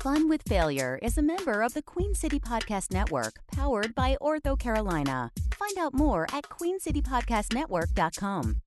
Fun 0.00 0.28
with 0.28 0.42
Failure 0.42 1.00
is 1.02 1.18
a 1.18 1.22
member 1.22 1.60
of 1.60 1.74
the 1.74 1.82
Queen 1.82 2.14
City 2.14 2.38
Podcast 2.38 2.92
Network, 2.92 3.40
powered 3.50 3.96
by 3.96 4.16
Ortho 4.22 4.56
Carolina. 4.56 5.32
Find 5.56 5.76
out 5.76 5.92
more 5.92 6.24
at 6.32 6.44
queencitypodcastnetwork.com. 6.44 8.60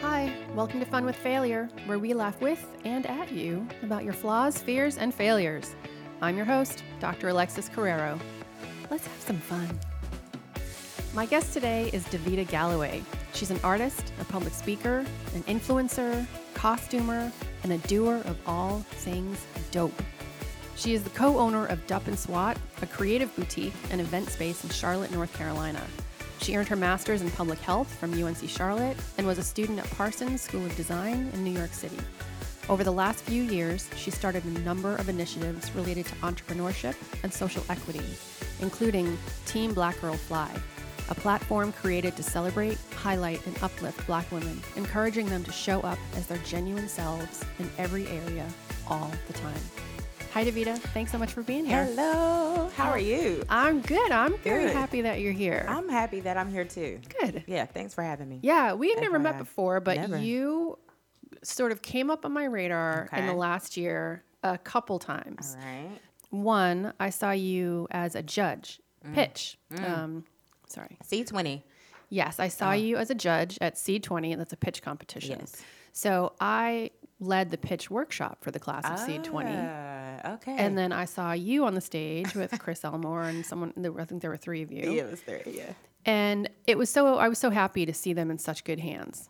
Hi, 0.00 0.34
welcome 0.52 0.80
to 0.80 0.86
Fun 0.86 1.04
with 1.04 1.14
Failure, 1.14 1.68
where 1.86 2.00
we 2.00 2.12
laugh 2.12 2.40
with 2.40 2.66
and 2.84 3.06
at 3.06 3.30
you 3.30 3.64
about 3.84 4.02
your 4.02 4.12
flaws, 4.12 4.58
fears, 4.58 4.98
and 4.98 5.14
failures. 5.14 5.76
I'm 6.20 6.36
your 6.36 6.46
host, 6.46 6.82
Dr. 6.98 7.28
Alexis 7.28 7.68
Carreiro. 7.68 8.18
Let's 8.90 9.06
have 9.06 9.20
some 9.20 9.38
fun. 9.38 9.78
My 11.14 11.26
guest 11.26 11.52
today 11.52 11.90
is 11.92 12.06
Davita 12.06 12.48
Galloway. 12.48 13.02
She's 13.34 13.50
an 13.50 13.60
artist, 13.62 14.14
a 14.18 14.24
public 14.24 14.54
speaker, 14.54 15.04
an 15.34 15.42
influencer, 15.42 16.26
costumer, 16.54 17.30
and 17.62 17.72
a 17.72 17.78
doer 17.86 18.22
of 18.24 18.38
all 18.46 18.78
things 18.92 19.46
dope. 19.72 19.92
She 20.74 20.94
is 20.94 21.02
the 21.02 21.10
co 21.10 21.38
owner 21.38 21.66
of 21.66 21.86
Dupp 21.86 22.06
and 22.06 22.18
Swat, 22.18 22.56
a 22.80 22.86
creative 22.86 23.34
boutique 23.36 23.74
and 23.90 24.00
event 24.00 24.30
space 24.30 24.64
in 24.64 24.70
Charlotte, 24.70 25.12
North 25.12 25.34
Carolina. 25.34 25.82
She 26.40 26.56
earned 26.56 26.68
her 26.68 26.76
master's 26.76 27.20
in 27.20 27.30
public 27.32 27.58
health 27.58 27.94
from 27.94 28.14
UNC 28.14 28.48
Charlotte 28.48 28.96
and 29.18 29.26
was 29.26 29.36
a 29.36 29.42
student 29.42 29.80
at 29.80 29.90
Parsons 29.90 30.40
School 30.40 30.64
of 30.64 30.74
Design 30.76 31.30
in 31.34 31.44
New 31.44 31.52
York 31.52 31.74
City. 31.74 31.98
Over 32.70 32.84
the 32.84 32.90
last 32.90 33.22
few 33.24 33.42
years, 33.42 33.90
she 33.96 34.10
started 34.10 34.46
a 34.46 34.60
number 34.60 34.96
of 34.96 35.10
initiatives 35.10 35.70
related 35.72 36.06
to 36.06 36.14
entrepreneurship 36.16 36.94
and 37.22 37.30
social 37.30 37.64
equity, 37.68 38.00
including 38.62 39.18
Team 39.44 39.74
Black 39.74 40.00
Girl 40.00 40.14
Fly, 40.14 40.50
a 41.10 41.14
platform 41.14 41.72
created 41.72 42.16
to 42.16 42.22
celebrate, 42.22 42.78
highlight, 42.96 43.44
and 43.46 43.56
uplift 43.62 44.06
Black 44.06 44.30
women, 44.32 44.60
encouraging 44.76 45.26
them 45.26 45.42
to 45.44 45.52
show 45.52 45.80
up 45.80 45.98
as 46.16 46.26
their 46.26 46.38
genuine 46.38 46.88
selves 46.88 47.44
in 47.58 47.68
every 47.78 48.06
area, 48.08 48.46
all 48.88 49.10
the 49.26 49.32
time. 49.34 49.60
Hi, 50.32 50.44
Davita. 50.44 50.78
Thanks 50.78 51.12
so 51.12 51.18
much 51.18 51.32
for 51.32 51.42
being 51.42 51.66
here. 51.66 51.84
Hello. 51.84 52.70
How 52.74 52.88
are 52.90 52.98
you? 52.98 53.42
I'm 53.50 53.80
good. 53.82 54.10
I'm 54.10 54.38
very 54.38 54.64
Good. 54.64 54.72
happy 54.76 55.02
that 55.02 55.20
you're 55.20 55.32
here. 55.34 55.66
I'm 55.68 55.88
happy 55.90 56.20
that 56.20 56.38
I'm 56.38 56.50
here 56.50 56.64
too. 56.64 57.00
good. 57.20 57.44
Yeah, 57.46 57.66
thanks 57.66 57.92
for 57.92 58.02
having 58.02 58.30
me. 58.30 58.38
Yeah, 58.42 58.72
we 58.72 58.88
had 58.90 59.00
never 59.02 59.18
met 59.18 59.36
before, 59.36 59.80
but 59.80 59.96
Never. 59.98 60.18
you 60.18 60.78
sort 61.42 61.70
of 61.72 61.82
came 61.82 62.08
up 62.10 62.24
on 62.24 62.32
my 62.32 62.44
radar 62.44 63.08
in 63.14 63.26
the 63.26 63.34
last 63.34 63.76
year 63.76 64.24
a 64.42 64.56
couple 64.56 64.98
times. 64.98 65.56
All 65.60 65.66
right. 65.66 65.98
One, 66.30 66.94
I 66.98 67.10
saw 67.10 67.32
you 67.32 67.86
as 67.90 68.14
a 68.14 68.22
judge 68.22 68.80
Mm. 69.06 69.14
pitch. 69.14 69.58
Um, 69.84 70.24
sorry. 70.72 70.98
C20. 71.04 71.62
Yes, 72.08 72.38
I 72.38 72.48
saw 72.48 72.72
you 72.72 72.96
as 72.98 73.10
a 73.10 73.14
judge 73.14 73.56
at 73.60 73.76
C20, 73.76 74.32
and 74.32 74.40
that's 74.40 74.52
a 74.52 74.56
pitch 74.56 74.82
competition. 74.82 75.38
Yes. 75.40 75.62
So 75.92 76.32
I 76.40 76.90
led 77.20 77.50
the 77.50 77.58
pitch 77.58 77.90
workshop 77.90 78.38
for 78.42 78.50
the 78.50 78.58
class 78.58 78.84
of 78.84 79.08
C20. 79.08 79.44
Ah, 79.46 80.34
okay. 80.34 80.56
And 80.58 80.76
then 80.76 80.92
I 80.92 81.04
saw 81.04 81.32
you 81.32 81.64
on 81.64 81.74
the 81.74 81.80
stage 81.80 82.34
with 82.34 82.58
Chris 82.58 82.84
Elmore 82.84 83.22
and 83.22 83.46
someone, 83.46 83.72
I 83.98 84.04
think 84.04 84.20
there 84.20 84.30
were 84.30 84.36
three 84.36 84.62
of 84.62 84.70
you. 84.72 84.92
yeah, 84.92 85.02
it 85.04 85.10
was 85.10 85.20
three, 85.20 85.42
Yeah. 85.46 85.72
And 86.04 86.50
it 86.66 86.76
was 86.76 86.90
so, 86.90 87.16
I 87.16 87.28
was 87.28 87.38
so 87.38 87.50
happy 87.50 87.86
to 87.86 87.94
see 87.94 88.12
them 88.12 88.30
in 88.30 88.38
such 88.38 88.64
good 88.64 88.80
hands. 88.80 89.28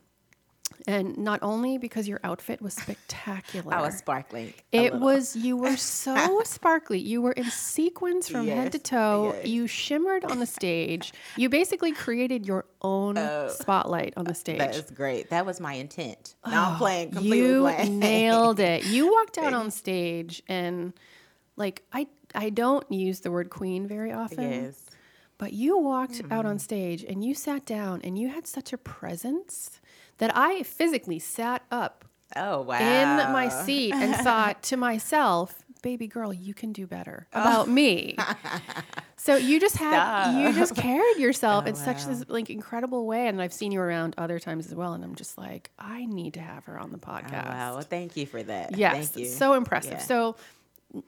And 0.86 1.16
not 1.19 1.38
only 1.42 1.78
because 1.78 2.08
your 2.08 2.19
outfit 2.25 2.61
was 2.61 2.75
spectacular. 2.75 3.72
I 3.75 3.80
was 3.83 3.97
sparkly. 3.98 4.55
It 4.72 4.94
was 4.94 5.36
you 5.36 5.56
were 5.56 5.77
so 6.06 6.42
sparkly. 6.44 6.98
You 6.98 7.22
were 7.22 7.33
in 7.33 7.44
sequins 7.50 8.28
from 8.28 8.47
head 8.48 8.72
to 8.72 8.78
toe. 8.78 9.33
yes. 9.36 9.47
You 9.47 9.66
shimmered 9.66 10.24
on 10.24 10.41
the 10.41 10.47
stage. 10.47 11.12
You 11.36 11.48
basically 11.48 11.92
created 11.92 12.47
your 12.47 12.64
own 12.83 13.16
spotlight 13.50 14.14
on 14.16 14.24
the 14.24 14.34
stage. 14.42 14.56
Oh. 14.61 14.66
That 14.66 14.74
is 14.77 14.91
great. 14.91 15.30
That 15.30 15.47
was 15.47 15.61
my 15.61 15.74
intent. 15.74 16.34
Now 16.47 16.70
I'm 16.72 16.78
playing 16.78 17.11
completely 17.12 17.39
you 17.39 17.61
playing. 17.61 17.98
nailed 17.98 18.58
it. 18.61 18.84
You 18.86 19.12
walked 19.12 19.39
out 19.39 19.52
on 19.55 19.70
stage 19.70 20.42
and 20.48 20.92
like 21.56 21.83
I 21.92 22.06
I 22.34 22.48
don't 22.50 22.91
use 22.91 23.20
the 23.20 23.30
word 23.30 23.50
queen 23.50 23.86
very 23.86 24.11
often. 24.12 24.50
Yes. 24.50 24.86
But 25.39 25.52
you 25.52 25.77
walked 25.79 26.23
out 26.30 26.45
Mm. 26.45 26.51
on 26.51 26.58
stage 26.58 27.02
and 27.05 27.24
you 27.24 27.35
sat 27.35 27.67
down 27.67 28.01
and 28.05 28.17
you 28.18 28.29
had 28.29 28.46
such 28.46 28.73
a 28.73 28.79
presence 28.79 29.80
that 30.22 30.30
I 30.36 30.62
physically 30.62 31.18
sat 31.18 31.62
up 31.72 32.05
Oh 32.36 32.62
wow. 32.62 32.78
in 32.78 33.33
my 33.33 33.48
seat 33.48 33.92
and 33.92 34.14
thought 34.24 34.62
to 34.64 34.77
myself, 34.77 35.64
baby 35.83 36.06
girl, 36.06 36.33
you 36.33 36.55
can 36.55 36.72
do 36.72 36.86
better 36.86 37.27
about 37.33 37.68
me. 37.68 38.16
So 39.16 39.36
you 39.36 39.61
just 39.61 39.77
had 39.77 40.36
you 40.40 40.52
just 40.52 40.74
carried 40.74 41.16
yourself 41.18 41.66
in 41.68 41.77
such 41.77 42.06
this 42.06 42.24
like 42.28 42.50
incredible 42.50 43.06
way. 43.06 43.28
And 43.28 43.40
I've 43.40 43.52
seen 43.52 43.70
you 43.70 43.80
around 43.80 44.16
other 44.18 44.40
times 44.40 44.66
as 44.66 44.74
well. 44.74 44.94
And 44.94 45.05
I'm 45.05 45.14
just 45.14 45.38
like, 45.38 45.70
I 45.78 46.06
need 46.06 46.34
to 46.34 46.40
have 46.40 46.64
her 46.64 46.77
on 46.77 46.90
the 46.90 46.98
Oh, 46.98 47.08
podcast. 47.08 47.46
wow. 47.48 47.74
Well, 47.74 47.82
thank 47.82 48.16
you 48.16 48.27
for 48.27 48.42
that. 48.42 48.77
Yes, 48.77 49.11
Thank 49.11 49.24
you. 49.27 49.30
so 49.30 49.55
impressive. 49.55 49.92
Yeah. 49.92 49.98
So, 49.98 50.34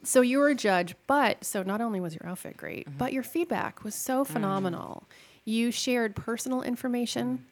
so 0.04 0.20
you 0.20 0.38
were 0.38 0.48
a 0.48 0.54
judge, 0.54 0.94
but 1.08 1.42
so 1.44 1.64
not 1.64 1.80
only 1.80 1.98
was 1.98 2.14
your 2.14 2.28
outfit 2.30 2.56
great, 2.56 2.86
Mm-hmm. 2.88 2.98
but 2.98 3.12
your 3.12 3.24
feedback 3.24 3.82
was 3.82 3.96
so 3.96 4.24
phenomenal. 4.24 5.08
You 5.44 5.72
shared 5.72 6.14
personal 6.14 6.62
information. 6.62 7.26
Mm-hmm. 7.38 7.44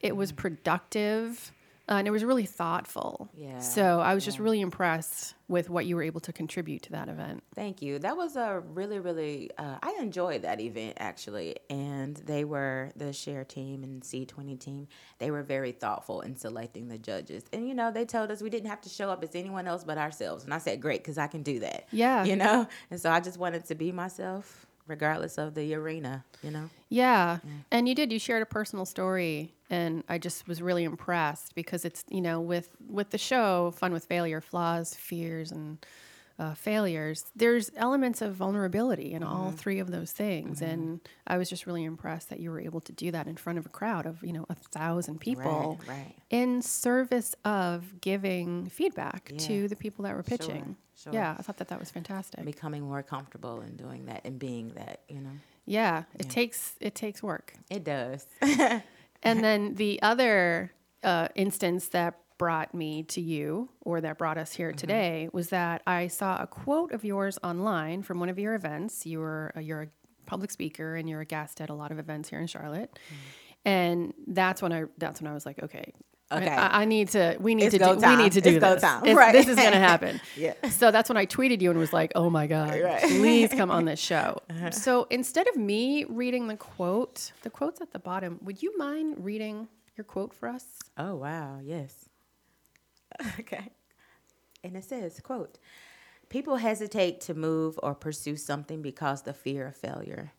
It 0.00 0.16
was 0.16 0.32
productive, 0.32 1.52
uh, 1.88 1.94
and 1.94 2.06
it 2.06 2.10
was 2.10 2.24
really 2.24 2.46
thoughtful. 2.46 3.28
Yeah, 3.36 3.58
So 3.58 4.00
I 4.00 4.14
was 4.14 4.24
just 4.24 4.38
really 4.38 4.60
impressed 4.60 5.34
with 5.48 5.68
what 5.68 5.84
you 5.84 5.96
were 5.96 6.02
able 6.02 6.20
to 6.20 6.32
contribute 6.32 6.82
to 6.84 6.92
that 6.92 7.08
event. 7.08 7.42
Thank 7.54 7.82
you. 7.82 7.98
That 7.98 8.16
was 8.16 8.36
a 8.36 8.62
really, 8.72 9.00
really. 9.00 9.50
Uh, 9.58 9.76
I 9.82 9.98
enjoyed 10.00 10.42
that 10.42 10.60
event 10.60 10.98
actually, 11.00 11.56
and 11.68 12.16
they 12.16 12.44
were 12.44 12.92
the 12.96 13.12
share 13.12 13.44
team 13.44 13.82
and 13.82 14.02
C 14.04 14.24
twenty 14.24 14.56
team. 14.56 14.86
They 15.18 15.30
were 15.30 15.42
very 15.42 15.72
thoughtful 15.72 16.20
in 16.20 16.36
selecting 16.36 16.88
the 16.88 16.96
judges, 16.96 17.42
and 17.52 17.68
you 17.68 17.74
know 17.74 17.90
they 17.90 18.04
told 18.04 18.30
us 18.30 18.40
we 18.40 18.50
didn't 18.50 18.70
have 18.70 18.80
to 18.82 18.88
show 18.88 19.10
up 19.10 19.22
as 19.24 19.34
anyone 19.34 19.66
else 19.66 19.82
but 19.84 19.98
ourselves. 19.98 20.44
And 20.44 20.54
I 20.54 20.58
said, 20.58 20.80
great, 20.80 21.02
because 21.02 21.18
I 21.18 21.26
can 21.26 21.42
do 21.42 21.58
that. 21.60 21.86
Yeah. 21.90 22.24
You 22.24 22.36
know, 22.36 22.68
and 22.90 23.00
so 23.00 23.10
I 23.10 23.20
just 23.20 23.36
wanted 23.36 23.64
to 23.66 23.74
be 23.74 23.90
myself, 23.90 24.64
regardless 24.86 25.36
of 25.38 25.54
the 25.54 25.74
arena. 25.74 26.24
You 26.42 26.52
know. 26.52 26.70
Yeah. 26.88 27.38
And 27.70 27.88
you 27.88 27.94
did. 27.94 28.12
You 28.12 28.18
shared 28.18 28.42
a 28.42 28.46
personal 28.46 28.86
story 28.86 29.54
and 29.70 30.04
I 30.08 30.18
just 30.18 30.46
was 30.48 30.60
really 30.60 30.84
impressed 30.84 31.54
because 31.54 31.84
it's, 31.84 32.04
you 32.10 32.20
know, 32.20 32.40
with 32.40 32.68
with 32.88 33.10
the 33.10 33.18
show 33.18 33.70
Fun 33.76 33.92
with 33.92 34.04
Failure, 34.04 34.40
Flaws, 34.40 34.94
Fears 34.94 35.52
and 35.52 35.78
uh, 36.38 36.54
failures, 36.54 37.26
there's 37.36 37.70
elements 37.76 38.22
of 38.22 38.34
vulnerability 38.34 39.12
in 39.12 39.22
all 39.22 39.50
three 39.50 39.78
of 39.78 39.90
those 39.90 40.10
things. 40.10 40.62
And 40.62 41.00
I 41.26 41.36
was 41.36 41.50
just 41.50 41.66
really 41.66 41.84
impressed 41.84 42.30
that 42.30 42.40
you 42.40 42.50
were 42.50 42.58
able 42.60 42.80
to 42.80 42.92
do 42.92 43.10
that 43.10 43.26
in 43.26 43.36
front 43.36 43.58
of 43.58 43.66
a 43.66 43.68
crowd 43.68 44.06
of, 44.06 44.22
you 44.24 44.32
know, 44.32 44.46
a 44.48 44.54
thousand 44.54 45.20
people 45.20 45.78
Right. 45.86 45.96
Right. 45.98 46.14
in 46.30 46.62
service 46.62 47.34
of 47.44 48.00
giving 48.00 48.70
feedback 48.70 49.32
to 49.36 49.68
the 49.68 49.76
people 49.76 50.04
that 50.04 50.16
were 50.16 50.22
pitching. 50.22 50.76
sure. 50.96 51.12
Yeah, 51.12 51.36
I 51.38 51.42
thought 51.42 51.58
that 51.58 51.68
that 51.68 51.78
was 51.78 51.90
fantastic. 51.90 52.42
Becoming 52.42 52.84
more 52.84 53.02
comfortable 53.02 53.60
in 53.60 53.76
doing 53.76 54.06
that 54.06 54.22
and 54.24 54.38
being 54.38 54.68
that. 54.76 55.00
You 55.10 55.20
know. 55.20 55.30
yeah, 55.66 56.04
it 56.18 56.30
takes 56.30 56.74
it 56.80 56.94
takes 56.94 57.22
work. 57.22 57.52
It 57.68 57.84
does. 57.84 58.26
And 59.22 59.44
then 59.44 59.74
the 59.74 60.00
other 60.02 60.72
uh, 61.02 61.28
instance 61.34 61.88
that 61.88 62.18
brought 62.38 62.74
me 62.74 63.02
to 63.02 63.20
you, 63.20 63.68
or 63.82 64.00
that 64.00 64.16
brought 64.16 64.38
us 64.38 64.52
here 64.52 64.72
today, 64.72 65.28
was 65.32 65.50
that 65.50 65.82
I 65.86 66.06
saw 66.06 66.42
a 66.42 66.46
quote 66.46 66.92
of 66.92 67.04
yours 67.04 67.38
online 67.44 68.02
from 68.02 68.18
one 68.18 68.30
of 68.30 68.38
your 68.38 68.54
events. 68.54 69.04
You 69.04 69.18
were 69.20 69.52
uh, 69.56 69.60
you're 69.60 69.82
a 69.82 69.88
public 70.26 70.50
speaker 70.50 70.96
and 70.96 71.08
you're 71.08 71.20
a 71.20 71.26
guest 71.26 71.60
at 71.60 71.68
a 71.68 71.74
lot 71.74 71.92
of 71.92 71.98
events 71.98 72.30
here 72.30 72.40
in 72.40 72.46
Charlotte, 72.46 72.98
and 73.64 74.14
that's 74.26 74.62
when 74.62 74.72
I 74.72 74.84
that's 74.96 75.20
when 75.20 75.30
I 75.30 75.34
was 75.34 75.44
like, 75.44 75.62
okay. 75.62 75.92
I- 76.30 76.36
Okay. 76.36 76.48
I, 76.48 76.82
I 76.82 76.84
need 76.84 77.08
to. 77.10 77.36
We 77.40 77.54
need 77.54 77.64
It's 77.66 77.72
to 77.74 77.78
do. 77.78 77.84
go 78.00 78.08
We 78.08 78.16
need 78.22 78.32
to 78.32 78.40
do 78.40 78.50
It's 78.56 78.64
this. 78.64 78.82
time. 78.82 79.02
It's- 79.02 79.16
Right. 79.16 79.32
This 79.32 79.48
is 79.48 79.56
going 79.56 79.72
to 79.72 79.78
happen. 79.78 80.20
Yeah. 80.36 80.54
So 80.70 80.90
that's 80.90 81.08
when 81.08 81.16
I 81.16 81.26
tweeted 81.26 81.60
you 81.60 81.70
and 81.70 81.78
was 81.78 81.92
like, 81.92 82.12
"Oh 82.14 82.30
my 82.30 82.46
god, 82.46 82.80
Right. 82.80 83.02
please 83.02 83.50
come 83.50 83.70
on 83.70 83.84
this 83.90 83.98
show." 83.98 84.38
Uh-huh. 84.48 84.70
So 84.70 85.06
instead 85.10 85.48
of 85.48 85.56
me 85.56 86.04
reading 86.04 86.46
the 86.48 86.56
quote, 86.56 87.32
the 87.42 87.50
quote's 87.50 87.80
at 87.80 87.92
the 87.92 87.98
bottom. 87.98 88.38
Would 88.42 88.62
you 88.62 88.76
mind 88.78 89.16
reading 89.24 89.68
your 89.96 90.04
quote 90.04 90.32
for 90.32 90.48
us? 90.48 90.64
Oh 90.96 91.14
wow, 91.16 91.58
yes. 91.62 92.08
okay. 93.40 93.70
And 94.62 94.76
it 94.76 94.84
says, 94.84 95.18
quote, 95.20 95.58
people 96.28 96.56
hesitate 96.56 97.20
to 97.22 97.34
move 97.34 97.78
or 97.82 97.94
pursue 97.94 98.36
something 98.36 98.82
because 98.82 99.22
the 99.22 99.32
fear 99.32 99.66
of 99.66 99.76
failure. 99.76 100.32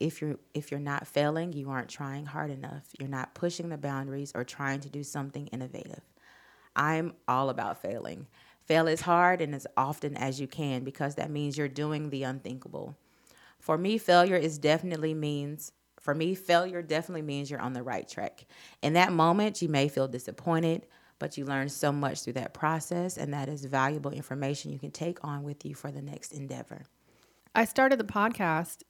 If 0.00 0.20
you're 0.20 0.36
if 0.54 0.70
you're 0.70 0.80
not 0.80 1.06
failing, 1.06 1.52
you 1.52 1.70
aren't 1.70 1.88
trying 1.88 2.26
hard 2.26 2.50
enough. 2.50 2.84
You're 2.98 3.08
not 3.08 3.34
pushing 3.34 3.68
the 3.68 3.78
boundaries 3.78 4.32
or 4.34 4.44
trying 4.44 4.80
to 4.80 4.90
do 4.90 5.02
something 5.02 5.46
innovative. 5.48 6.02
I'm 6.76 7.14
all 7.28 7.50
about 7.50 7.80
failing. 7.80 8.26
Fail 8.64 8.88
as 8.88 9.02
hard 9.02 9.40
and 9.40 9.54
as 9.54 9.66
often 9.76 10.16
as 10.16 10.40
you 10.40 10.46
can 10.48 10.84
because 10.84 11.14
that 11.14 11.30
means 11.30 11.56
you're 11.56 11.68
doing 11.68 12.10
the 12.10 12.22
unthinkable. 12.22 12.96
For 13.60 13.78
me, 13.78 13.98
failure 13.98 14.36
is 14.36 14.58
definitely 14.58 15.14
means 15.14 15.72
for 16.04 16.14
me, 16.14 16.34
failure 16.34 16.82
definitely 16.82 17.22
means 17.22 17.50
you're 17.50 17.62
on 17.62 17.72
the 17.72 17.82
right 17.82 18.06
track. 18.06 18.44
In 18.82 18.92
that 18.92 19.10
moment, 19.10 19.62
you 19.62 19.70
may 19.70 19.88
feel 19.88 20.06
disappointed, 20.06 20.86
but 21.18 21.38
you 21.38 21.46
learn 21.46 21.70
so 21.70 21.92
much 21.92 22.20
through 22.22 22.34
that 22.34 22.52
process, 22.52 23.16
and 23.16 23.32
that 23.32 23.48
is 23.48 23.64
valuable 23.64 24.10
information 24.10 24.70
you 24.70 24.78
can 24.78 24.90
take 24.90 25.24
on 25.24 25.42
with 25.44 25.64
you 25.64 25.74
for 25.74 25.90
the 25.90 26.02
next 26.02 26.32
endeavor. 26.32 26.82
I 27.54 27.64
started 27.64 27.98
the 27.98 28.04
podcast 28.04 28.82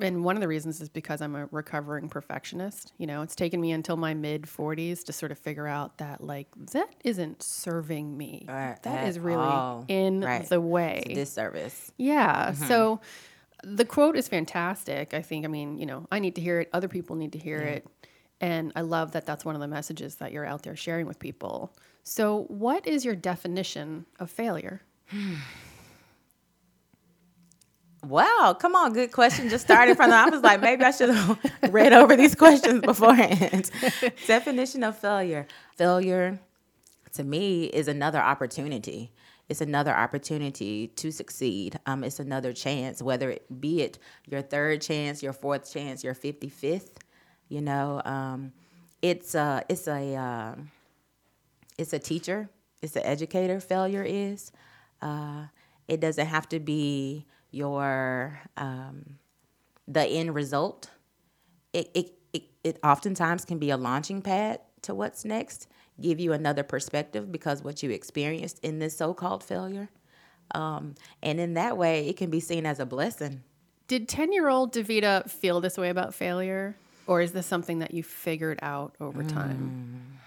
and 0.00 0.24
one 0.24 0.36
of 0.36 0.40
the 0.40 0.48
reasons 0.48 0.80
is 0.80 0.88
because 0.88 1.20
I'm 1.20 1.34
a 1.34 1.46
recovering 1.50 2.08
perfectionist. 2.08 2.92
You 2.98 3.06
know, 3.06 3.22
it's 3.22 3.34
taken 3.36 3.60
me 3.60 3.72
until 3.72 3.96
my 3.96 4.14
mid 4.14 4.42
40s 4.42 5.04
to 5.04 5.12
sort 5.12 5.32
of 5.32 5.38
figure 5.38 5.66
out 5.66 5.98
that 5.98 6.22
like 6.22 6.48
that 6.72 6.94
isn't 7.04 7.42
serving 7.42 8.16
me. 8.16 8.46
Right, 8.48 8.82
that 8.82 9.02
at 9.02 9.08
is 9.08 9.18
really 9.18 9.42
all. 9.42 9.84
in 9.88 10.20
Right. 10.22 10.48
the 10.48 10.60
way. 10.60 11.02
It's 11.06 11.14
disservice. 11.14 11.92
Yeah. 11.98 12.50
Mm-hmm. 12.52 12.64
So 12.66 13.00
the 13.64 13.84
quote 13.84 14.16
is 14.16 14.28
fantastic. 14.28 15.14
I 15.14 15.22
think, 15.22 15.44
I 15.44 15.48
mean, 15.48 15.78
you 15.78 15.86
know, 15.86 16.06
I 16.10 16.18
need 16.18 16.34
to 16.34 16.40
hear 16.40 16.60
it. 16.60 16.68
Other 16.72 16.88
people 16.88 17.16
need 17.16 17.32
to 17.32 17.38
hear 17.38 17.58
it. 17.58 17.86
And 18.40 18.72
I 18.74 18.80
love 18.80 19.12
that 19.12 19.24
that's 19.24 19.44
one 19.44 19.54
of 19.54 19.60
the 19.60 19.68
messages 19.68 20.16
that 20.16 20.32
you're 20.32 20.44
out 20.46 20.62
there 20.62 20.74
sharing 20.74 21.06
with 21.06 21.20
people. 21.20 21.72
So, 22.02 22.46
what 22.48 22.88
is 22.88 23.04
your 23.04 23.14
definition 23.14 24.04
of 24.18 24.30
failure? 24.30 24.82
Wow, 28.04 28.56
come 28.58 28.74
on, 28.74 28.92
good 28.92 29.12
question. 29.12 29.48
Just 29.48 29.64
started 29.64 29.96
from 29.96 30.10
the. 30.10 30.16
I 30.16 30.28
was 30.28 30.42
like, 30.42 30.60
maybe 30.60 30.84
I 30.84 30.90
should 30.90 31.10
have 31.10 31.38
read 31.70 31.92
over 31.92 32.16
these 32.16 32.34
questions 32.34 32.80
beforehand. 32.80 33.70
Definition 34.26 34.82
of 34.82 34.98
failure: 34.98 35.46
failure, 35.76 36.40
to 37.14 37.22
me, 37.22 37.66
is 37.66 37.86
another 37.86 38.18
opportunity. 38.18 39.12
It's 39.48 39.60
another 39.60 39.92
opportunity 39.92 40.88
to 40.88 41.12
succeed. 41.12 41.78
Um, 41.86 42.02
it's 42.02 42.18
another 42.18 42.52
chance, 42.52 43.00
whether 43.00 43.30
it 43.30 43.60
be 43.60 43.82
it 43.82 43.98
your 44.26 44.42
third 44.42 44.82
chance, 44.82 45.22
your 45.22 45.32
fourth 45.32 45.72
chance, 45.72 46.02
your 46.02 46.14
fifty 46.14 46.48
fifth. 46.48 46.98
You 47.48 47.60
know, 47.60 48.02
um, 48.04 48.52
it's 49.00 49.36
a 49.36 49.62
it's 49.68 49.86
a 49.86 50.16
uh, 50.16 50.54
it's 51.78 51.92
a 51.92 52.00
teacher, 52.00 52.50
it's 52.82 52.96
an 52.96 53.04
educator. 53.04 53.60
Failure 53.60 54.02
is. 54.02 54.50
Uh, 55.00 55.46
it 55.86 56.00
doesn't 56.00 56.26
have 56.26 56.48
to 56.48 56.58
be 56.58 57.26
your 57.52 58.40
um, 58.56 59.18
the 59.86 60.04
end 60.04 60.34
result. 60.34 60.90
It, 61.72 61.90
it 61.94 62.12
it 62.32 62.42
it 62.64 62.78
oftentimes 62.82 63.44
can 63.44 63.58
be 63.58 63.70
a 63.70 63.76
launching 63.76 64.22
pad 64.22 64.60
to 64.82 64.94
what's 64.94 65.24
next. 65.24 65.68
Give 66.00 66.18
you 66.18 66.32
another 66.32 66.62
perspective 66.64 67.30
because 67.30 67.62
what 67.62 67.82
you 67.82 67.90
experienced 67.90 68.58
in 68.60 68.78
this 68.78 68.96
so-called 68.96 69.44
failure, 69.44 69.90
um, 70.54 70.94
and 71.22 71.38
in 71.38 71.54
that 71.54 71.76
way, 71.76 72.08
it 72.08 72.16
can 72.16 72.30
be 72.30 72.40
seen 72.40 72.66
as 72.66 72.80
a 72.80 72.86
blessing. 72.86 73.42
Did 73.88 74.08
10 74.08 74.32
year 74.32 74.48
old 74.48 74.72
Davita 74.72 75.30
feel 75.30 75.60
this 75.60 75.76
way 75.76 75.90
about 75.90 76.14
failure? 76.14 76.76
Or 77.06 77.20
is 77.20 77.32
this 77.32 77.46
something 77.46 77.80
that 77.80 77.92
you 77.92 78.02
figured 78.02 78.58
out 78.62 78.94
over 79.00 79.22
time? 79.22 80.18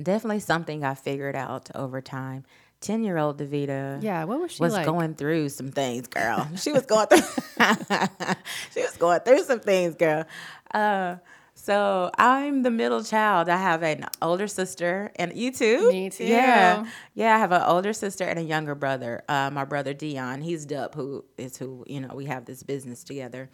Definitely 0.00 0.40
something 0.40 0.84
I 0.84 0.94
figured 0.94 1.34
out 1.34 1.70
over 1.74 2.00
time. 2.02 2.44
Ten-year-old 2.80 3.38
Davita. 3.38 4.02
Yeah, 4.02 4.24
what 4.24 4.40
was 4.40 4.52
she 4.52 4.62
was 4.62 4.72
like? 4.72 4.86
going 4.86 5.14
through 5.14 5.48
some 5.48 5.70
things, 5.70 6.06
girl. 6.08 6.48
She 6.56 6.72
was 6.72 6.84
going 6.86 7.06
through. 7.06 7.18
she 8.74 8.82
was 8.82 8.96
going 8.98 9.20
through 9.20 9.44
some 9.44 9.60
things, 9.60 9.94
girl. 9.94 10.24
Uh, 10.72 11.16
so 11.54 12.10
I'm 12.16 12.62
the 12.62 12.70
middle 12.70 13.02
child. 13.02 13.48
I 13.48 13.56
have 13.56 13.82
an 13.82 14.04
older 14.20 14.46
sister, 14.46 15.10
and 15.16 15.34
you 15.34 15.50
too. 15.50 15.90
Me 15.90 16.10
too. 16.10 16.24
Yeah, 16.24 16.86
yeah. 17.14 17.34
I 17.34 17.38
have 17.38 17.50
an 17.50 17.62
older 17.62 17.94
sister 17.94 18.24
and 18.24 18.38
a 18.38 18.42
younger 18.42 18.74
brother. 18.74 19.22
Uh, 19.26 19.50
my 19.50 19.64
brother 19.64 19.94
Dion. 19.94 20.42
He's 20.42 20.66
Dub, 20.66 20.94
who 20.94 21.24
is 21.38 21.56
who 21.56 21.82
you 21.86 22.00
know. 22.00 22.14
We 22.14 22.26
have 22.26 22.44
this 22.44 22.62
business 22.62 23.02
together. 23.02 23.48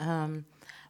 Um, 0.00 0.44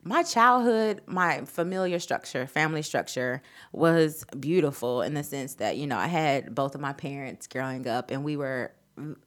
my 0.08 0.22
childhood, 0.22 1.02
my 1.06 1.42
familiar 1.44 1.98
structure, 1.98 2.46
family 2.46 2.80
structure 2.80 3.42
was 3.72 4.24
beautiful 4.40 5.02
in 5.02 5.12
the 5.12 5.22
sense 5.22 5.56
that, 5.56 5.76
you 5.76 5.86
know, 5.86 5.98
I 5.98 6.06
had 6.06 6.54
both 6.54 6.74
of 6.74 6.80
my 6.80 6.94
parents 6.94 7.46
growing 7.46 7.86
up 7.86 8.10
and 8.10 8.24
we 8.24 8.34
were 8.34 8.72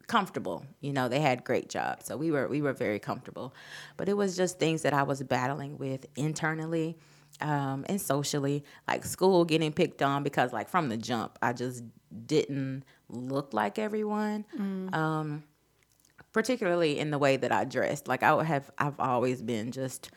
comfortable. 0.08 0.66
You 0.80 0.92
know, 0.92 1.08
they 1.08 1.20
had 1.20 1.44
great 1.44 1.70
jobs. 1.70 2.08
So 2.08 2.18
we 2.18 2.32
were 2.32 2.48
we 2.48 2.64
were 2.64 2.74
very 2.74 2.98
comfortable. 2.98 3.54
But 3.96 4.10
it 4.10 4.18
was 4.18 4.36
just 4.36 4.58
things 4.58 4.82
that 4.82 4.92
I 4.92 5.04
was 5.04 5.22
battling 5.22 5.78
with 5.78 6.08
internally 6.16 6.98
um, 7.42 7.86
and 7.88 8.02
socially, 8.02 8.66
like 8.88 9.06
school 9.06 9.46
getting 9.46 9.72
picked 9.72 10.02
on 10.02 10.24
because 10.24 10.52
like 10.52 10.68
from 10.68 10.90
the 10.90 10.98
jump, 10.98 11.38
I 11.44 11.54
just 11.54 11.84
didn't 12.26 12.86
look 13.08 13.54
like 13.54 13.78
everyone. 13.78 14.46
Um, 14.94 15.44
particularly 16.34 16.98
in 16.98 17.12
the 17.12 17.18
way 17.18 17.36
that 17.38 17.52
I 17.52 17.66
dressed. 17.66 18.08
Like 18.08 18.24
I 18.24 18.34
would 18.34 18.46
have, 18.46 18.72
I've 18.78 19.00
always 19.00 19.42
been 19.42 19.72
just 19.72 20.10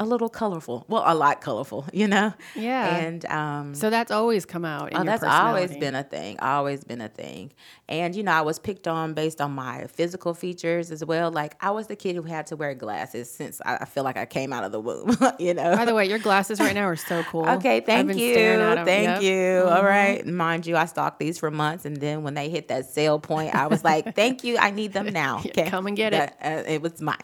a 0.00 0.04
little 0.04 0.28
colorful. 0.30 0.84
Well, 0.88 1.04
a 1.06 1.14
lot 1.14 1.40
colorful, 1.42 1.84
you 1.92 2.08
know. 2.08 2.32
Yeah. 2.56 2.96
And 2.96 3.24
um, 3.26 3.74
So 3.74 3.90
that's 3.90 4.10
always 4.10 4.44
come 4.46 4.64
out. 4.64 4.92
In 4.92 4.98
Oh, 4.98 5.04
that's 5.04 5.22
always 5.22 5.76
been 5.76 5.94
a 5.94 6.02
thing. 6.02 6.40
Always 6.40 6.82
been 6.82 7.00
a 7.02 7.08
thing. 7.08 7.52
And 7.88 8.14
you 8.16 8.22
know, 8.22 8.32
I 8.32 8.40
was 8.40 8.58
picked 8.58 8.88
on 8.88 9.14
based 9.14 9.40
on 9.40 9.52
my 9.52 9.86
physical 9.88 10.32
features 10.32 10.90
as 10.90 11.04
well. 11.04 11.30
Like 11.30 11.54
I 11.60 11.70
was 11.70 11.86
the 11.86 11.96
kid 11.96 12.16
who 12.16 12.22
had 12.22 12.46
to 12.48 12.56
wear 12.56 12.74
glasses 12.74 13.30
since 13.30 13.60
I 13.64 13.76
I 13.82 13.84
feel 13.84 14.02
like 14.04 14.16
I 14.16 14.26
came 14.26 14.52
out 14.52 14.64
of 14.64 14.72
the 14.72 14.80
womb. 14.80 15.16
you 15.38 15.54
know. 15.54 15.76
By 15.76 15.84
the 15.84 15.94
way, 15.94 16.06
your 16.08 16.18
glasses 16.18 16.58
right 16.60 16.74
now 16.74 16.84
are 16.86 16.96
so 16.96 17.22
cool. 17.30 17.46
Okay, 17.48 17.80
thank 17.80 18.08
you. 18.16 18.32
staring 18.32 18.60
at 18.60 18.78
'em. 18.78 18.86
Thank 18.86 19.06
Yep. 19.06 19.16
Mm-hmm. 19.20 19.66
you. 19.68 19.74
All 19.74 19.84
right. 19.84 20.26
Mind 20.26 20.66
you, 20.66 20.76
I 20.76 20.86
stalked 20.86 21.18
these 21.18 21.38
for 21.38 21.50
months 21.50 21.84
and 21.84 21.96
then 21.98 22.22
when 22.22 22.34
they 22.34 22.48
hit 22.48 22.68
that 22.68 22.86
sale 22.86 23.18
point, 23.18 23.54
I 23.54 23.66
was 23.66 23.84
like, 23.84 24.14
"Thank 24.14 24.44
you. 24.44 24.56
I 24.56 24.70
need 24.70 24.92
them 24.94 25.12
now." 25.12 25.38
Okay. 25.40 25.68
come 25.68 25.86
and 25.86 25.96
get 25.96 26.14
it. 26.14 26.32
Uh, 26.42 26.62
it 26.66 26.80
was 26.80 27.00
mine. 27.02 27.16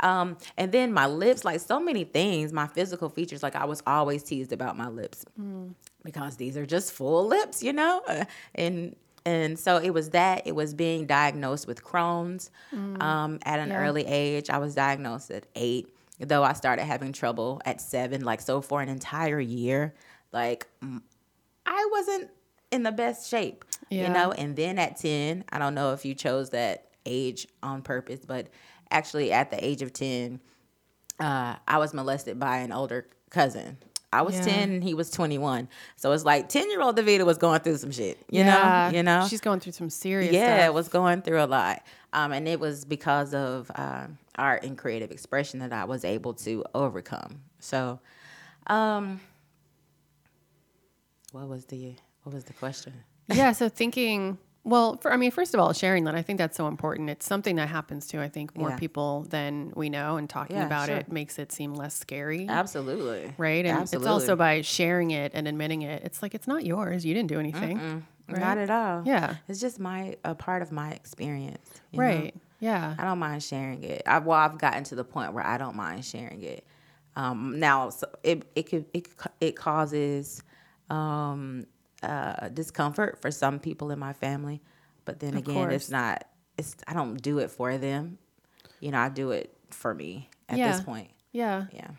Um, 0.00 0.36
and 0.56 0.72
then 0.72 0.92
my 0.92 1.06
lips, 1.06 1.44
like 1.44 1.60
so 1.60 1.78
many 1.80 2.04
things, 2.14 2.50
my 2.52 2.66
physical 2.66 3.10
features, 3.10 3.42
like 3.42 3.54
I 3.56 3.66
was 3.66 3.82
always 3.86 4.22
teased 4.22 4.52
about 4.52 4.78
my 4.78 4.88
lips 4.88 5.26
Mm. 5.38 5.74
because 6.02 6.36
these 6.36 6.56
are 6.56 6.64
just 6.64 6.92
full 6.92 7.26
lips, 7.26 7.62
you 7.62 7.74
know? 7.74 8.00
Uh, 8.08 8.24
and 8.54 8.96
and 9.26 9.58
so 9.58 9.78
it 9.78 9.90
was 9.90 10.10
that. 10.10 10.46
It 10.46 10.52
was 10.54 10.74
being 10.74 11.06
diagnosed 11.06 11.66
with 11.66 11.82
Crohn's 11.82 12.50
um, 12.72 13.38
at 13.44 13.58
an 13.58 13.68
Mm. 13.68 13.72
Yeah. 13.72 13.78
early 13.84 14.06
age. 14.06 14.48
I 14.50 14.58
was 14.58 14.74
diagnosed 14.74 15.30
at 15.30 15.46
eight, 15.54 15.88
though 16.20 16.42
I 16.44 16.52
started 16.52 16.84
having 16.84 17.12
trouble 17.12 17.60
at 17.64 17.80
seven. 17.80 18.22
Like, 18.24 18.40
so 18.42 18.60
for 18.60 18.80
an 18.82 18.88
entire 18.90 19.40
year, 19.40 19.94
like, 20.32 20.68
mm, 20.82 21.00
I 21.66 21.88
wasn't 21.90 22.30
in 22.70 22.82
the 22.82 22.92
best 22.92 23.28
shape, 23.30 23.64
Yeah. 23.88 24.08
you 24.08 24.12
know? 24.14 24.32
And 24.32 24.56
then 24.56 24.78
at 24.78 24.98
10, 24.98 25.44
I 25.50 25.58
don't 25.58 25.74
know 25.74 25.92
if 25.94 26.04
you 26.04 26.14
chose 26.14 26.50
that 26.50 26.88
age 27.06 27.48
on 27.62 27.80
purpose, 27.82 28.20
but 28.26 28.48
actually 28.90 29.32
at 29.32 29.50
the 29.50 29.64
age 29.64 29.80
of 29.80 29.92
10, 29.94 30.38
uh, 31.20 31.56
I 31.66 31.78
was 31.78 31.94
molested 31.94 32.38
by 32.38 32.58
an 32.58 32.72
older 32.72 33.06
cousin. 33.30 33.78
I 34.12 34.22
was 34.22 34.36
Yeah. 34.36 34.42
10 34.44 34.70
and 34.74 34.84
he 34.84 34.94
was 34.94 35.10
21. 35.10 35.68
So 35.96 36.12
it's 36.12 36.24
like 36.24 36.48
10 36.48 36.70
year 36.70 36.80
old 36.80 36.96
Davita 36.96 37.26
was 37.26 37.36
going 37.36 37.60
through 37.60 37.78
some 37.78 37.90
shit, 37.90 38.16
you 38.30 38.40
Yeah. 38.44 38.88
know? 38.90 38.96
You 38.96 39.02
know? 39.02 39.26
She's 39.28 39.40
going 39.40 39.58
through 39.58 39.72
some 39.72 39.90
serious 39.90 40.32
yeah, 40.32 40.56
stuff. 40.58 40.66
it 40.66 40.74
was 40.74 40.88
going 40.88 41.22
through 41.22 41.42
a 41.42 41.46
lot. 41.46 41.82
Um, 42.12 42.30
and 42.32 42.46
it 42.46 42.60
was 42.60 42.84
because 42.84 43.34
of 43.34 43.72
uh, 43.74 44.06
art 44.38 44.62
and 44.62 44.78
creative 44.78 45.10
expression 45.10 45.58
that 45.60 45.72
I 45.72 45.84
was 45.84 46.04
able 46.04 46.34
to 46.34 46.64
overcome. 46.76 47.40
So, 47.58 47.98
um, 48.68 49.20
what 51.32 51.48
was 51.48 51.64
the 51.66 51.94
what 52.22 52.34
was 52.34 52.44
the 52.44 52.52
question? 52.52 52.92
yeah. 53.32 53.52
So 53.52 53.68
thinking, 53.68 54.38
well, 54.64 54.96
for, 54.96 55.12
I 55.12 55.16
mean, 55.16 55.30
first 55.30 55.52
of 55.54 55.60
all, 55.60 55.72
sharing 55.72 56.04
that, 56.04 56.14
I 56.14 56.22
think 56.22 56.38
that's 56.38 56.56
so 56.56 56.66
important. 56.68 57.10
It's 57.10 57.26
something 57.26 57.56
that 57.56 57.68
happens 57.68 58.06
to, 58.08 58.20
I 58.22 58.28
think, 58.28 58.56
more 58.56 58.70
Yeah. 58.70 58.76
people 58.78 59.26
than 59.28 59.72
we 59.76 59.90
know, 59.90 60.16
and 60.16 60.28
talking 60.28 60.56
Yeah, 60.56 60.66
about 60.66 60.88
sure. 60.88 60.96
it 60.96 61.12
makes 61.12 61.38
it 61.38 61.52
seem 61.52 61.74
less 61.74 61.94
scary. 61.94 62.46
Absolutely. 62.48 63.34
Right. 63.36 63.64
And 63.66 63.78
Absolutely. 63.78 64.06
it's 64.06 64.10
also 64.12 64.36
by 64.36 64.62
sharing 64.62 65.10
it 65.10 65.32
and 65.34 65.46
admitting 65.46 65.82
it, 65.82 66.02
it's 66.04 66.22
like, 66.22 66.34
it's 66.34 66.46
not 66.48 66.64
yours. 66.64 67.04
You 67.04 67.12
didn't 67.14 67.28
do 67.28 67.38
anything. 67.38 68.06
Not 68.26 68.38
right? 68.40 68.58
at 68.58 68.70
all. 68.70 69.02
Yeah. 69.04 69.36
It's 69.48 69.60
just 69.60 69.78
my 69.78 70.16
a 70.24 70.34
part 70.34 70.62
of 70.62 70.72
my 70.72 70.92
experience. 70.92 71.68
you 71.90 71.98
know? 71.98 72.04
Right. 72.06 72.34
Yeah. 72.58 72.94
I 72.98 73.04
don't 73.04 73.18
mind 73.18 73.42
sharing 73.42 73.84
it. 73.84 74.00
I, 74.06 74.18
well, 74.20 74.38
I've 74.38 74.56
gotten 74.56 74.82
to 74.84 74.94
the 74.94 75.04
point 75.04 75.34
where 75.34 75.46
I 75.46 75.58
don't 75.58 75.76
mind 75.76 76.06
sharing 76.06 76.42
it. 76.42 76.64
Um, 77.16 77.60
now, 77.60 77.90
so 77.90 78.06
it 78.22 78.44
it 78.56 78.62
could 78.64 78.86
it 78.94 79.08
it 79.42 79.56
causes 79.56 80.42
um, 80.90 81.66
uh, 82.10 82.48
discomfort 82.48 83.20
for 83.22 83.30
some 83.30 83.58
people 83.58 83.90
in 83.90 83.98
my 83.98 84.12
family, 84.12 84.60
but 85.04 85.20
then 85.20 85.34
Of 85.34 85.38
again, 85.40 85.54
course. 85.54 85.74
it's 85.74 85.90
not. 85.90 86.24
It's 86.58 86.76
I 86.86 86.92
don't 86.94 87.20
do 87.20 87.38
it 87.38 87.50
for 87.50 87.76
them. 87.78 88.18
You 88.80 88.90
know, 88.92 88.98
I 88.98 89.08
do 89.08 89.30
it 89.32 89.56
for 89.70 89.94
me 89.94 90.28
at 90.48 90.58
Yeah. 90.58 90.72
this 90.72 90.82
point. 90.82 91.10
Yeah. 91.32 91.66
Yeah. 91.72 91.90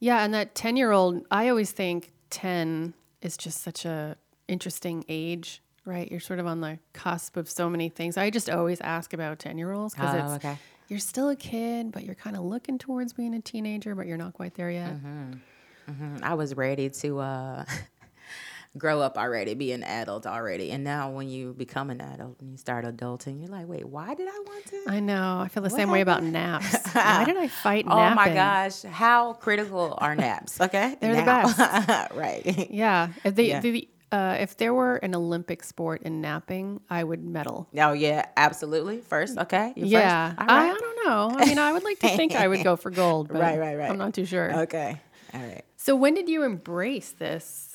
Yeah, 0.00 0.22
and 0.24 0.34
that 0.34 0.54
10 0.54 0.76
year 0.76 0.90
old, 0.92 1.24
I 1.30 1.48
always 1.48 1.72
think 1.72 2.12
10 2.30 2.94
is 3.22 3.36
just 3.36 3.62
such 3.62 3.84
a 3.84 4.16
interesting 4.48 5.04
age, 5.08 5.62
right? 5.84 6.10
You're 6.10 6.20
sort 6.20 6.38
of 6.40 6.46
on 6.46 6.60
the 6.60 6.78
cusp 6.92 7.36
of 7.36 7.48
so 7.48 7.70
many 7.70 7.88
things. 7.88 8.16
I 8.16 8.28
just 8.30 8.50
always 8.50 8.80
ask 8.82 9.12
about 9.14 9.38
10 9.38 9.56
year 9.58 9.72
olds 9.72 9.94
because 9.94 10.14
Oh, 10.14 10.34
it's, 10.36 10.44
okay. 10.44 10.58
you're 10.88 10.98
still 10.98 11.30
a 11.30 11.36
kid, 11.36 11.90
but 11.90 12.04
you're 12.04 12.14
kind 12.14 12.36
of 12.36 12.42
looking 12.42 12.76
towards 12.78 13.12
being 13.14 13.34
a 13.34 13.40
teenager, 13.40 13.94
but 13.94 14.06
you're 14.06 14.18
not 14.18 14.34
quite 14.34 14.54
there 14.54 14.70
yet. 14.70 14.94
Mhm. 14.94 16.22
I 16.22 16.34
was 16.34 16.54
ready 16.56 16.88
to 16.90 17.18
uh, 17.20 17.64
grow 18.76 19.00
up 19.00 19.16
already, 19.16 19.54
be 19.54 19.70
an 19.72 19.82
adult 19.84 20.26
already, 20.26 20.70
and 20.72 20.82
now 20.82 21.10
when 21.10 21.28
you 21.28 21.52
become 21.54 21.90
an 21.90 22.00
adult 22.00 22.40
and 22.40 22.50
you 22.50 22.56
start 22.56 22.84
adulting, 22.84 23.38
you're 23.40 23.48
like, 23.48 23.68
wait, 23.68 23.84
why 23.88 24.14
did 24.14 24.26
I 24.28 24.38
want 24.46 24.66
to? 24.66 24.84
I 24.88 25.00
know. 25.00 25.38
I 25.40 25.48
feel 25.48 25.62
the 25.62 25.68
What 25.68 25.76
same 25.76 25.90
way 25.90 26.00
about 26.00 26.22
naps. 26.24 26.76
Why 26.94 27.24
did 27.24 27.36
I 27.36 27.48
fight 27.48 27.86
naps 27.86 27.94
Oh 27.94 27.98
napping? 27.98 28.16
my 28.16 28.34
gosh, 28.34 28.82
how 28.82 29.34
critical 29.34 29.94
are 29.98 30.14
naps? 30.16 30.60
Okay, 30.64 30.96
They're 31.00 31.14
the 31.14 31.22
best, 31.22 32.10
right? 32.14 32.68
Yeah. 32.70 33.08
If, 33.24 33.34
they, 33.36 33.48
Yeah. 33.48 33.60
the- 33.60 33.88
uh, 34.12 34.36
if 34.38 34.56
there 34.58 34.72
were 34.72 34.96
an 34.96 35.12
Olympic 35.14 35.62
sport 35.64 36.02
in 36.02 36.20
napping, 36.20 36.80
I 36.88 37.02
would 37.02 37.24
medal. 37.24 37.68
Oh 37.76 37.92
yeah, 37.92 38.26
absolutely. 38.36 39.00
First, 39.00 39.38
okay, 39.38 39.72
you 39.76 39.86
Yeah. 39.86 40.30
First? 40.30 40.40
All 40.40 40.46
I, 40.56 40.70
I 40.70 40.78
don't 40.78 41.06
know. 41.06 41.36
I 41.38 41.44
mean, 41.46 41.58
I 41.58 41.72
would 41.72 41.82
like 41.84 41.98
to 42.00 42.08
think 42.08 42.32
I 42.36 42.46
would 42.46 42.62
go 42.62 42.76
for 42.76 42.90
gold, 42.90 43.28
but 43.28 43.40
Right, 43.40 43.58
right, 43.58 43.76
right. 43.76 43.90
I'm 43.90 43.98
not 43.98 44.14
too 44.14 44.24
sure. 44.24 44.60
Okay. 44.62 45.00
All 45.32 45.40
right. 45.40 45.64
So 45.76 45.96
when 45.96 46.14
did 46.14 46.28
you 46.28 46.44
embrace 46.44 47.10
this 47.12 47.73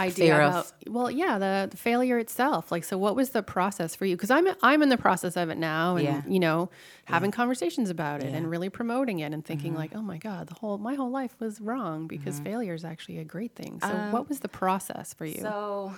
idea 0.00 0.36
about 0.36 0.72
well, 0.86 1.10
yeah, 1.10 1.38
the, 1.38 1.68
the 1.70 1.76
failure 1.76 2.18
itself. 2.18 2.70
Like 2.72 2.84
so 2.84 2.96
what 2.98 3.16
was 3.16 3.30
the 3.30 3.42
process 3.42 3.94
for 3.94 4.04
you? 4.06 4.16
Cuz 4.16 4.30
I'm 4.30 4.48
I'm 4.62 4.82
in 4.82 4.88
the 4.88 4.96
process 4.98 5.36
of 5.36 5.50
it 5.50 5.58
now 5.58 5.96
and 5.96 6.04
Yeah. 6.04 6.22
you 6.26 6.40
know, 6.40 6.70
having 7.06 7.30
conversations 7.30 7.90
about 7.90 8.20
it 8.20 8.26
and 8.26 8.32
Yeah. 8.34 8.40
Mm-hmm. 8.40 8.48
really 8.50 8.68
promoting 8.70 9.18
it 9.20 9.32
and 9.32 9.44
thinking 9.44 9.74
like, 9.74 9.92
"Oh 9.94 10.02
my 10.02 10.18
god, 10.18 10.48
the 10.48 10.54
whole 10.54 10.78
my 10.78 10.94
whole 10.94 11.10
life 11.10 11.36
was 11.40 11.60
wrong 11.60 12.06
because 12.06 12.38
failure 12.40 12.74
is 12.74 12.84
actually 12.84 13.18
a 13.18 13.24
great 13.24 13.54
thing." 13.54 13.80
So 13.80 13.94
what 14.10 14.28
was 14.28 14.40
the 14.40 14.48
process 14.48 15.14
for 15.14 15.24
you? 15.26 15.38
Um, 15.38 15.42
So 15.42 15.92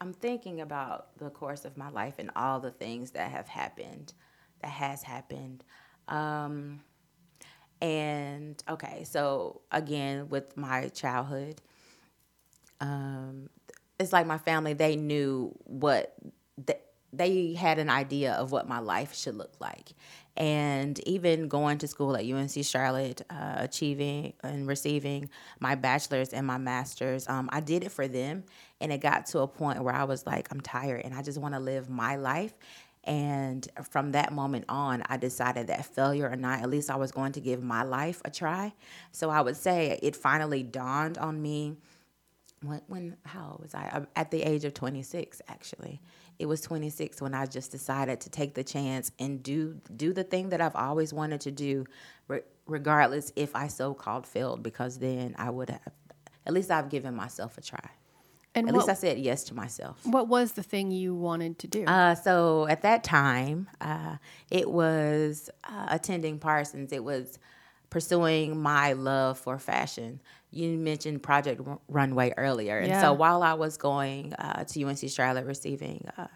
I'm 0.00 0.12
thinking 0.12 0.60
about 0.60 1.16
the 1.18 1.30
course 1.30 1.64
of 1.64 1.76
my 1.76 1.88
life 1.90 2.14
and 2.18 2.30
all 2.36 2.60
the 2.60 2.70
things 2.70 3.12
that 3.12 3.30
have 3.30 3.48
happened, 3.48 4.12
that 4.60 4.70
has 4.70 5.02
happened. 5.02 5.64
Um, 6.08 6.80
and 7.80 8.62
okay, 8.68 9.04
so 9.04 9.60
again, 9.70 10.28
with 10.28 10.56
my 10.56 10.88
childhood, 10.88 11.60
um, 12.84 13.48
it's 13.98 14.12
like 14.12 14.26
my 14.26 14.38
family, 14.38 14.74
they 14.74 14.96
knew 14.96 15.56
what 15.64 16.14
th- 16.66 16.80
they 17.12 17.54
had 17.54 17.78
an 17.78 17.88
idea 17.88 18.32
of 18.32 18.52
what 18.52 18.68
my 18.68 18.80
life 18.80 19.14
should 19.14 19.36
look 19.36 19.54
like. 19.60 19.92
And 20.36 20.98
even 21.08 21.46
going 21.46 21.78
to 21.78 21.88
school 21.88 22.16
at 22.16 22.24
UNC 22.24 22.64
Charlotte, 22.64 23.22
uh, 23.30 23.54
achieving 23.56 24.34
and 24.42 24.66
receiving 24.66 25.30
my 25.60 25.76
bachelor's 25.76 26.30
and 26.30 26.46
my 26.46 26.58
master's, 26.58 27.28
um, 27.28 27.48
I 27.52 27.60
did 27.60 27.84
it 27.84 27.92
for 27.92 28.08
them. 28.08 28.42
And 28.80 28.92
it 28.92 29.00
got 29.00 29.26
to 29.26 29.40
a 29.40 29.46
point 29.48 29.82
where 29.82 29.94
I 29.94 30.04
was 30.04 30.26
like, 30.26 30.48
I'm 30.50 30.60
tired 30.60 31.02
and 31.04 31.14
I 31.14 31.22
just 31.22 31.38
want 31.38 31.54
to 31.54 31.60
live 31.60 31.88
my 31.88 32.16
life. 32.16 32.52
And 33.04 33.66
from 33.90 34.12
that 34.12 34.32
moment 34.32 34.64
on, 34.68 35.02
I 35.06 35.18
decided 35.18 35.68
that 35.68 35.86
failure 35.86 36.28
or 36.28 36.36
not, 36.36 36.62
at 36.62 36.70
least 36.70 36.90
I 36.90 36.96
was 36.96 37.12
going 37.12 37.32
to 37.32 37.40
give 37.40 37.62
my 37.62 37.82
life 37.84 38.20
a 38.24 38.30
try. 38.30 38.72
So 39.12 39.30
I 39.30 39.40
would 39.40 39.56
say 39.56 39.98
it 40.02 40.16
finally 40.16 40.62
dawned 40.62 41.16
on 41.18 41.40
me 41.40 41.76
when, 42.66 42.80
when 42.86 43.16
how 43.24 43.50
old 43.52 43.60
was 43.62 43.74
I? 43.74 43.88
Uh, 43.92 44.04
At 44.16 44.30
the 44.30 44.42
age 44.42 44.64
of 44.64 44.74
26, 44.74 45.40
actually. 45.48 46.00
It 46.38 46.46
was 46.46 46.60
26 46.62 47.20
when 47.22 47.34
I 47.34 47.46
just 47.46 47.70
decided 47.70 48.20
to 48.22 48.30
take 48.30 48.54
the 48.54 48.64
chance 48.64 49.12
and 49.18 49.42
do 49.42 49.80
do 49.96 50.12
the 50.12 50.24
thing 50.24 50.48
that 50.50 50.60
I've 50.60 50.74
always 50.76 51.12
wanted 51.12 51.40
to 51.42 51.50
do, 51.52 51.84
re- 52.28 52.42
regardless 52.66 53.32
if 53.36 53.54
I 53.54 53.68
so 53.68 53.94
called 53.94 54.26
failed, 54.26 54.62
because 54.62 54.98
then 54.98 55.34
I 55.38 55.50
would 55.50 55.70
have, 55.70 55.92
at 56.46 56.52
least 56.52 56.70
I've 56.72 56.88
given 56.90 57.14
myself 57.14 57.56
a 57.56 57.60
try. 57.60 57.88
and 58.56 58.68
At 58.68 58.74
what, 58.74 58.80
least 58.86 58.90
I 58.90 58.94
said 58.94 59.18
yes 59.18 59.44
to 59.44 59.54
myself. 59.54 60.00
what 60.04 60.26
was 60.28 60.52
the 60.52 60.62
thing 60.64 60.90
you 60.90 61.14
wanted 61.14 61.58
to 61.60 61.68
do? 61.68 61.84
Uh, 61.84 62.14
so 62.16 62.66
at 62.68 62.82
that 62.82 63.04
time, 63.04 63.68
uh, 63.80 64.16
it 64.50 64.68
was 64.70 65.50
uh, 65.64 65.86
attending 65.88 66.38
Parsons. 66.40 66.92
It 66.92 67.04
was 67.04 67.38
pursuing 67.90 68.60
my 68.60 68.92
love 68.94 69.38
for 69.38 69.56
fashion. 69.58 70.20
You 70.54 70.78
mentioned 70.78 71.22
Project 71.22 71.60
Ru- 71.66 71.80
Runway 71.88 72.32
earlier, 72.36 72.78
and 72.78 72.88
Yeah. 72.88 73.00
so 73.02 73.12
while 73.12 73.42
I 73.42 73.54
was 73.54 73.76
going 73.76 74.32
uh, 74.34 74.64
to 74.64 74.84
UNC 74.84 75.08
Charlotte, 75.10 75.46
receiving. 75.46 76.06
Uh, 76.16 76.26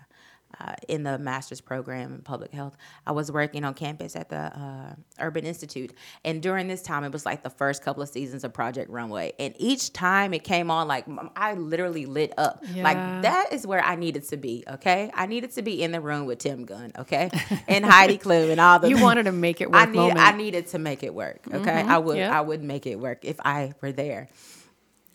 uh, 0.60 0.74
in 0.88 1.02
the 1.02 1.18
master's 1.18 1.60
program 1.60 2.14
in 2.14 2.20
public 2.22 2.52
health, 2.52 2.76
I 3.06 3.12
was 3.12 3.30
working 3.30 3.64
on 3.64 3.74
campus 3.74 4.16
at 4.16 4.28
the 4.28 4.36
uh, 4.36 4.94
Urban 5.18 5.44
Institute, 5.44 5.92
and 6.24 6.42
during 6.42 6.68
this 6.68 6.82
time, 6.82 7.04
it 7.04 7.12
was 7.12 7.24
like 7.26 7.42
the 7.42 7.50
first 7.50 7.82
couple 7.82 8.02
of 8.02 8.08
seasons 8.08 8.44
of 8.44 8.52
Project 8.52 8.90
Runway, 8.90 9.32
and 9.38 9.54
each 9.58 9.92
time 9.92 10.34
it 10.34 10.44
came 10.44 10.70
on, 10.70 10.88
like 10.88 11.06
I 11.36 11.54
literally 11.54 12.06
lit 12.06 12.32
up. 12.38 12.64
Like 12.74 13.22
that 13.22 13.52
is 13.52 13.66
where 13.66 13.82
I 13.82 13.96
needed 13.96 14.24
to 14.28 14.36
be. 14.36 14.64
Okay, 14.68 15.10
I 15.14 15.26
needed 15.26 15.52
to 15.52 15.62
be 15.62 15.82
in 15.82 15.92
the 15.92 16.00
room 16.00 16.26
with 16.26 16.38
Tim 16.38 16.64
Gunn. 16.64 16.92
Okay, 16.98 17.30
and 17.68 17.84
Heidi 17.84 18.18
Klum 18.18 18.50
and 18.50 18.60
all 18.60 18.78
the. 18.78 18.88
you 18.88 19.00
wanted 19.00 19.24
to 19.24 19.32
make 19.32 19.60
it 19.60 19.70
work 19.70 19.88
I 19.88 19.90
need. 19.90 20.16
I 20.16 20.32
needed 20.32 20.66
to 20.68 20.78
make 20.78 21.02
it 21.02 21.14
work. 21.14 21.40
Okay, 21.52 21.70
I 21.70 21.98
would. 21.98 22.16
yeah. 22.16 22.36
I 22.36 22.40
would 22.40 22.62
make 22.62 22.86
it 22.86 22.98
work 22.98 23.24
if 23.24 23.38
I 23.44 23.74
were 23.80 23.92
there. 23.92 24.28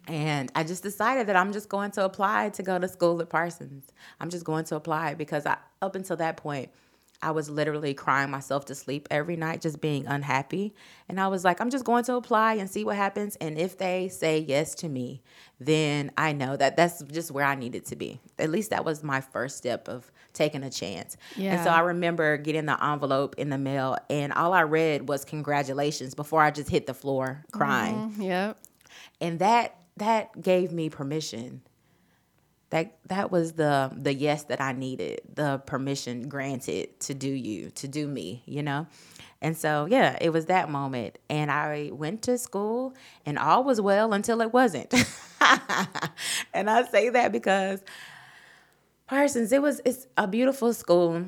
And 0.08 0.52
I 0.56 0.64
just 0.64 0.84
decided 0.84 1.28
that 1.28 1.36
I'm 1.36 1.54
just 1.54 1.70
going 1.70 1.92
to 1.92 2.04
apply 2.04 2.50
to 2.50 2.64
go 2.64 2.78
to 2.78 2.88
school 2.88 3.22
at 3.22 3.30
Parsons. 3.30 3.88
I'm 4.20 4.30
just 4.30 4.46
going 4.46 4.66
to 4.66 4.76
apply 4.76 5.14
because 5.14 5.46
I, 5.46 5.58
up 5.82 5.96
until 5.96 6.18
that 6.18 6.38
point, 6.38 6.70
I 7.22 7.32
was 7.32 7.50
literally 7.50 7.94
crying 7.94 8.30
myself 8.30 8.66
to 8.66 8.76
sleep 8.76 9.08
every 9.10 9.38
night, 9.38 9.62
just 9.62 9.80
being 9.80 10.06
unhappy. 10.06 10.76
And 11.08 11.22
I 11.22 11.30
was 11.30 11.46
like, 11.46 11.62
I'm 11.62 11.70
just 11.70 11.86
going 11.86 12.04
to 12.06 12.16
apply 12.16 12.56
and 12.56 12.70
see 12.70 12.84
what 12.84 12.98
happens. 12.98 13.38
And 13.38 13.58
if 13.58 13.78
they 13.78 14.10
say 14.10 14.40
yes 14.40 14.76
to 14.76 14.90
me, 14.90 15.22
then 15.58 16.12
I 16.18 16.34
know 16.34 16.58
that 16.58 16.76
that's 16.76 17.02
just 17.04 17.32
where 17.32 17.46
I 17.46 17.56
needed 17.56 17.86
to 17.86 17.96
be. 17.96 18.20
At 18.38 18.50
least 18.50 18.72
that 18.72 18.84
was 18.84 19.04
my 19.04 19.22
first 19.22 19.58
step 19.58 19.88
of 19.88 20.12
taking 20.34 20.64
a 20.64 20.70
chance. 20.70 21.16
Yeah. 21.38 21.54
And 21.54 21.64
so 21.64 21.70
I 21.70 21.80
remember 21.80 22.36
getting 22.36 22.66
the 22.66 22.84
envelope 22.84 23.36
in 23.38 23.50
the 23.50 23.58
mail, 23.58 23.98
and 24.10 24.34
all 24.34 24.52
I 24.52 24.64
read 24.64 25.08
was 25.08 25.24
congratulations 25.24 26.16
before 26.16 26.42
I 26.42 26.52
just 26.52 26.70
hit 26.70 26.88
the 26.88 26.94
floor 26.94 27.46
crying 27.54 27.96
mm-hmm. 27.96 28.22
yeah. 28.22 28.54
and 29.22 29.40
that 29.40 29.78
that 29.98 30.42
gave 30.42 30.72
me 30.72 30.90
permission. 30.90 31.62
That 32.70 32.98
that 33.08 33.32
was 33.32 33.54
the 33.54 33.92
the 33.96 34.12
yes 34.14 34.46
that 34.46 34.60
i 34.60 34.72
needed 34.72 35.22
the 35.36 35.60
permission 35.60 36.28
granted 36.28 37.00
to 37.02 37.14
do 37.14 37.30
you 37.30 37.70
to 37.72 37.88
do 37.88 38.08
me 38.08 38.42
you 38.48 38.64
know? 38.64 38.88
And 39.42 39.56
so 39.56 39.86
yeah 39.90 40.18
it 40.20 40.32
was 40.32 40.48
that 40.48 40.70
moment. 40.72 41.20
And 41.30 41.52
i 41.52 41.92
went 41.94 42.24
to 42.24 42.38
school 42.40 42.96
and 43.28 43.38
all 43.38 43.64
was 43.64 43.80
well 43.80 44.14
until 44.14 44.42
it 44.42 44.52
wasn't. 44.52 44.94
And 46.54 46.70
i 46.70 46.84
say 46.86 47.10
that 47.10 47.32
because 47.32 47.82
parsons 49.08 49.52
it 49.52 49.62
was 49.62 49.82
it's 49.86 50.08
a 50.18 50.28
beautiful 50.28 50.74
school 50.74 51.26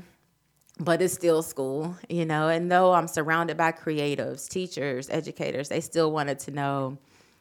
but 0.79 1.01
it's 1.01 1.13
still 1.13 1.41
school, 1.41 1.95
you 2.09 2.25
know. 2.25 2.49
And 2.49 2.71
though 2.71 2.93
I'm 2.93 3.07
surrounded 3.07 3.57
by 3.57 3.71
creatives, 3.71 4.49
teachers, 4.49 5.09
educators, 5.09 5.69
they 5.69 5.81
still 5.81 6.11
wanted 6.11 6.39
to 6.39 6.51
know 6.51 6.97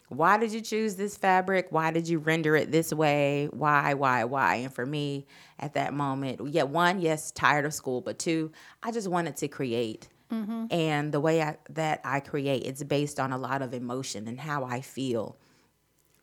why 0.08 0.37
did 0.37 0.52
you 0.52 0.61
choose 0.61 0.96
this 0.96 1.16
fabric? 1.16 1.68
Why 1.70 1.90
did 1.90 2.08
you 2.08 2.18
render 2.18 2.56
it 2.56 2.70
this 2.70 2.92
way? 2.92 3.49
Why, 3.50 3.94
why, 3.94 4.25
why? 4.25 4.56
And 4.56 4.73
for 4.73 4.84
me 4.84 5.26
at 5.58 5.75
that 5.75 5.94
moment, 5.94 6.40
yeah, 6.52 6.64
one, 6.64 7.00
yes, 7.00 7.30
tired 7.30 7.64
of 7.64 7.75
school, 7.75 8.00
but 8.00 8.18
two, 8.18 8.52
I 8.82 8.90
just 8.90 9.08
wanted 9.08 9.37
to 9.38 9.49
create. 9.49 10.08
Mm-hmm. 10.30 10.66
And 10.70 11.12
the 11.12 11.20
way 11.20 11.42
I, 11.42 11.56
that 11.70 12.00
I 12.04 12.20
create, 12.20 12.64
it's 12.64 12.82
based 12.82 13.20
on 13.20 13.32
a 13.32 13.38
lot 13.38 13.62
of 13.62 13.73
emotion 13.73 14.28
and 14.28 14.38
how 14.38 14.64
I 14.64 14.80
feel. 14.80 15.37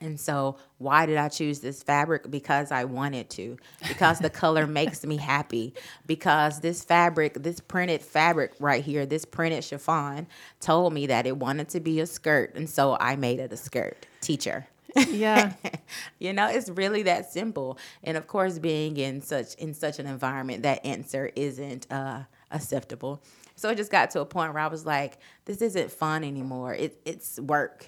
And 0.01 0.19
so, 0.19 0.57
why 0.79 1.05
did 1.05 1.17
I 1.17 1.29
choose 1.29 1.59
this 1.59 1.83
fabric? 1.83 2.29
Because 2.29 2.71
I 2.71 2.85
wanted 2.85 3.29
to. 3.31 3.57
Because 3.87 4.19
the 4.19 4.29
color 4.29 4.65
makes 4.67 5.05
me 5.05 5.17
happy. 5.17 5.73
Because 6.07 6.59
this 6.59 6.83
fabric, 6.83 7.35
this 7.35 7.59
printed 7.59 8.01
fabric 8.01 8.53
right 8.59 8.83
here, 8.83 9.05
this 9.05 9.25
printed 9.25 9.63
chiffon, 9.63 10.27
told 10.59 10.93
me 10.93 11.07
that 11.07 11.27
it 11.27 11.37
wanted 11.37 11.69
to 11.69 11.79
be 11.79 11.99
a 11.99 12.07
skirt. 12.07 12.55
And 12.55 12.69
so, 12.69 12.97
I 12.99 13.15
made 13.15 13.39
it 13.39 13.53
a 13.53 13.57
skirt. 13.57 14.05
Teacher. 14.21 14.67
Yeah. 15.09 15.53
you 16.19 16.33
know, 16.33 16.49
it's 16.49 16.69
really 16.69 17.03
that 17.03 17.31
simple. 17.31 17.77
And 18.03 18.17
of 18.17 18.27
course, 18.27 18.59
being 18.59 18.97
in 18.97 19.21
such 19.21 19.55
in 19.55 19.73
such 19.73 19.99
an 19.99 20.07
environment, 20.07 20.63
that 20.63 20.85
answer 20.85 21.31
isn't 21.35 21.91
uh, 21.91 22.23
acceptable. 22.51 23.21
So 23.55 23.69
it 23.69 23.77
just 23.77 23.91
got 23.91 24.09
to 24.11 24.21
a 24.21 24.25
point 24.25 24.53
where 24.53 24.63
I 24.63 24.67
was 24.67 24.85
like, 24.85 25.19
"This 25.45 25.61
isn't 25.61 25.91
fun 25.91 26.23
anymore. 26.23 26.73
It, 26.73 26.99
it's 27.05 27.39
work. 27.39 27.87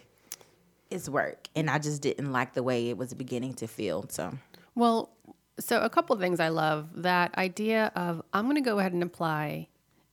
It's 0.94 1.10
work." 1.10 1.48
And 1.56 1.70
I 1.70 1.80
just 1.80 2.02
didn't 2.02 2.32
like 2.32 2.54
the 2.54 2.64
way 2.64 2.90
it 2.90 2.98
was 2.98 3.14
beginning 3.14 3.56
to 3.56 3.68
feel. 3.68 4.06
So 4.10 4.38
Well, 4.76 5.14
so 5.60 5.82
a 5.82 5.90
couple 5.90 6.14
of 6.14 6.20
things 6.20 6.40
I 6.40 6.50
love 6.50 6.90
that 7.04 7.36
idea 7.38 7.92
of 7.96 8.22
I'm 8.34 8.46
going 8.46 8.56
to 8.56 8.62
go 8.62 8.80
ahead 8.80 8.94
and 8.94 9.04
apply, 9.04 9.68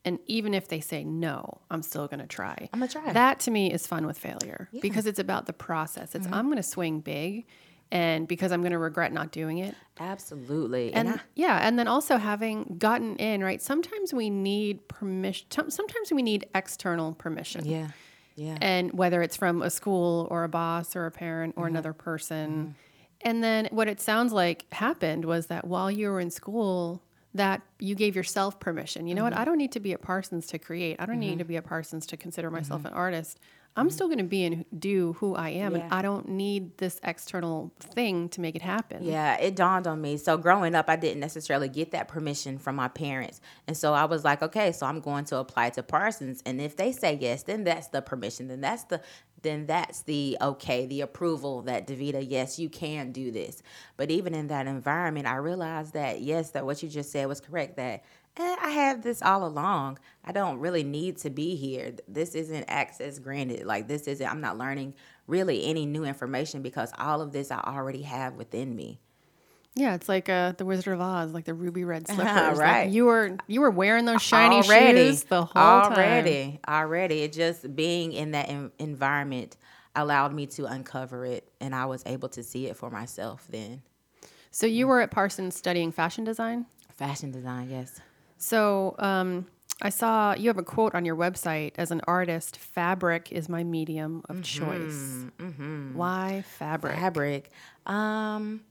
and 0.05 0.19
even 0.27 0.55
if 0.55 0.69
they 0.69 0.81
say 0.81 1.05
no, 1.05 1.61
I'm 1.71 1.83
still 1.83 2.07
going 2.09 2.21
to 2.21 2.27
try. 2.27 2.69
I'm 2.73 2.81
gonna 2.81 2.93
try. 2.93 3.13
That 3.13 3.41
to 3.41 3.51
me 3.51 3.73
is 3.73 3.87
fun 3.87 4.07
with 4.07 4.19
failure 4.19 4.69
because 4.81 5.07
it's 5.07 5.19
about 5.19 5.47
the 5.47 5.53
process. 5.53 6.15
It's 6.15 6.27
mm-hmm. 6.27 6.35
I'm 6.35 6.47
going 6.47 6.57
to 6.57 6.63
swing 6.63 7.01
big, 7.01 7.47
and 7.91 8.29
because 8.29 8.53
I'm 8.53 8.61
going 8.61 8.73
to 8.73 8.79
regret 8.79 9.13
not 9.13 9.33
doing 9.33 9.59
it. 9.59 9.75
absolutely, 9.99 10.93
And 10.93 11.09
and, 11.09 11.21
I, 11.21 11.23
yeah, 11.35 11.67
and 11.67 11.79
then 11.79 11.89
also 11.89 12.19
having 12.19 12.77
gotten 12.79 13.17
in 13.17 13.43
right. 13.43 13.61
Sometimes 13.61 14.13
we 14.13 14.31
need 14.31 14.87
permission. 14.89 15.49
Sometimes 15.71 16.13
we 16.13 16.23
need 16.23 16.47
external 16.55 17.15
permission. 17.15 17.65
yeah, 17.65 17.89
yeah, 18.41 18.57
and 18.61 18.93
whether 18.93 19.21
it's 19.23 19.37
from 19.37 19.61
a 19.63 19.71
school 19.71 20.27
or 20.31 20.45
a 20.45 20.49
boss 20.49 20.97
or 20.97 21.05
a 21.07 21.11
parent 21.11 21.55
Mm-hmm. 21.55 21.63
or 21.63 21.67
another 21.67 21.93
person. 21.93 22.75
And 23.23 23.45
then 23.45 23.69
what 23.71 23.87
it 23.87 24.01
sounds 24.01 24.33
like 24.33 24.65
happened 24.73 25.27
was 25.27 25.49
that 25.49 25.67
while 25.67 25.91
you 25.91 26.09
were 26.09 26.21
in 26.21 26.31
school, 26.31 27.03
that 27.35 27.63
you 27.79 27.95
gave 27.95 28.17
yourself 28.17 28.59
permission. 28.61 29.07
You 29.07 29.15
know 29.15 29.23
Mm-hmm. 29.23 29.33
what? 29.35 29.41
I 29.41 29.45
don't 29.45 29.59
need 29.59 29.73
to 29.73 29.81
be 29.81 29.93
at 29.93 30.03
Parsons 30.03 30.47
to 30.49 30.59
create. 30.59 30.97
I 30.99 31.07
don't 31.07 31.21
need 31.21 31.39
to 31.39 31.45
be 31.45 31.57
at 31.57 31.65
Parsons 31.65 32.07
to 32.07 32.17
consider 32.17 32.51
myself 32.51 32.81
Mm-hmm. 32.81 32.89
an 32.89 32.95
artist. 32.95 33.39
I'm 33.77 33.89
still 33.89 34.09
going 34.09 34.19
to 34.19 34.25
be 34.25 34.45
and 34.45 34.65
do 34.77 35.13
who 35.21 35.37
I 35.37 35.51
am, 35.51 35.77
and 35.77 35.93
I 35.95 36.03
don't 36.03 36.29
need 36.31 36.77
this 36.79 36.99
external 37.05 37.73
thing 37.79 38.29
to 38.31 38.41
make 38.41 38.57
it 38.57 38.63
happen. 38.63 39.05
Yeah, 39.05 39.37
it 39.37 39.55
dawned 39.55 39.87
on 39.87 40.01
me. 40.01 40.17
So 40.17 40.37
growing 40.37 40.75
up, 40.75 40.87
I 40.91 40.97
didn't 40.97 41.21
necessarily 41.21 41.69
get 41.69 41.93
that 41.93 42.09
permission 42.09 42.59
from 42.59 42.75
my 42.75 42.89
parents. 42.89 43.41
And 43.69 43.77
so 43.77 43.95
I 43.95 44.07
was 44.07 44.25
like, 44.25 44.43
okay, 44.43 44.73
so 44.73 44.87
I'm 44.87 44.99
going 45.01 45.25
to 45.27 45.37
apply 45.37 45.71
to 45.71 45.85
Parsons. 45.85 46.43
And 46.45 46.61
if 46.61 46.77
they 46.77 46.91
say 46.91 47.17
yes, 47.21 47.45
then 47.45 47.63
that's 47.63 47.87
the 47.87 48.03
permission. 48.03 48.49
Then 48.49 48.61
that's 48.61 48.83
the 48.85 49.03
then 49.43 49.67
that's 49.67 50.03
the 50.03 50.37
okay, 50.41 50.87
the 50.87 51.01
approval 51.01 51.63
that 51.63 51.87
Davita, 51.87 52.25
yes, 52.29 52.59
you 52.59 52.69
can 52.69 53.13
do 53.13 53.31
this. 53.31 53.63
But 53.97 54.11
even 54.11 54.35
in 54.35 54.49
that 54.49 54.67
environment, 54.67 55.27
I 55.27 55.37
realized 55.37 55.95
that 55.95 56.21
yes, 56.21 56.51
that 56.53 56.67
what 56.67 56.83
you 56.83 56.89
just 56.89 57.11
said 57.11 57.27
was 57.27 57.41
correct, 57.41 57.77
that 57.77 58.05
eh, 58.37 58.57
I 58.61 58.71
have 58.71 59.03
this 59.03 59.23
all 59.23 59.47
along. 59.47 59.99
I 60.25 60.33
don't 60.33 60.59
really 60.59 60.85
need 60.85 61.19
to 61.19 61.31
be 61.31 61.57
here. 61.57 61.95
This 62.09 62.35
isn't 62.35 62.65
access 62.69 63.19
granted. 63.19 63.67
Like 63.67 63.89
this 63.89 64.07
isn't. 64.07 64.27
I'm 64.27 64.41
not 64.41 64.59
learning 64.59 64.95
really 65.27 65.65
any 65.67 65.87
new 65.87 66.05
information 66.05 66.63
because 66.63 66.93
all 66.99 67.21
of 67.21 67.33
this 67.33 67.51
I 67.51 67.61
already 67.61 68.03
have 68.03 68.35
within 68.35 68.75
me. 68.75 69.01
Yeah, 69.77 69.95
it's 69.95 70.09
like 70.09 70.29
uh, 70.29 70.53
the 70.57 70.65
Wizard 70.65 70.95
of 70.95 71.01
Oz, 71.01 71.33
like 71.33 71.45
the 71.45 71.55
ruby 71.55 71.85
red 71.85 72.07
slippers. 72.09 72.25
Like, 72.27 72.57
Right. 72.59 72.91
you 72.91 73.05
were 73.05 73.37
you 73.47 73.61
were 73.61 73.71
wearing 73.71 74.05
those 74.05 74.21
shiny 74.21 74.57
already, 74.57 75.11
shoes 75.11 75.25
the 75.25 75.45
whole 75.45 75.63
already, 75.63 75.95
time. 75.95 75.99
already. 75.99 76.61
Already. 76.69 77.23
It 77.23 77.33
just 77.33 77.75
being 77.77 78.13
in 78.13 78.33
that 78.33 78.49
en- 78.49 78.73
environment 78.81 79.57
allowed 79.95 80.35
me 80.35 80.47
to 80.47 80.67
uncover 80.67 81.25
it, 81.25 81.49
and 81.61 81.75
I 81.75 81.87
was 81.87 82.03
able 82.07 82.29
to 82.31 82.43
see 82.43 82.67
it 82.67 82.77
for 82.77 82.91
myself. 82.91 83.47
Then 83.49 83.83
So 84.51 84.67
you 84.67 84.87
were 84.89 85.01
at 85.01 85.11
Parsons 85.13 85.55
studying 85.57 85.93
fashion 85.93 86.25
design. 86.25 86.67
fashion 86.97 87.31
design, 87.31 87.71
yes. 87.71 88.01
So 88.39 88.97
um, 88.99 89.47
I 89.83 89.91
saw 89.91 90.35
you 90.35 90.49
have 90.49 90.59
a 90.59 90.63
quote 90.65 90.95
on 90.97 91.05
your 91.05 91.17
website. 91.17 91.73
As 91.77 91.91
an 91.93 92.01
artist, 92.09 92.57
fabric 92.59 93.31
is 93.31 93.49
my 93.49 93.63
medium 93.63 94.23
of 94.29 94.43
choice. 94.43 95.25
Why 95.95 96.43
fabric? 96.59 96.97
fabric. 96.97 97.51
Um, 97.87 98.63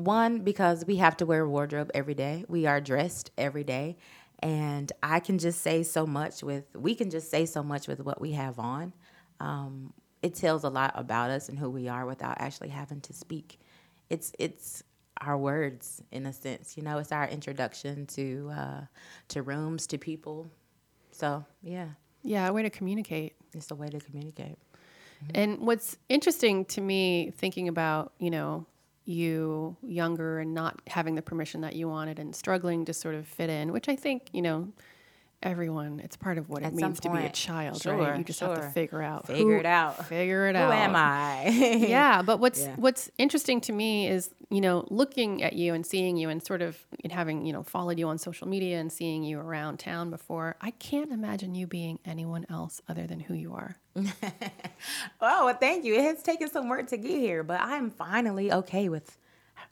one 0.00 0.40
because 0.40 0.84
we 0.86 0.96
have 0.96 1.16
to 1.18 1.26
wear 1.26 1.42
a 1.42 1.48
wardrobe 1.48 1.90
every 1.94 2.14
day. 2.14 2.44
We 2.48 2.66
are 2.66 2.80
dressed 2.80 3.30
every 3.38 3.64
day, 3.64 3.96
and 4.40 4.90
I 5.02 5.20
can 5.20 5.38
just 5.38 5.60
say 5.62 5.82
so 5.82 6.06
much 6.06 6.42
with. 6.42 6.64
We 6.74 6.94
can 6.94 7.10
just 7.10 7.30
say 7.30 7.46
so 7.46 7.62
much 7.62 7.86
with 7.88 8.00
what 8.00 8.20
we 8.20 8.32
have 8.32 8.58
on. 8.58 8.92
Um, 9.38 9.92
it 10.22 10.34
tells 10.34 10.64
a 10.64 10.68
lot 10.68 10.92
about 10.96 11.30
us 11.30 11.48
and 11.48 11.58
who 11.58 11.70
we 11.70 11.88
are 11.88 12.04
without 12.06 12.36
actually 12.40 12.68
having 12.70 13.00
to 13.02 13.12
speak. 13.12 13.58
It's 14.10 14.32
it's 14.38 14.82
our 15.20 15.36
words 15.38 16.02
in 16.10 16.26
a 16.26 16.32
sense. 16.32 16.76
You 16.76 16.82
know, 16.82 16.98
it's 16.98 17.12
our 17.12 17.28
introduction 17.28 18.06
to 18.06 18.50
uh, 18.52 18.80
to 19.28 19.42
rooms 19.42 19.86
to 19.88 19.98
people. 19.98 20.50
So 21.12 21.44
yeah, 21.62 21.88
Yeah, 22.22 22.48
a 22.48 22.52
way 22.52 22.62
to 22.62 22.70
communicate. 22.70 23.34
it's 23.52 23.70
a 23.70 23.74
way 23.74 23.88
to 23.88 23.98
communicate. 24.00 24.58
And 25.34 25.58
what's 25.58 25.98
interesting 26.08 26.64
to 26.66 26.80
me, 26.80 27.30
thinking 27.36 27.68
about 27.68 28.12
you 28.18 28.30
know 28.30 28.66
you 29.10 29.76
younger 29.82 30.38
and 30.38 30.54
not 30.54 30.80
having 30.86 31.14
the 31.14 31.22
permission 31.22 31.60
that 31.62 31.74
you 31.74 31.88
wanted 31.88 32.18
and 32.18 32.34
struggling 32.34 32.84
to 32.86 32.92
sort 32.92 33.14
of 33.14 33.26
fit 33.26 33.50
in, 33.50 33.72
which 33.72 33.88
I 33.88 33.96
think 33.96 34.28
you 34.32 34.42
know 34.42 34.68
everyone. 35.42 36.00
It's 36.00 36.16
part 36.16 36.38
of 36.38 36.48
what 36.48 36.62
At 36.62 36.72
it 36.72 36.76
means 36.76 37.00
to 37.00 37.10
be 37.10 37.18
a 37.18 37.30
child, 37.30 37.80
sure, 37.80 37.96
right? 37.96 38.18
You 38.18 38.24
just 38.24 38.40
have 38.40 38.54
to 38.60 38.68
figure 38.70 39.02
out 39.02 39.26
Figure 39.26 39.42
who- 39.54 39.58
it 39.60 39.66
out. 39.66 40.06
Figure 40.06 40.48
it 40.48 40.56
Who 40.56 40.62
out. 40.62 40.72
am 40.72 40.94
I? 40.96 41.48
yeah 41.88 42.22
but 42.22 42.38
what's 42.40 42.60
Yeah. 42.62 42.74
what's 42.76 43.10
interesting 43.18 43.60
to 43.62 43.72
me 43.72 44.06
is 44.08 44.30
you 44.50 44.60
know 44.60 44.84
looking 44.90 45.42
at 45.42 45.52
you 45.54 45.74
and 45.74 45.86
seeing 45.86 46.16
you 46.16 46.28
and 46.28 46.42
sort 46.44 46.60
of 46.60 46.76
and 47.04 47.12
having 47.12 47.46
you 47.46 47.52
know 47.52 47.62
followed 47.62 47.98
you 47.98 48.08
on 48.08 48.18
social 48.18 48.48
media 48.48 48.78
and 48.80 48.92
seeing 48.92 49.22
you 49.22 49.38
around 49.38 49.78
town 49.78 50.10
before 50.10 50.56
i 50.60 50.72
can't 50.72 51.12
imagine 51.12 51.54
you 51.54 51.66
being 51.68 51.98
anyone 52.04 52.44
else 52.50 52.82
other 52.88 53.06
than 53.06 53.20
who 53.20 53.34
you 53.34 53.54
are 53.54 53.76
Oh, 55.20 55.46
well, 55.46 55.54
thank 55.54 55.84
you. 55.84 55.94
It 55.94 56.02
has 56.02 56.22
taken 56.22 56.48
some 56.50 56.68
work 56.68 56.88
to 56.88 56.96
get 56.96 57.10
here, 57.18 57.42
but 57.42 57.60
I'm 57.60 57.90
finally 57.90 58.52
okay 58.52 58.88
with 58.88 59.18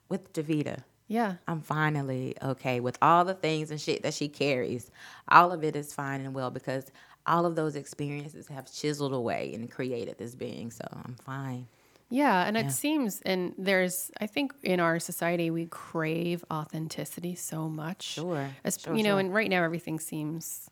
with 0.09 0.33
Davita. 0.33 0.83
Yeah 1.09 1.35
I'm 1.49 1.61
finally 1.63 2.37
okay 2.43 2.79
with 2.81 2.97
all 3.03 3.25
the 3.25 3.35
things 3.35 3.71
and 3.73 3.81
shit 3.81 4.03
that 4.03 4.15
she 4.15 4.29
carries. 4.29 4.91
All 5.29 5.51
of 5.53 5.65
it 5.65 5.75
is 5.75 5.93
fine 5.95 6.21
and 6.21 6.35
well 6.35 6.51
because 6.51 6.93
all 7.27 7.45
of 7.47 7.57
those 7.57 7.75
experiences 7.77 8.47
have 8.49 8.73
chiseled 8.73 9.13
away 9.13 9.53
and 9.55 9.71
created 9.71 10.17
this 10.19 10.35
being. 10.35 10.71
So 10.71 10.85
I'm 11.05 11.17
fine. 11.25 11.67
yeah 12.11 12.47
and 12.47 12.57
it 12.57 12.71
seems 12.71 13.21
and 13.27 13.53
there's 13.59 14.11
i 14.19 14.27
think 14.27 14.53
in 14.63 14.81
our 14.81 14.99
society 14.99 15.51
we 15.51 15.67
crave 15.67 16.43
authenticity 16.51 17.35
so 17.35 17.69
much 17.69 18.03
Sure, 18.03 18.49
As, 18.65 18.79
sure, 18.81 18.95
you 18.97 19.03
know 19.03 19.11
sure. 19.17 19.21
and 19.21 19.35
right 19.35 19.51
now 19.51 19.63
everything 19.63 19.99
seems 20.01 20.71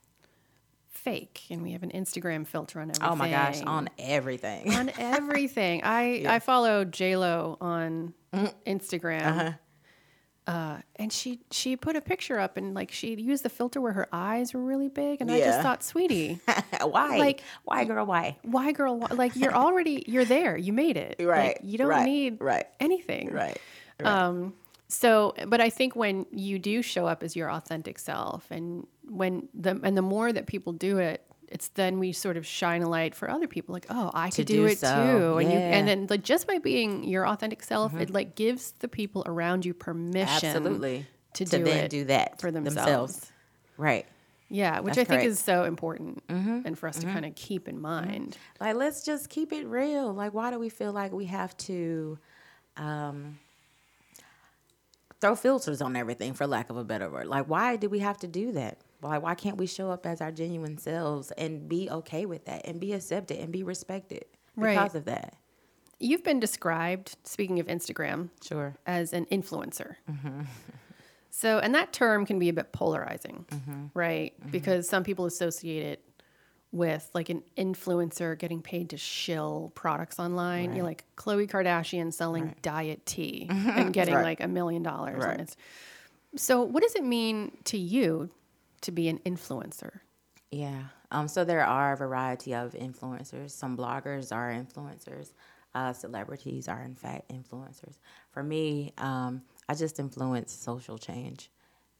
fake 0.88 1.42
and 1.50 1.62
we 1.62 1.72
have 1.72 1.82
an 1.82 1.90
instagram 1.90 2.46
filter 2.46 2.80
on 2.80 2.88
everything 2.90 3.10
Oh 3.12 3.16
my 3.16 3.30
gosh, 3.30 3.60
on 3.62 3.88
everything. 3.98 4.74
on 4.74 4.90
everything. 4.98 5.82
I 5.84 6.24
I 6.36 6.38
follow 6.40 6.84
J 6.84 7.16
Lo 7.16 7.56
on 7.60 8.14
Instagram, 8.66 9.22
Uh-huh. 9.26 9.52
Uh, 10.46 10.78
and 10.96 11.12
she 11.12 11.40
she 11.50 11.76
put 11.76 11.96
a 11.96 12.00
picture 12.00 12.38
up 12.38 12.56
and 12.56 12.72
like 12.74 12.92
she 12.92 13.14
used 13.14 13.42
the 13.42 13.48
filter 13.48 13.80
where 13.80 13.92
her 13.92 14.08
eyes 14.12 14.54
were 14.54 14.62
really 14.62 14.88
big, 14.88 15.20
and 15.20 15.30
I 15.30 15.40
just 15.40 15.60
thought, 15.60 15.82
sweetie, 15.82 16.38
why? 16.80 17.18
Like- 17.18 17.42
why, 17.64 17.84
girl? 17.84 18.06
Why? 18.06 18.36
why, 18.42 18.72
girl? 18.72 18.98
Why? 18.98 19.08
Like 19.10 19.34
you're 19.34 19.54
already 19.64 20.04
you're 20.06 20.24
there, 20.24 20.56
you 20.56 20.72
made 20.72 20.96
it. 20.96 21.16
Like, 21.18 21.28
Right, 21.28 21.58
you 21.64 21.78
don't 21.78 21.88
right, 21.88 22.04
need 22.04 22.40
right, 22.40 22.66
anything. 22.78 23.32
Right. 23.32 23.58
Um, 24.04 24.54
so, 24.88 25.34
but 25.48 25.60
I 25.60 25.68
think 25.70 25.96
when 25.96 26.26
you 26.30 26.60
do 26.60 26.80
show 26.80 27.06
up 27.06 27.24
as 27.24 27.34
your 27.34 27.50
authentic 27.50 27.98
self, 27.98 28.48
and 28.52 28.86
when 29.08 29.48
the 29.52 29.80
and 29.82 29.96
the 29.96 30.02
more 30.02 30.32
that 30.32 30.46
people 30.46 30.72
do 30.72 30.98
it, 30.98 31.25
it's 31.48 31.68
then 31.68 31.98
we 31.98 32.12
sort 32.12 32.36
of 32.36 32.46
shine 32.46 32.82
a 32.82 32.88
light 32.88 33.14
for 33.14 33.30
other 33.30 33.46
people. 33.46 33.72
Like, 33.72 33.86
oh, 33.90 34.10
I 34.14 34.30
could 34.30 34.46
do, 34.46 34.56
do 34.56 34.66
it 34.66 34.78
so. 34.78 34.88
too, 34.88 35.38
and 35.38 35.52
you 35.52 35.58
and 35.58 35.88
then 35.88 36.06
like 36.08 36.22
just 36.22 36.46
by 36.46 36.58
being 36.58 37.04
your 37.04 37.26
authentic 37.26 37.62
self, 37.62 37.94
it 37.94 38.10
like 38.10 38.34
gives 38.34 38.72
the 38.80 38.88
people 38.88 39.22
around 39.26 39.64
you 39.64 39.74
permission, 39.74 40.48
Absolutely. 40.48 41.06
to, 41.34 41.44
to 41.44 41.58
do 41.58 41.64
then 41.64 41.84
it 41.84 41.90
do 41.90 42.04
that 42.06 42.40
for 42.40 42.50
themselves. 42.50 43.30
Right. 43.76 44.06
Yeah, 44.48 44.78
which 44.78 44.94
That's 44.94 44.98
I 44.98 45.04
think 45.04 45.22
correct. 45.22 45.22
Mm-hmm. 45.24 45.32
is 45.32 45.38
so 45.40 45.64
important, 45.64 46.22
and 46.28 46.78
for 46.78 46.88
us 46.88 47.00
to 47.00 47.06
kind 47.06 47.24
of 47.24 47.34
keep 47.34 47.66
in 47.68 47.80
mind. 47.80 48.36
Like, 48.60 48.76
let's 48.76 49.02
just 49.04 49.28
keep 49.28 49.52
it 49.52 49.66
real. 49.66 50.12
Like, 50.12 50.34
why 50.34 50.52
do 50.52 50.58
we 50.58 50.68
feel 50.68 50.92
like 50.92 51.12
we 51.12 51.24
have 51.24 51.56
to 51.58 52.16
um, 52.76 53.38
throw 55.20 55.34
filters 55.34 55.82
on 55.82 55.96
everything, 55.96 56.32
for 56.32 56.46
lack 56.46 56.70
of 56.70 56.76
a 56.76 56.84
better 56.84 57.10
word? 57.10 57.26
Like, 57.26 57.48
why 57.48 57.74
do 57.74 57.88
we 57.88 57.98
have 57.98 58.18
to 58.18 58.28
do 58.28 58.52
that? 58.52 58.78
Like, 59.08 59.22
why 59.22 59.34
can't 59.34 59.56
we 59.56 59.66
show 59.66 59.90
up 59.90 60.06
as 60.06 60.20
our 60.20 60.32
genuine 60.32 60.78
selves 60.78 61.30
and 61.32 61.68
be 61.68 61.88
okay 61.90 62.26
with 62.26 62.44
that 62.46 62.66
and 62.66 62.80
be 62.80 62.92
accepted 62.92 63.38
and 63.38 63.52
be 63.52 63.62
respected 63.62 64.24
Right. 64.56 64.74
because 64.76 64.94
of 64.94 65.04
that? 65.06 65.34
You've 65.98 66.22
been 66.24 66.40
described, 66.40 67.16
speaking 67.24 67.58
of 67.58 67.66
Instagram, 67.68 68.28
Sure. 68.42 68.74
as 68.86 69.12
an 69.12 69.26
influencer. 69.26 69.96
Mm-hmm. 70.10 70.42
So, 71.30 71.58
and 71.58 71.74
that 71.74 71.92
term 71.92 72.24
can 72.24 72.38
be 72.38 72.48
a 72.48 72.52
bit 72.54 72.72
polarizing, 72.72 73.44
Mm-hmm. 73.50 73.84
right? 73.92 74.32
Because 74.50 74.88
some 74.88 75.04
people 75.04 75.26
associate 75.26 75.84
it 75.84 76.02
with 76.72 77.10
like 77.12 77.28
an 77.28 77.42
influencer 77.58 78.38
getting 78.38 78.62
paid 78.62 78.88
to 78.90 78.96
shill 78.96 79.70
products 79.74 80.18
online. 80.18 80.74
You're 80.74 80.86
like 80.86 81.04
Khloe 81.16 81.46
Kardashian 81.46 82.10
selling 82.10 82.54
diet 82.62 83.04
tea 83.04 83.48
and 83.50 83.92
getting 83.92 84.14
Right. 84.14 84.22
like 84.24 84.40
a 84.42 84.48
million 84.48 84.82
dollars. 84.82 85.22
Right. 85.22 85.56
So, 86.36 86.62
what 86.62 86.82
does 86.82 86.94
it 86.94 87.04
mean 87.04 87.52
to 87.64 87.76
you 87.76 88.30
to 88.86 88.92
be 88.92 89.08
an 89.08 89.18
influencer? 89.20 90.00
Yeah. 90.50 90.84
Um, 91.10 91.28
so 91.28 91.44
there 91.44 91.64
are 91.64 91.92
a 91.92 91.96
variety 91.96 92.54
of 92.54 92.72
influencers. 92.72 93.50
Some 93.50 93.76
bloggers 93.76 94.34
are 94.34 94.50
influencers. 94.50 95.32
Uh, 95.74 95.92
celebrities 95.92 96.68
are, 96.68 96.82
in 96.82 96.94
fact, 96.94 97.28
influencers. 97.28 97.98
For 98.30 98.42
me, 98.42 98.92
um, 98.98 99.42
I 99.68 99.74
just 99.74 100.00
influence 100.00 100.52
social 100.52 100.96
change. 100.96 101.50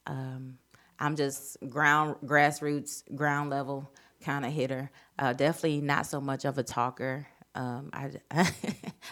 Um, 0.06 0.58
I'm 0.98 1.14
just 1.14 1.58
ground, 1.68 2.16
grassroots, 2.24 3.02
ground 3.14 3.50
level 3.50 3.90
kind 4.22 4.46
of 4.46 4.52
hitter. 4.52 4.90
Uh, 5.18 5.34
definitely 5.34 5.82
not 5.82 6.06
so 6.06 6.20
much 6.20 6.44
of 6.44 6.56
a 6.56 6.62
talker. 6.62 7.26
Um, 7.56 7.90
I, 7.92 8.10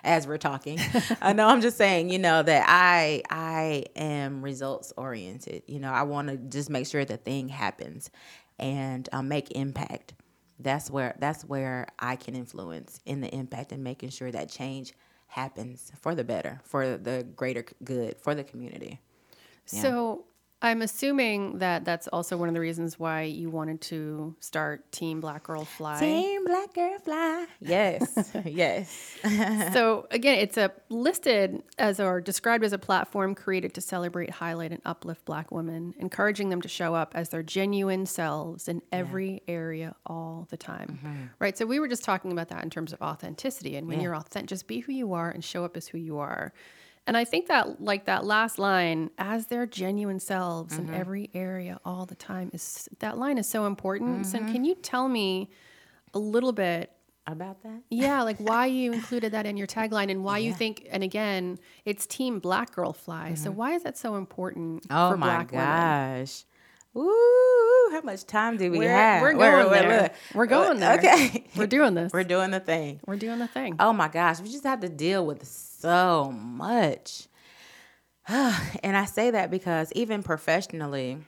as 0.05 0.27
we're 0.27 0.39
talking, 0.39 0.79
I 1.21 1.33
know 1.33 1.49
I'm 1.49 1.61
just 1.61 1.77
saying, 1.77 2.11
you 2.11 2.19
know, 2.19 2.43
that 2.43 2.65
I 2.69 3.23
I 3.31 3.85
am 3.97 4.43
results 4.43 4.93
oriented. 4.97 5.63
You 5.67 5.81
know, 5.81 5.91
I 5.91 6.03
want 6.03 6.29
to 6.29 6.37
just 6.37 6.71
make 6.71 6.87
sure 6.87 7.05
the 7.05 7.17
thing 7.17 7.49
happens 7.49 8.11
and 8.59 9.09
um, 9.13 9.29
make 9.29 9.51
impact. 9.53 10.15
That's 10.59 10.91
where 10.91 11.17
that's 11.19 11.45
where 11.45 11.89
I 11.99 12.17
can 12.17 12.35
influence 12.35 13.01
in 13.07 13.21
the 13.21 13.35
impact 13.35 13.73
and 13.73 13.83
making 13.83 14.11
sure 14.11 14.31
that 14.31 14.49
change 14.51 14.93
happens 15.27 15.91
for 16.01 16.15
the 16.15 16.23
better, 16.23 16.61
for 16.65 16.97
the 16.97 17.27
greater 17.35 17.65
good, 17.83 18.17
for 18.21 18.35
the 18.35 18.45
community. 18.45 19.01
So, 19.67 20.27
I'm 20.65 20.81
assuming 20.81 21.59
that 21.59 21.85
that's 21.85 22.09
also 22.09 22.39
one 22.39 22.49
of 22.49 22.55
the 22.55 22.61
reasons 22.61 22.99
why 22.99 23.25
you 23.25 23.51
wanted 23.51 23.83
to 23.83 24.35
start 24.41 24.91
Team 24.93 25.21
Black 25.21 25.43
Girl 25.43 25.63
Fly. 25.63 26.01
Team 26.01 26.43
Black 26.47 26.73
Girl 26.73 26.99
Fly. 27.01 27.45
Yes, 27.61 28.33
yes. 28.47 29.13
so 29.75 30.07
again, 30.11 30.39
it's 30.39 30.57
a 30.57 30.73
listed 30.89 31.63
as 31.77 32.01
or 32.01 32.19
described 32.23 32.65
as 32.65 32.73
a 32.73 32.79
platform 32.79 33.35
created 33.35 33.75
to 33.75 33.83
celebrate, 33.83 34.31
highlight, 34.31 34.73
and 34.73 34.81
uplift 34.87 35.27
Black 35.27 35.51
women, 35.51 35.93
encouraging 35.99 36.49
them 36.49 36.63
to 36.63 36.69
show 36.69 36.95
up 36.95 37.13
as 37.15 37.29
their 37.29 37.43
genuine 37.43 38.07
selves 38.07 38.67
in 38.67 38.81
every 38.91 39.43
area 39.47 39.95
all 40.07 40.47
the 40.49 40.57
time. 40.57 40.99
Mm-hmm. 41.05 41.25
Right. 41.41 41.59
So 41.59 41.67
we 41.67 41.79
were 41.79 41.89
just 41.89 42.05
talking 42.05 42.33
about 42.33 42.49
that 42.49 42.65
in 42.65 42.71
terms 42.71 42.95
of 42.95 43.03
authenticity, 43.03 43.77
and 43.77 43.87
when 43.87 44.01
you're 44.01 44.17
authentic, 44.17 44.49
just 44.49 44.67
be 44.67 44.81
who 44.81 44.93
you 44.93 45.13
are 45.13 45.29
and 45.29 45.45
show 45.45 45.63
up 45.63 45.77
as 45.77 45.89
who 45.89 45.99
you 45.99 46.17
are. 46.21 46.55
And 47.07 47.17
I 47.17 47.25
think 47.25 47.49
that 47.49 47.83
like 47.83 48.07
that 48.07 48.25
last 48.25 48.59
line, 48.59 49.11
as 49.19 49.47
their 49.47 49.67
genuine 49.67 50.21
selves 50.21 50.79
in 50.79 50.87
mm-hmm. 50.87 50.95
every 50.95 51.31
area 51.35 51.79
all 51.85 52.07
the 52.07 52.15
time, 52.15 52.51
is 52.55 52.89
that 53.01 53.19
line 53.19 53.37
is 53.37 53.47
so 53.47 53.67
important. 53.67 54.27
So 54.27 54.39
mm-hmm. 54.39 54.53
can 54.53 54.65
you 54.65 54.75
tell 54.75 55.09
me 55.09 55.51
a 56.15 56.19
little 56.19 56.53
bit 56.53 56.93
About 57.27 57.63
that? 57.63 57.83
yeah, 57.91 58.23
like 58.29 58.39
why 58.39 58.67
you 58.67 58.93
included 58.93 59.33
that 59.33 59.45
in 59.45 59.59
your 59.59 59.67
tagline 59.67 60.11
and 60.11 60.25
why 60.25 60.39
you 60.39 60.55
think, 60.55 60.87
and 60.91 61.03
again, 61.03 61.59
it's 61.85 62.07
Team 62.07 62.39
Black 62.39 62.75
Girl 62.75 62.95
Fly. 62.95 63.35
So 63.35 63.51
mm-hmm. 63.51 63.59
why 63.59 63.73
is 63.75 63.83
that 63.83 63.99
so 63.99 64.17
important 64.17 64.87
Oh 64.89 65.11
for 65.11 65.19
my 65.19 65.27
Black 65.27 65.53
women? 65.53 65.67
Ooh, 66.97 67.89
how 67.93 68.01
much 68.03 68.25
time 68.25 68.57
do 68.57 68.71
we 68.71 68.79
We're, 68.79 68.89
have? 68.89 69.23
we're 69.23 69.33
going 69.33 69.71
where- 69.71 69.89
there. 69.89 70.15
We're 70.35 70.47
going 70.47 70.79
there. 70.81 70.97
Okay. 70.99 71.45
We're 71.57 71.67
doing 71.67 71.95
this. 71.95 72.13
We're 72.13 72.25
doing 72.25 72.51
the 72.51 72.61
thing. 72.61 73.01
We're 73.07 73.17
doing 73.17 73.39
the 73.39 73.49
thing. 73.49 73.77
Oh 73.81 73.93
my 73.93 74.09
gosh, 74.09 74.41
we 74.41 74.51
just 74.51 74.65
have 74.65 74.81
to 74.81 74.89
deal 74.89 75.27
with 75.27 75.47
so 75.47 76.31
much. 76.33 77.29
and 78.29 78.97
I 78.97 79.05
say 79.07 79.31
that 79.33 79.51
because 79.51 79.93
even 79.93 80.23
professionally, 80.23 81.19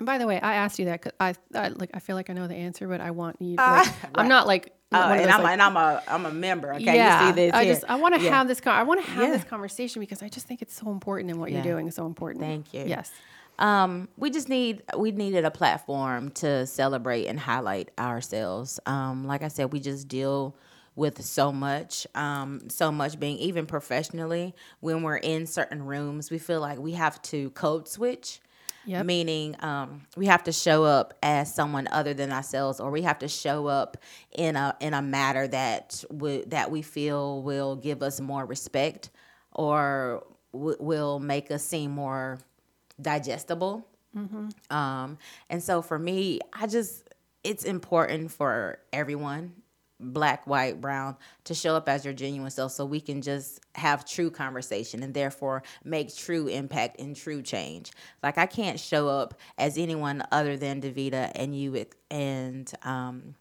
And 0.00 0.06
by 0.06 0.16
the 0.16 0.26
way, 0.26 0.40
I 0.40 0.54
asked 0.54 0.78
you 0.78 0.86
that 0.86 1.02
'cause 1.02 1.12
I, 1.20 1.34
I 1.54 1.68
like 1.68 1.90
I 1.92 1.98
feel 1.98 2.16
like 2.16 2.30
I 2.30 2.32
know 2.32 2.46
the 2.48 2.54
answer, 2.54 2.88
but 2.88 3.02
I 3.02 3.10
want 3.10 3.36
you. 3.40 3.56
Like, 3.56 3.86
I'm 4.14 4.28
not 4.28 4.46
like. 4.46 4.72
uh, 4.92 4.96
and 5.12 5.20
those, 5.20 5.28
I'm 5.28 5.42
like- 5.42 5.52
and 5.52 5.62
I'm 5.62 5.76
a 5.76 6.02
I'm 6.08 6.24
a 6.26 6.32
member. 6.32 6.72
Okay, 6.74 6.84
yeah, 6.84 7.20
you 7.20 7.28
see 7.28 7.34
this 7.34 7.52
I 7.54 7.64
here. 7.64 7.74
just 7.74 7.84
I 7.86 7.96
want 7.96 8.14
to 8.14 8.20
Yeah. 8.22 8.30
have 8.30 8.48
this. 8.48 8.62
Con- 8.62 8.74
I 8.74 8.82
want 8.82 9.04
to 9.04 9.10
have 9.10 9.24
Yeah. 9.28 9.32
this 9.36 9.44
conversation 9.44 10.00
because 10.00 10.22
I 10.22 10.28
just 10.30 10.46
think 10.46 10.62
it's 10.62 10.74
so 10.74 10.90
important, 10.90 11.30
and 11.30 11.38
what 11.38 11.50
Yeah. 11.50 11.62
you're 11.62 11.74
doing 11.74 11.86
is 11.88 11.94
so 11.94 12.06
important. 12.06 12.42
Thank 12.42 12.72
you. 12.72 12.84
Yes. 12.86 13.12
Um, 13.58 14.08
we 14.16 14.30
just 14.30 14.48
need 14.48 14.82
we 14.96 15.10
needed 15.12 15.44
a 15.44 15.50
platform 15.50 16.30
to 16.30 16.66
celebrate 16.66 17.26
and 17.26 17.38
highlight 17.38 17.90
ourselves. 17.98 18.80
Um, 18.86 19.26
like 19.26 19.42
I 19.42 19.48
said, 19.48 19.70
we 19.70 19.80
just 19.80 20.08
deal 20.08 20.56
with 20.96 21.22
so 21.22 21.52
much, 21.52 22.06
um, 22.14 22.70
so 22.70 22.90
much 22.90 23.20
being 23.20 23.36
even 23.36 23.66
professionally 23.66 24.54
when 24.80 25.02
we're 25.02 25.16
in 25.18 25.46
certain 25.46 25.84
rooms, 25.84 26.30
we 26.30 26.38
feel 26.38 26.60
like 26.60 26.78
we 26.78 26.92
have 26.92 27.20
to 27.22 27.50
code 27.50 27.86
switch. 27.86 28.40
Yep. 28.84 29.06
Meaning, 29.06 29.56
um, 29.62 30.06
we 30.16 30.26
have 30.26 30.44
to 30.44 30.52
show 30.52 30.84
up 30.84 31.14
as 31.22 31.54
someone 31.54 31.86
other 31.92 32.14
than 32.14 32.32
ourselves, 32.32 32.80
or 32.80 32.90
we 32.90 33.02
have 33.02 33.18
to 33.20 33.28
show 33.28 33.66
up 33.66 33.96
in 34.32 34.56
a 34.56 34.74
in 34.80 34.94
a 34.94 35.02
matter 35.02 35.46
that 35.48 36.02
would 36.10 36.50
that 36.50 36.70
we 36.70 36.82
feel 36.82 37.42
will 37.42 37.76
give 37.76 38.02
us 38.02 38.20
more 38.20 38.44
respect, 38.46 39.10
or 39.52 40.24
w- 40.52 40.76
will 40.80 41.18
make 41.20 41.50
us 41.50 41.62
seem 41.64 41.90
more 41.90 42.38
digestible. 43.00 43.86
Um, 44.70 45.18
and 45.48 45.62
so 45.62 45.82
for 45.82 45.98
me, 45.98 46.40
I 46.52 46.66
just, 46.66 47.04
it's 47.44 47.64
important 47.64 48.30
for 48.32 48.78
everyone, 48.92 49.52
black, 50.00 50.46
white, 50.46 50.80
brown, 50.80 51.16
to 51.44 51.54
show 51.54 51.76
up 51.76 51.88
as 51.88 52.04
your 52.04 52.14
genuine 52.14 52.50
self 52.50 52.72
so 52.72 52.84
we 52.84 53.00
can 53.00 53.22
just 53.22 53.60
have 53.74 54.04
true 54.04 54.30
conversation 54.30 55.02
and 55.02 55.14
therefore 55.14 55.62
make 55.84 56.14
true 56.14 56.48
impact 56.48 57.00
and 57.00 57.14
true 57.14 57.42
change. 57.42 57.92
Like 58.22 58.38
I 58.38 58.46
can't 58.46 58.80
show 58.80 59.08
up 59.08 59.38
as 59.58 59.78
anyone 59.78 60.22
other 60.32 60.56
than 60.56 60.80
Davita 60.80 61.32
and 61.34 61.58
you 61.58 61.86
and, 62.10 62.72
um, 62.82 63.34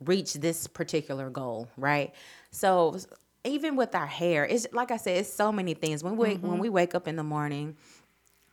reach 0.00 0.34
this 0.34 0.66
particular 0.66 1.30
goal, 1.30 1.68
right? 1.76 2.12
So 2.50 2.96
even 3.44 3.76
with 3.76 3.94
our 3.94 4.06
hair, 4.06 4.44
it's 4.44 4.66
like 4.72 4.90
I 4.90 4.96
said, 4.96 5.18
it's 5.18 5.32
so 5.32 5.52
many 5.52 5.74
things. 5.74 6.04
When 6.04 6.16
we 6.16 6.34
when 6.34 6.58
we 6.58 6.68
wake 6.68 6.94
up 6.94 7.08
in 7.08 7.16
the 7.16 7.24
morning, 7.24 7.76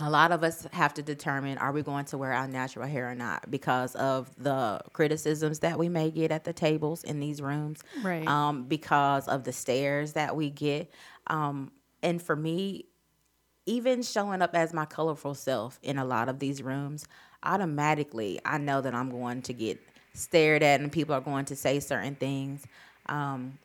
a 0.02 0.10
lot 0.10 0.32
of 0.32 0.44
us 0.44 0.66
have 0.72 0.94
to 0.94 1.02
determine 1.02 1.58
are 1.58 1.72
we 1.72 1.82
going 1.82 2.06
to 2.06 2.18
wear 2.18 2.32
our 2.32 2.48
natural 2.48 2.88
hair 2.88 3.10
or 3.12 3.16
not 3.16 3.52
because 3.52 3.96
of 3.96 4.30
the 4.42 4.80
criticisms 4.94 5.60
that 5.60 5.78
we 5.78 5.90
may 5.90 6.10
get 6.10 6.32
at 6.32 6.44
the 6.46 6.54
tables 6.54 7.04
in 7.04 7.20
these 7.20 7.42
rooms 7.42 7.80
Right. 8.02 8.28
um, 8.28 8.64
because 8.64 9.28
of 9.28 9.44
the 9.44 9.52
stares 9.52 10.14
that 10.14 10.36
we 10.36 10.50
get 10.50 10.90
um, 11.28 11.72
and 12.02 12.22
for 12.22 12.36
me 12.36 12.86
even 13.66 14.02
showing 14.02 14.42
up 14.42 14.56
as 14.56 14.74
my 14.74 14.86
colorful 14.86 15.36
self 15.36 15.80
in 15.84 15.98
a 15.98 16.06
lot 16.06 16.30
of 16.30 16.40
these 16.40 16.64
rooms 16.64 17.06
automatically 17.44 18.40
i 18.46 18.58
know 18.58 18.82
that 18.82 18.94
i'm 18.96 19.10
going 19.12 19.42
to 19.42 19.54
get 19.54 19.80
stared 20.14 20.64
at 20.64 20.80
and 20.82 20.92
people 20.92 21.14
are 21.14 21.22
going 21.22 21.46
to 21.46 21.56
say 21.56 21.80
certain 21.80 22.16
things 22.16 22.66
um, 23.08 23.58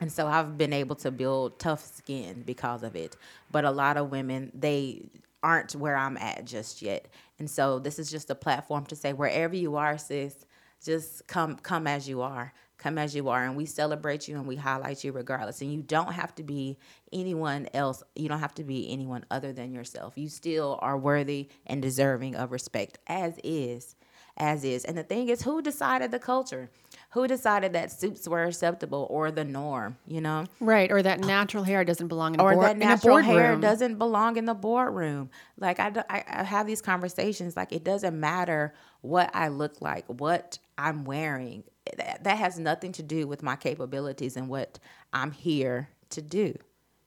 and 0.00 0.12
so 0.12 0.26
I've 0.26 0.58
been 0.58 0.74
able 0.74 0.94
to 0.96 1.10
build 1.10 1.58
tough 1.58 1.82
skin 1.82 2.42
because 2.46 2.82
of 2.82 2.94
it. 2.94 3.16
But 3.50 3.64
a 3.64 3.70
lot 3.70 3.96
of 3.96 4.10
women, 4.10 4.52
they 4.54 5.00
aren't 5.42 5.74
where 5.74 5.96
I'm 5.96 6.16
at 6.16 6.44
just 6.44 6.82
yet. 6.82 7.08
And 7.38 7.48
so 7.48 7.78
this 7.78 7.98
is 7.98 8.10
just 8.10 8.30
a 8.30 8.34
platform 8.34 8.86
to 8.86 8.96
say 8.96 9.12
wherever 9.12 9.54
you 9.54 9.76
are, 9.76 9.98
sis, 9.98 10.44
just 10.84 11.26
come 11.26 11.56
come 11.56 11.86
as 11.86 12.08
you 12.08 12.22
are. 12.22 12.52
Come 12.78 12.98
as 12.98 13.16
you 13.16 13.30
are 13.30 13.42
and 13.42 13.56
we 13.56 13.64
celebrate 13.64 14.28
you 14.28 14.36
and 14.36 14.46
we 14.46 14.56
highlight 14.56 15.02
you 15.02 15.10
regardless. 15.10 15.62
And 15.62 15.72
you 15.72 15.82
don't 15.82 16.12
have 16.12 16.34
to 16.34 16.42
be 16.42 16.76
anyone 17.10 17.68
else. 17.72 18.02
You 18.14 18.28
don't 18.28 18.40
have 18.40 18.54
to 18.56 18.64
be 18.64 18.92
anyone 18.92 19.24
other 19.30 19.52
than 19.52 19.72
yourself. 19.72 20.18
You 20.18 20.28
still 20.28 20.78
are 20.82 20.98
worthy 20.98 21.48
and 21.66 21.80
deserving 21.80 22.36
of 22.36 22.52
respect 22.52 22.98
as 23.06 23.38
is 23.42 23.96
as 24.36 24.64
is. 24.64 24.84
And 24.84 24.96
the 24.96 25.02
thing 25.02 25.28
is, 25.28 25.42
who 25.42 25.62
decided 25.62 26.10
the 26.10 26.18
culture? 26.18 26.70
Who 27.10 27.26
decided 27.26 27.72
that 27.72 27.90
suits 27.90 28.28
were 28.28 28.44
acceptable 28.44 29.06
or 29.10 29.30
the 29.30 29.44
norm? 29.44 29.96
You 30.06 30.20
know, 30.20 30.44
Right. 30.60 30.90
Or 30.90 31.02
that 31.02 31.20
natural 31.20 31.62
hair 31.62 31.84
doesn't 31.84 32.08
belong 32.08 32.34
in 32.34 32.40
or 32.40 32.52
board, 32.52 32.66
that 32.66 32.76
natural 32.76 33.18
hair 33.18 33.56
doesn't 33.56 33.96
belong 33.96 34.36
in 34.36 34.44
the 34.44 34.54
boardroom. 34.54 35.30
Like 35.58 35.80
I, 35.80 35.92
I, 36.10 36.24
I 36.28 36.42
have 36.42 36.66
these 36.66 36.82
conversations. 36.82 37.56
Like 37.56 37.72
it 37.72 37.84
doesn't 37.84 38.18
matter 38.18 38.74
what 39.00 39.30
I 39.34 39.48
look 39.48 39.80
like, 39.80 40.04
what 40.06 40.58
I'm 40.76 41.04
wearing. 41.04 41.64
That, 41.96 42.24
that 42.24 42.38
has 42.38 42.58
nothing 42.58 42.92
to 42.92 43.02
do 43.02 43.26
with 43.26 43.42
my 43.42 43.56
capabilities 43.56 44.36
and 44.36 44.48
what 44.48 44.78
I'm 45.12 45.30
here 45.30 45.88
to 46.10 46.22
do. 46.22 46.54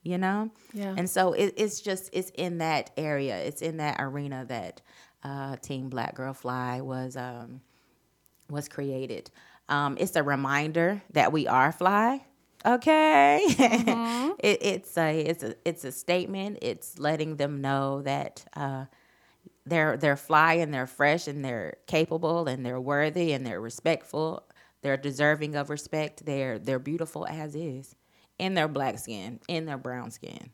You 0.02 0.16
know. 0.16 0.50
Yeah. 0.72 0.94
And 0.96 1.08
so 1.08 1.34
it, 1.34 1.54
it's 1.56 1.80
just 1.80 2.08
it's 2.12 2.30
in 2.30 2.58
that 2.58 2.90
area. 2.96 3.36
It's 3.36 3.60
in 3.60 3.76
that 3.76 3.96
arena 4.00 4.46
that 4.48 4.80
uh, 5.22 5.56
Team 5.56 5.90
Black 5.90 6.14
Girl 6.14 6.32
Fly 6.32 6.80
was 6.80 7.16
um, 7.16 7.60
was 8.48 8.68
created. 8.68 9.30
Um, 9.70 9.96
it's 9.98 10.16
a 10.16 10.22
reminder 10.22 11.02
that 11.12 11.32
we 11.32 11.46
are 11.48 11.72
fly. 11.72 12.26
Okay, 12.66 13.40
it, 13.48 14.58
it's 14.60 14.98
a 14.98 15.20
it's 15.20 15.42
a 15.42 15.54
it's 15.64 15.84
a 15.84 15.92
statement. 15.92 16.58
It's 16.60 16.98
letting 16.98 17.36
them 17.36 17.62
know 17.62 18.02
that 18.02 18.44
uh, 18.54 18.84
they're 19.64 19.96
they're 19.96 20.16
fly 20.16 20.54
and 20.54 20.74
they're 20.74 20.86
fresh 20.86 21.26
and 21.28 21.42
they're 21.44 21.76
capable 21.86 22.48
and 22.48 22.66
they're 22.66 22.80
worthy 22.80 23.32
and 23.32 23.46
they're 23.46 23.60
respectful. 23.60 24.44
They're 24.82 24.98
deserving 24.98 25.56
of 25.56 25.70
respect. 25.70 26.26
They're 26.26 26.58
they're 26.58 26.78
beautiful 26.78 27.26
as 27.26 27.54
is 27.54 27.94
in 28.38 28.54
their 28.54 28.68
black 28.68 28.98
skin, 28.98 29.40
in 29.48 29.66
their 29.66 29.78
brown 29.78 30.10
skin. 30.10 30.50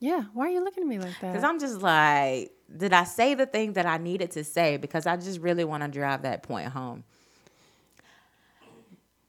Yeah. 0.00 0.24
Why 0.34 0.46
are 0.46 0.50
you 0.50 0.62
looking 0.64 0.82
at 0.82 0.88
me 0.88 0.98
like 0.98 1.18
that? 1.20 1.32
Because 1.32 1.44
I'm 1.44 1.58
just 1.58 1.80
like, 1.80 2.52
did 2.74 2.92
I 2.92 3.04
say 3.04 3.34
the 3.34 3.46
thing 3.46 3.74
that 3.74 3.86
I 3.86 3.98
needed 3.98 4.32
to 4.32 4.44
say? 4.44 4.76
Because 4.76 5.06
I 5.06 5.16
just 5.16 5.40
really 5.40 5.64
want 5.64 5.82
to 5.82 5.88
drive 5.88 6.22
that 6.22 6.42
point 6.42 6.68
home. 6.68 7.04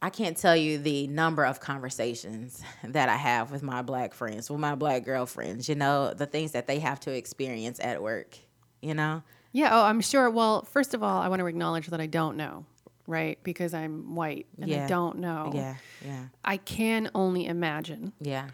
I 0.02 0.10
can't 0.12 0.38
tell 0.38 0.56
you 0.56 0.78
the 0.78 1.08
number 1.08 1.44
of 1.44 1.60
conversations 1.60 2.62
that 2.84 3.10
I 3.10 3.16
have 3.16 3.52
with 3.52 3.64
my 3.64 3.82
black 3.82 4.14
friends, 4.14 4.50
with 4.50 4.60
my 4.60 4.76
black 4.76 5.04
girlfriends, 5.06 5.68
you 5.68 5.76
know, 5.76 6.14
the 6.14 6.26
things 6.28 6.52
that 6.52 6.68
they 6.68 6.80
have 6.80 7.00
to 7.02 7.12
experience 7.12 7.80
at 7.82 8.02
work, 8.02 8.38
you 8.82 8.94
know? 8.94 9.24
Yeah, 9.54 9.70
oh, 9.72 9.84
I'm 9.86 10.02
sure. 10.02 10.30
Well, 10.30 10.64
first 10.66 10.94
of 10.94 11.02
all, 11.02 11.20
I 11.20 11.30
want 11.30 11.40
to 11.40 11.48
acknowledge 11.48 11.88
that 11.88 12.00
I 12.00 12.06
don't 12.06 12.38
know, 12.38 12.66
right? 13.08 13.40
Because 13.42 13.74
I'm 13.74 14.14
white 14.14 14.46
and 14.62 14.72
I 14.72 14.86
don't 14.88 15.18
know. 15.18 15.52
Yeah, 15.54 15.76
yeah, 16.06 16.26
I 16.46 16.58
can 16.58 17.10
only 17.16 17.48
imagine. 17.48 18.14
yeah. 18.22 18.50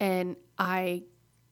And 0.00 0.36
I 0.60 1.02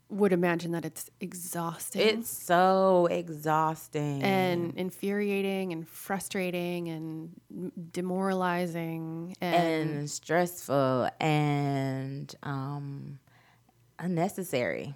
would 0.08 0.32
imagine 0.32 0.70
that 0.72 0.84
it's 0.84 1.10
exhausting 1.20 2.00
It's 2.02 2.28
so 2.30 3.06
exhausting. 3.10 4.22
and 4.22 4.72
infuriating 4.76 5.72
and 5.72 5.86
frustrating 5.88 6.88
and 6.88 7.92
demoralizing 7.92 9.34
and, 9.40 9.90
and 9.98 10.10
stressful 10.10 11.08
and 11.18 12.32
um, 12.44 13.18
unnecessary. 13.98 14.94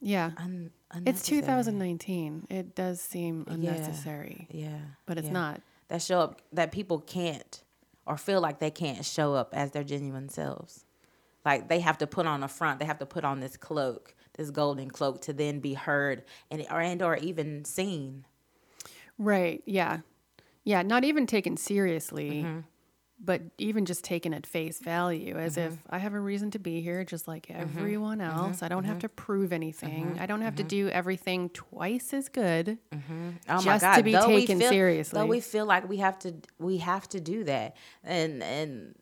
yeah. 0.00 0.30
Un- 0.36 0.70
It's 1.06 1.22
2019. 1.22 2.46
It 2.50 2.74
does 2.74 3.00
seem 3.00 3.44
unnecessary, 3.48 4.48
Yeah, 4.50 4.78
but 5.06 5.18
it's 5.18 5.26
yeah. 5.28 5.32
not. 5.32 5.60
That 5.88 6.02
show 6.02 6.20
up 6.20 6.40
that 6.52 6.72
people 6.72 6.98
can't 7.00 7.62
or 8.06 8.16
feel 8.16 8.40
like 8.40 8.58
they 8.58 8.70
can't 8.70 9.04
show 9.04 9.34
up 9.34 9.54
as 9.54 9.70
their 9.72 9.84
genuine 9.84 10.28
selves. 10.28 10.84
Like 11.44 11.68
they 11.68 11.80
have 11.80 11.98
to 11.98 12.06
put 12.06 12.26
on 12.26 12.42
a 12.42 12.48
front. 12.48 12.78
They 12.78 12.84
have 12.84 12.98
to 12.98 13.06
put 13.06 13.24
on 13.24 13.40
this 13.40 13.56
cloak, 13.56 14.14
this 14.36 14.50
golden 14.50 14.90
cloak, 14.90 15.22
to 15.22 15.32
then 15.32 15.60
be 15.60 15.74
heard 15.74 16.24
and 16.50 16.64
or 16.70 16.80
and 16.80 17.00
or 17.02 17.16
even 17.16 17.64
seen. 17.64 18.24
Right. 19.18 19.62
Yeah. 19.66 20.00
Yeah. 20.64 20.82
Not 20.82 21.04
even 21.04 21.26
taken 21.26 21.56
seriously, 21.56 22.42
Mm-hmm. 22.42 22.60
but 23.22 23.42
even 23.58 23.84
just 23.86 24.02
taken 24.04 24.32
at 24.34 24.46
face 24.46 24.78
value 24.80 25.36
as 25.36 25.56
if 25.56 25.72
mm-hmm. 25.72 25.94
I 25.94 25.98
have 25.98 26.14
a 26.14 26.20
reason 26.20 26.50
to 26.52 26.58
be 26.58 26.80
here, 26.80 27.04
just 27.04 27.26
like 27.28 27.46
Mm-hmm. 27.46 27.78
everyone 27.78 28.18
mm-hmm. 28.18 28.38
else. 28.38 28.62
I 28.62 28.68
don't 28.68 28.84
have 28.84 28.96
mm-hmm. 28.96 29.00
to 29.00 29.08
prove 29.10 29.52
anything. 29.52 30.18
I 30.20 30.26
don't 30.26 30.42
have 30.42 30.56
to 30.56 30.62
do 30.62 30.88
everything 30.88 31.48
twice 31.50 32.12
as 32.12 32.28
good. 32.28 32.78
Oh 33.48 33.62
Just 33.62 33.84
to 33.84 34.02
be 34.02 34.12
though 34.12 34.26
taken 34.26 34.58
feel- 34.58 34.68
seriously. 34.70 35.18
Though 35.18 35.26
we 35.26 35.40
feel 35.40 35.66
like 35.66 35.88
we 35.88 35.98
have 35.98 36.18
to, 36.20 36.34
we 36.58 36.78
have 36.78 37.08
to 37.10 37.20
do 37.20 37.44
that, 37.44 37.76
and 38.04 38.42
and 38.42 38.94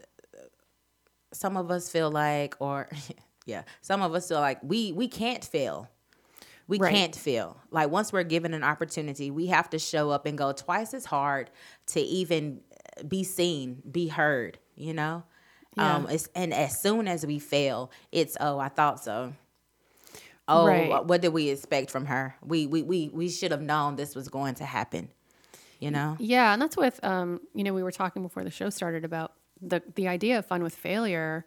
some 1.32 1.56
of 1.56 1.70
us 1.70 1.90
feel 1.90 2.10
like, 2.10 2.54
or 2.58 2.88
yeah, 3.46 3.62
some 3.80 4.02
of 4.02 4.14
us 4.14 4.28
feel 4.28 4.40
like 4.40 4.58
we 4.62 4.92
we 4.92 5.08
can't 5.08 5.44
fail. 5.44 5.88
We 6.66 6.78
Right. 6.78 6.92
can't 6.94 7.16
fail. 7.16 7.60
Like 7.70 7.90
once 7.90 8.12
we're 8.12 8.22
given 8.24 8.52
an 8.52 8.62
opportunity, 8.62 9.30
we 9.30 9.46
have 9.46 9.70
to 9.70 9.78
show 9.78 10.10
up 10.10 10.26
and 10.26 10.36
go 10.36 10.52
twice 10.52 10.92
as 10.92 11.06
hard 11.06 11.50
to 11.86 12.00
even 12.00 12.60
be 13.06 13.24
seen, 13.24 13.82
be 13.90 14.08
heard. 14.08 14.58
You 14.76 14.92
know, 14.94 15.24
Yeah. 15.76 15.96
um, 15.96 16.08
it's, 16.10 16.28
and 16.34 16.52
as 16.52 16.80
soon 16.82 17.08
as 17.08 17.24
we 17.26 17.38
fail, 17.38 17.90
it's 18.12 18.36
oh, 18.40 18.58
I 18.58 18.68
thought 18.68 19.02
so. 19.02 19.32
oh, 20.46 20.66
Right. 20.66 21.04
what 21.06 21.20
did 21.20 21.28
we 21.32 21.48
expect 21.50 21.90
from 21.90 22.06
her? 22.06 22.36
We 22.44 22.66
we 22.66 22.82
we 22.82 23.10
we 23.12 23.28
should 23.30 23.50
have 23.50 23.62
known 23.62 23.96
this 23.96 24.14
was 24.14 24.28
going 24.28 24.54
to 24.56 24.64
happen. 24.64 25.08
You 25.80 25.90
know? 25.92 26.16
Yeah, 26.18 26.52
and 26.52 26.60
that's 26.60 26.76
with 26.76 27.02
um, 27.04 27.40
you 27.54 27.62
know, 27.64 27.72
we 27.72 27.82
were 27.82 27.92
talking 27.92 28.22
before 28.22 28.44
the 28.44 28.50
show 28.50 28.68
started 28.68 29.04
about 29.04 29.32
the 29.62 29.82
the 29.94 30.08
idea 30.08 30.38
of 30.38 30.46
fun 30.46 30.62
with 30.62 30.74
failure. 30.74 31.44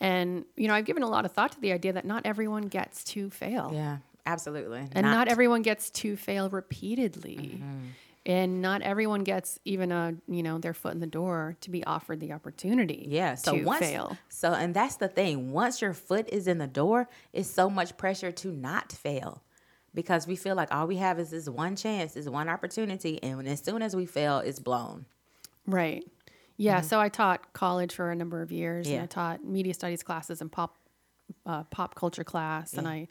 And 0.00 0.44
you 0.56 0.68
know, 0.68 0.74
I've 0.74 0.84
given 0.84 1.02
a 1.02 1.08
lot 1.08 1.24
of 1.24 1.32
thought 1.32 1.52
to 1.52 1.60
the 1.60 1.72
idea 1.72 1.92
that 1.92 2.04
not 2.04 2.26
everyone 2.26 2.68
gets 2.68 3.04
to 3.04 3.30
fail. 3.30 3.70
Yeah, 3.72 3.98
absolutely. 4.26 4.88
And 4.92 5.06
not, 5.06 5.28
everyone 5.28 5.62
gets 5.62 5.90
to 5.90 6.16
fail 6.16 6.50
repeatedly. 6.50 7.60
Mm-hmm. 7.62 7.86
And 8.24 8.62
not 8.62 8.82
everyone 8.82 9.24
gets 9.24 9.58
even 9.64 9.90
a, 9.90 10.14
you 10.28 10.44
know, 10.44 10.58
their 10.58 10.74
foot 10.74 10.94
in 10.94 11.00
the 11.00 11.08
door 11.08 11.56
to 11.60 11.70
be 11.70 11.82
offered 11.84 12.20
the 12.20 12.32
opportunity 12.32 13.06
Yeah. 13.08 13.34
So 13.34 13.56
to 13.58 13.64
once 13.64 13.80
fail. 13.80 14.16
so 14.28 14.52
and 14.52 14.74
that's 14.74 14.96
the 14.96 15.08
thing. 15.08 15.50
Once 15.52 15.80
your 15.82 15.92
foot 15.92 16.28
is 16.32 16.46
in 16.46 16.58
the 16.58 16.68
door, 16.68 17.08
it's 17.32 17.50
so 17.50 17.68
much 17.68 17.96
pressure 17.96 18.30
to 18.30 18.52
not 18.52 18.92
fail. 18.92 19.42
Because 19.94 20.26
we 20.26 20.36
feel 20.36 20.54
like 20.56 20.72
all 20.72 20.86
we 20.86 20.96
have 20.96 21.18
is 21.18 21.30
this 21.30 21.48
one 21.48 21.76
chance, 21.76 22.14
this 22.14 22.26
one 22.28 22.48
opportunity, 22.48 23.22
and 23.22 23.46
as 23.46 23.60
soon 23.60 23.82
as 23.82 23.94
we 23.94 24.06
fail, 24.06 24.38
it's 24.38 24.58
blown. 24.58 25.04
Right. 25.66 26.04
Yeah. 26.62 26.80
So 26.80 27.00
I 27.00 27.08
taught 27.08 27.52
college 27.52 27.92
for 27.94 28.10
a 28.10 28.14
number 28.14 28.42
of 28.42 28.52
years, 28.52 28.86
and 28.86 28.94
Mm-hmm. 28.94 29.00
Yeah. 29.00 29.02
I 29.04 29.06
taught 29.06 29.44
media 29.44 29.74
studies 29.74 30.02
classes 30.02 30.40
and 30.40 30.50
pop 30.50 30.76
uh, 31.46 31.64
pop 31.64 31.94
culture 31.94 32.24
class, 32.24 32.74
and 32.74 32.86
I 32.88 33.08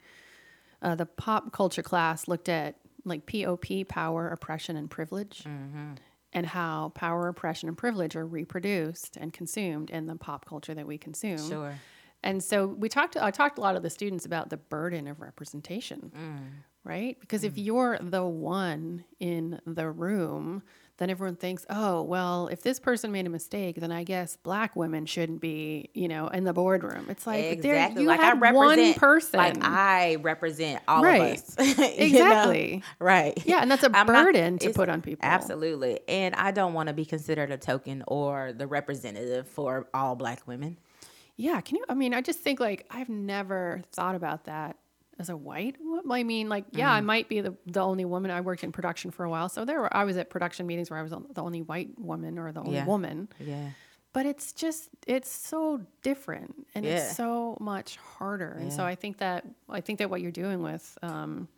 uh, 0.80 0.94
the 0.94 1.06
pop 1.06 1.52
culture 1.52 1.82
class 1.82 2.28
looked 2.28 2.48
at 2.48 2.76
like 3.04 3.26
POP, 3.26 3.66
power, 3.88 4.28
oppression, 4.28 4.76
and 4.76 4.88
privilege, 4.90 5.44
Mm-hmm. 5.44 5.94
and 6.32 6.46
how 6.46 6.92
power, 6.94 7.28
oppression, 7.28 7.68
and 7.68 7.76
privilege 7.76 8.14
are 8.16 8.26
reproduced 8.26 9.16
and 9.16 9.32
consumed 9.32 9.90
in 9.90 10.06
the 10.06 10.16
pop 10.16 10.44
culture 10.46 10.74
that 10.74 10.86
we 10.86 10.98
consume. 10.98 11.38
Sure. 11.48 11.74
And 12.24 12.42
so 12.42 12.66
we 12.68 12.88
talked. 12.88 13.16
I 13.16 13.32
talked 13.32 13.58
a 13.58 13.60
lot 13.60 13.74
of 13.76 13.82
the 13.82 13.90
students 13.90 14.24
about 14.24 14.48
the 14.50 14.56
burden 14.56 15.08
of 15.08 15.20
representation, 15.20 16.12
right? 16.84 17.18
Because 17.20 17.42
if 17.42 17.58
you're 17.58 17.98
the 18.00 18.24
one 18.24 19.04
in 19.18 19.60
the 19.66 19.90
room, 19.90 20.62
then 21.02 21.10
everyone 21.10 21.36
thinks, 21.36 21.66
oh, 21.68 22.02
well, 22.02 22.46
if 22.48 22.62
this 22.62 22.78
person 22.80 23.10
made 23.12 23.26
a 23.26 23.30
mistake, 23.30 23.76
then 23.76 23.90
I 23.92 24.04
guess 24.04 24.36
black 24.36 24.76
women 24.76 25.04
shouldn't 25.04 25.40
be, 25.40 25.90
you 25.92 26.06
know, 26.08 26.28
in 26.28 26.44
the 26.44 26.52
boardroom. 26.52 27.06
It's 27.10 27.26
like 27.26 27.60
there- 27.60 27.74
Exactly. 27.74 28.02
you 28.02 28.08
like 28.08 28.20
I 28.20 28.32
represent 28.32 28.54
one 28.78 28.94
person, 28.94 29.38
Like 29.38 29.58
I 29.64 30.14
represent 30.16 30.82
all 30.86 31.02
Right. 31.02 31.32
of 31.32 31.58
us. 31.58 31.78
you 31.78 31.84
know? 31.86 31.92
Exactly. 31.96 32.82
Right. 33.00 33.42
Yeah, 33.44 33.58
and 33.60 33.70
that's 33.70 33.82
a 33.82 33.86
I'm 33.94 34.06
not- 34.06 34.24
burden 34.24 34.58
to 34.60 34.70
put 34.72 34.88
on 34.88 35.02
people. 35.02 35.28
Absolutely. 35.28 36.00
And 36.08 36.34
I 36.36 36.52
don't 36.52 36.72
want 36.74 36.86
to 36.86 36.92
be 36.92 37.04
considered 37.04 37.50
a 37.50 37.58
token 37.58 38.04
or 38.06 38.52
the 38.52 38.66
representative 38.68 39.48
for 39.48 39.88
all 39.92 40.14
black 40.14 40.46
women. 40.46 40.78
Yeah, 41.36 41.60
can 41.62 41.76
you? 41.76 41.84
I 41.88 41.94
mean, 41.94 42.14
I 42.14 42.20
just 42.20 42.38
think 42.40 42.60
like 42.60 42.86
I've 42.90 43.08
never 43.08 43.82
thought 43.92 44.14
about 44.14 44.44
that 44.44 44.76
as 45.18 45.28
a 45.28 45.36
white. 45.36 45.76
wo- 45.80 46.02
I 46.10 46.22
mean, 46.22 46.48
like, 46.48 46.64
yeah, 46.72 46.88
Mm. 46.90 46.96
I 46.96 47.00
might 47.02 47.28
be 47.28 47.40
the, 47.40 47.54
the 47.66 47.80
only 47.80 48.04
woman. 48.04 48.30
I 48.30 48.40
worked 48.40 48.64
in 48.64 48.72
production 48.72 49.10
for 49.10 49.24
a 49.24 49.30
while, 49.30 49.48
so 49.48 49.64
there 49.64 49.80
were 49.80 49.94
I 49.96 50.04
was 50.04 50.16
at 50.16 50.30
production 50.30 50.66
meetings 50.66 50.90
where 50.90 50.98
I 50.98 51.02
was 51.02 51.10
the 51.12 51.42
only 51.42 51.62
white 51.62 51.98
woman 51.98 52.38
or 52.38 52.50
the 52.52 52.60
only 52.60 52.74
Yeah. 52.74 52.86
woman. 52.86 53.28
Yeah. 53.38 53.70
But 54.14 54.26
it's 54.26 54.52
just 54.52 54.90
it's 55.06 55.30
so 55.30 55.80
different 56.02 56.66
and 56.74 56.84
Yeah. 56.84 56.96
it's 56.96 57.16
so 57.16 57.56
much 57.60 57.96
harder. 57.96 58.52
And 58.60 58.72
so 58.72 58.84
I 58.84 58.94
think 58.94 59.18
that 59.18 59.44
I 59.68 59.80
think 59.80 59.98
that 60.00 60.10
what 60.10 60.20
you're 60.20 60.30
doing 60.30 60.62
with 60.62 60.98
um, 61.02 61.48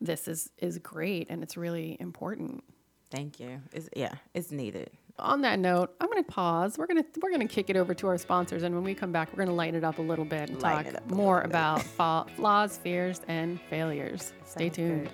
this 0.00 0.28
is 0.28 0.50
is 0.58 0.78
great 0.78 1.28
and 1.30 1.42
it's 1.42 1.56
really 1.56 1.96
important. 2.00 2.62
Thank 3.10 3.40
you. 3.40 3.60
It's, 3.72 3.88
yeah, 3.94 4.14
it's 4.32 4.50
needed. 4.50 4.90
On 5.18 5.42
that 5.42 5.58
note, 5.58 5.94
I'm 6.00 6.08
going 6.08 6.22
to 6.22 6.30
pause. 6.30 6.78
We're 6.78 6.86
going 6.86 7.02
to 7.02 7.08
we're 7.20 7.30
going 7.30 7.46
to 7.46 7.52
kick 7.54 7.70
it 7.70 7.76
over 7.76 7.94
to 7.94 8.06
our 8.08 8.18
sponsors, 8.18 8.62
and 8.62 8.74
when 8.74 8.84
we 8.84 8.94
come 8.94 9.12
back, 9.12 9.28
we're 9.32 9.36
going 9.44 9.48
to 9.48 9.54
lighten 9.54 9.76
it 9.76 9.84
up 9.84 9.98
a 9.98 10.02
little 10.02 10.24
bit 10.24 10.48
and 10.50 10.60
Lighten 10.62 10.84
talk 10.84 10.94
it 10.94 10.96
up 10.96 11.10
a 11.10 11.14
more 11.14 11.42
about 11.42 11.82
fa- 11.96 12.26
flaws, 12.36 12.78
fears, 12.78 13.20
and 13.28 13.60
failures. 13.68 14.32
Stay 14.44 14.66
Sounds 14.68 14.76
tuned. 14.76 15.04
good. 15.04 15.12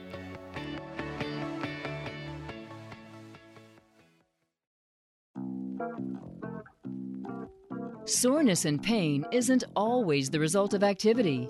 Soreness 8.04 8.64
and 8.64 8.82
pain 8.82 9.24
isn't 9.32 9.64
always 9.76 10.30
the 10.30 10.40
result 10.40 10.72
of 10.72 10.82
activity. 10.82 11.48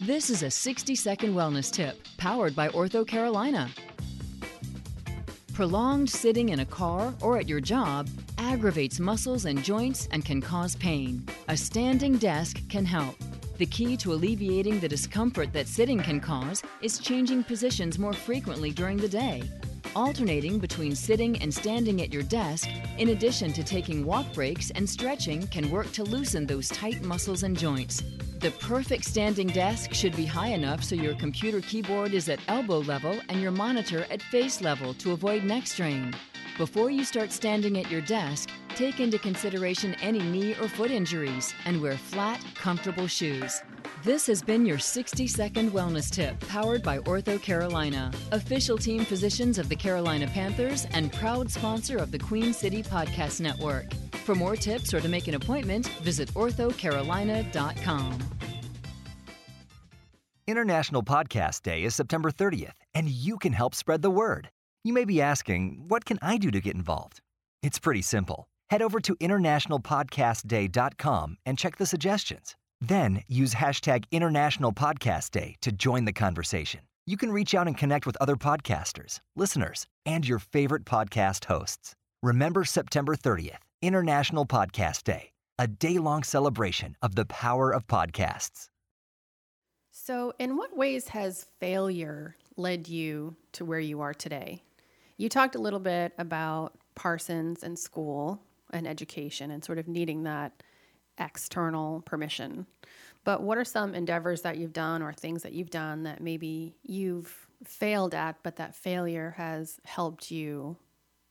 This 0.00 0.28
is 0.28 0.42
a 0.42 0.50
60 0.50 0.94
second 0.96 1.34
wellness 1.34 1.70
tip 1.70 2.02
powered 2.18 2.56
by 2.56 2.68
Ortho 2.70 3.06
Carolina. 3.06 3.70
Prolonged 5.54 6.10
sitting 6.10 6.48
in 6.48 6.58
a 6.58 6.66
car 6.66 7.14
or 7.20 7.38
at 7.38 7.48
your 7.48 7.60
job 7.60 8.08
aggravates 8.38 8.98
muscles 8.98 9.44
and 9.44 9.62
joints 9.62 10.08
and 10.10 10.24
can 10.24 10.40
cause 10.40 10.74
pain. 10.74 11.24
A 11.46 11.56
standing 11.56 12.18
desk 12.18 12.60
can 12.68 12.84
help. 12.84 13.14
The 13.58 13.66
key 13.66 13.96
to 13.98 14.14
alleviating 14.14 14.80
the 14.80 14.88
discomfort 14.88 15.52
that 15.52 15.68
sitting 15.68 16.00
can 16.00 16.18
cause 16.18 16.60
is 16.82 16.98
changing 16.98 17.44
positions 17.44 18.00
more 18.00 18.12
frequently 18.12 18.72
during 18.72 18.96
the 18.96 19.08
day. 19.08 19.44
Alternating 19.94 20.58
between 20.58 20.96
sitting 20.96 21.40
and 21.40 21.54
standing 21.54 22.02
at 22.02 22.12
your 22.12 22.24
desk, 22.24 22.68
in 22.98 23.10
addition 23.10 23.52
to 23.52 23.62
taking 23.62 24.04
walk 24.04 24.26
breaks 24.34 24.72
and 24.72 24.90
stretching, 24.90 25.46
can 25.46 25.70
work 25.70 25.92
to 25.92 26.02
loosen 26.02 26.48
those 26.48 26.68
tight 26.68 27.00
muscles 27.02 27.44
and 27.44 27.56
joints. 27.56 28.02
The 28.40 28.50
perfect 28.50 29.04
standing 29.04 29.46
desk 29.46 29.94
should 29.94 30.16
be 30.16 30.26
high 30.26 30.48
enough 30.48 30.82
so 30.82 30.96
your 30.96 31.14
computer 31.14 31.60
keyboard 31.60 32.12
is 32.12 32.28
at 32.28 32.40
elbow 32.48 32.80
level 32.80 33.18
and 33.28 33.40
your 33.40 33.52
monitor 33.52 34.06
at 34.10 34.20
face 34.20 34.60
level 34.60 34.92
to 34.94 35.12
avoid 35.12 35.44
neck 35.44 35.66
strain. 35.66 36.12
Before 36.58 36.90
you 36.90 37.04
start 37.04 37.32
standing 37.32 37.78
at 37.78 37.90
your 37.90 38.00
desk, 38.00 38.50
take 38.74 39.00
into 39.00 39.18
consideration 39.18 39.94
any 40.02 40.20
knee 40.20 40.54
or 40.60 40.68
foot 40.68 40.90
injuries 40.90 41.54
and 41.64 41.80
wear 41.80 41.96
flat, 41.96 42.44
comfortable 42.54 43.06
shoes. 43.06 43.62
This 44.02 44.26
has 44.26 44.42
been 44.42 44.66
your 44.66 44.78
60 44.78 45.26
second 45.26 45.70
wellness 45.70 46.10
tip 46.10 46.38
powered 46.48 46.82
by 46.82 46.98
Ortho 46.98 47.40
Carolina, 47.40 48.12
official 48.32 48.76
team 48.76 49.04
physicians 49.04 49.58
of 49.58 49.68
the 49.68 49.76
Carolina 49.76 50.26
Panthers 50.26 50.86
and 50.92 51.12
proud 51.12 51.50
sponsor 51.50 51.96
of 51.96 52.10
the 52.10 52.18
Queen 52.18 52.52
City 52.52 52.82
Podcast 52.82 53.40
Network. 53.40 53.86
For 54.24 54.34
more 54.34 54.56
tips 54.56 54.92
or 54.92 55.00
to 55.00 55.08
make 55.08 55.28
an 55.28 55.34
appointment, 55.34 55.86
visit 56.02 56.28
orthocarolina.com. 56.34 58.18
International 60.46 61.02
Podcast 61.02 61.62
Day 61.62 61.84
is 61.84 61.94
September 61.94 62.30
30th, 62.30 62.74
and 62.94 63.08
you 63.08 63.38
can 63.38 63.54
help 63.54 63.74
spread 63.74 64.02
the 64.02 64.10
word. 64.10 64.50
You 64.82 64.92
may 64.92 65.06
be 65.06 65.22
asking, 65.22 65.84
what 65.88 66.04
can 66.04 66.18
I 66.20 66.36
do 66.36 66.50
to 66.50 66.60
get 66.60 66.74
involved? 66.74 67.22
It's 67.62 67.78
pretty 67.78 68.02
simple. 68.02 68.46
Head 68.70 68.82
over 68.82 69.00
to 69.00 69.14
internationalpodcastday.com 69.16 71.36
and 71.46 71.58
check 71.58 71.76
the 71.76 71.86
suggestions. 71.86 72.56
Then 72.80 73.22
use 73.28 73.54
hashtag 73.54 74.04
International 74.10 74.72
Podcast 74.72 75.30
Day 75.30 75.56
to 75.62 75.72
join 75.72 76.04
the 76.04 76.12
conversation. 76.12 76.80
You 77.06 77.16
can 77.16 77.32
reach 77.32 77.54
out 77.54 77.66
and 77.66 77.76
connect 77.76 78.06
with 78.06 78.16
other 78.20 78.36
podcasters, 78.36 79.20
listeners, 79.36 79.86
and 80.06 80.26
your 80.26 80.38
favorite 80.38 80.84
podcast 80.84 81.44
hosts. 81.44 81.94
Remember 82.22 82.64
September 82.64 83.14
30th, 83.14 83.58
International 83.82 84.46
Podcast 84.46 85.04
Day, 85.04 85.32
a 85.58 85.66
day 85.66 85.98
long 85.98 86.22
celebration 86.22 86.96
of 87.02 87.14
the 87.14 87.26
power 87.26 87.70
of 87.70 87.86
podcasts. 87.86 88.68
So, 89.90 90.32
in 90.38 90.56
what 90.56 90.76
ways 90.76 91.08
has 91.08 91.46
failure 91.60 92.36
led 92.56 92.88
you 92.88 93.36
to 93.52 93.64
where 93.64 93.80
you 93.80 94.00
are 94.00 94.14
today? 94.14 94.62
You 95.18 95.28
talked 95.28 95.54
a 95.54 95.60
little 95.60 95.78
bit 95.78 96.12
about 96.18 96.76
Parsons 96.94 97.62
and 97.62 97.78
school 97.78 98.40
and 98.72 98.86
education 98.86 99.50
and 99.50 99.64
sort 99.64 99.78
of 99.78 99.88
needing 99.88 100.24
that 100.24 100.62
external 101.18 102.00
permission. 102.02 102.66
But 103.24 103.42
what 103.42 103.56
are 103.56 103.64
some 103.64 103.94
endeavors 103.94 104.42
that 104.42 104.58
you've 104.58 104.72
done 104.72 105.02
or 105.02 105.12
things 105.12 105.42
that 105.42 105.52
you've 105.52 105.70
done 105.70 106.02
that 106.02 106.20
maybe 106.20 106.76
you've 106.82 107.48
failed 107.64 108.14
at, 108.14 108.36
but 108.42 108.56
that 108.56 108.74
failure 108.74 109.34
has 109.36 109.78
helped 109.84 110.30
you 110.30 110.76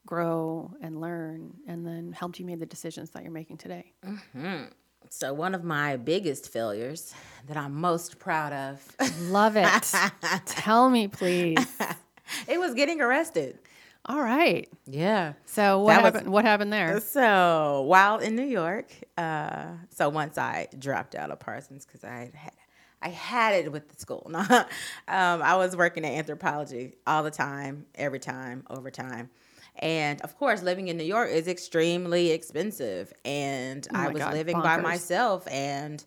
grow 0.05 0.73
and 0.81 0.99
learn 0.99 1.53
and 1.67 1.85
then 1.85 2.11
helped 2.11 2.39
you 2.39 2.45
make 2.45 2.59
the 2.59 2.65
decisions 2.65 3.11
that 3.11 3.23
you're 3.23 3.31
making 3.31 3.57
today? 3.57 3.93
Mm-hmm. 4.05 4.65
So 5.09 5.33
one 5.33 5.53
of 5.53 5.63
my 5.63 5.97
biggest 5.97 6.51
failures 6.51 7.13
that 7.47 7.57
I'm 7.57 7.75
most 7.75 8.19
proud 8.19 8.53
of, 8.53 8.95
Love 9.29 9.55
it. 9.57 9.93
Tell 10.45 10.89
me, 10.89 11.07
please. 11.07 11.57
it 12.47 12.59
was 12.59 12.73
getting 12.73 13.01
arrested. 13.01 13.59
All 14.05 14.21
right. 14.21 14.67
Yeah. 14.85 15.33
So 15.45 15.79
what 15.79 15.93
That 15.93 16.03
was- 16.03 16.13
happened? 16.13 16.31
What 16.33 16.45
happened 16.45 16.73
there? 16.73 16.99
So 16.99 17.83
while 17.87 18.17
in 18.19 18.35
New 18.35 18.45
York, 18.45 18.91
uh, 19.17 19.67
so 19.89 20.09
once 20.09 20.37
I 20.37 20.67
dropped 20.77 21.15
out 21.15 21.31
of 21.31 21.39
Parsons 21.39 21.85
because 21.85 22.03
I 22.03 22.31
had 22.33 22.51
I 23.01 23.09
had 23.09 23.53
it 23.55 23.69
with 23.71 23.89
the 23.89 23.99
school. 23.99 24.29
Um, 24.33 24.67
I 25.41 25.55
was 25.57 25.75
working 25.75 26.05
at 26.05 26.25
Anthropologie 26.25 26.93
all 27.05 27.21
the 27.23 27.31
time, 27.31 27.85
every 27.95 28.19
time, 28.19 28.63
over 28.69 28.89
time. 28.89 29.29
And 29.79 30.21
of 30.21 30.37
course, 30.37 30.63
living 30.63 30.87
in 30.87 30.95
New 30.97 31.03
York 31.03 31.29
is 31.29 31.47
extremely 31.49 32.31
expensive. 32.31 33.11
And 33.25 33.85
Oh 33.93 33.97
I 33.99 34.07
was 34.07 34.21
God, 34.21 34.33
living 34.33 34.61
by 34.61 34.77
myself. 34.77 35.45
And 35.51 36.03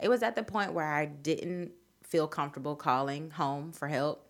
it 0.00 0.08
was 0.08 0.22
at 0.24 0.34
the 0.34 0.42
point 0.42 0.72
where 0.72 0.90
I 0.92 1.06
didn't 1.06 1.70
feel 2.02 2.26
comfortable 2.26 2.74
calling 2.74 3.30
home 3.30 3.70
for 3.72 3.86
help 3.86 4.23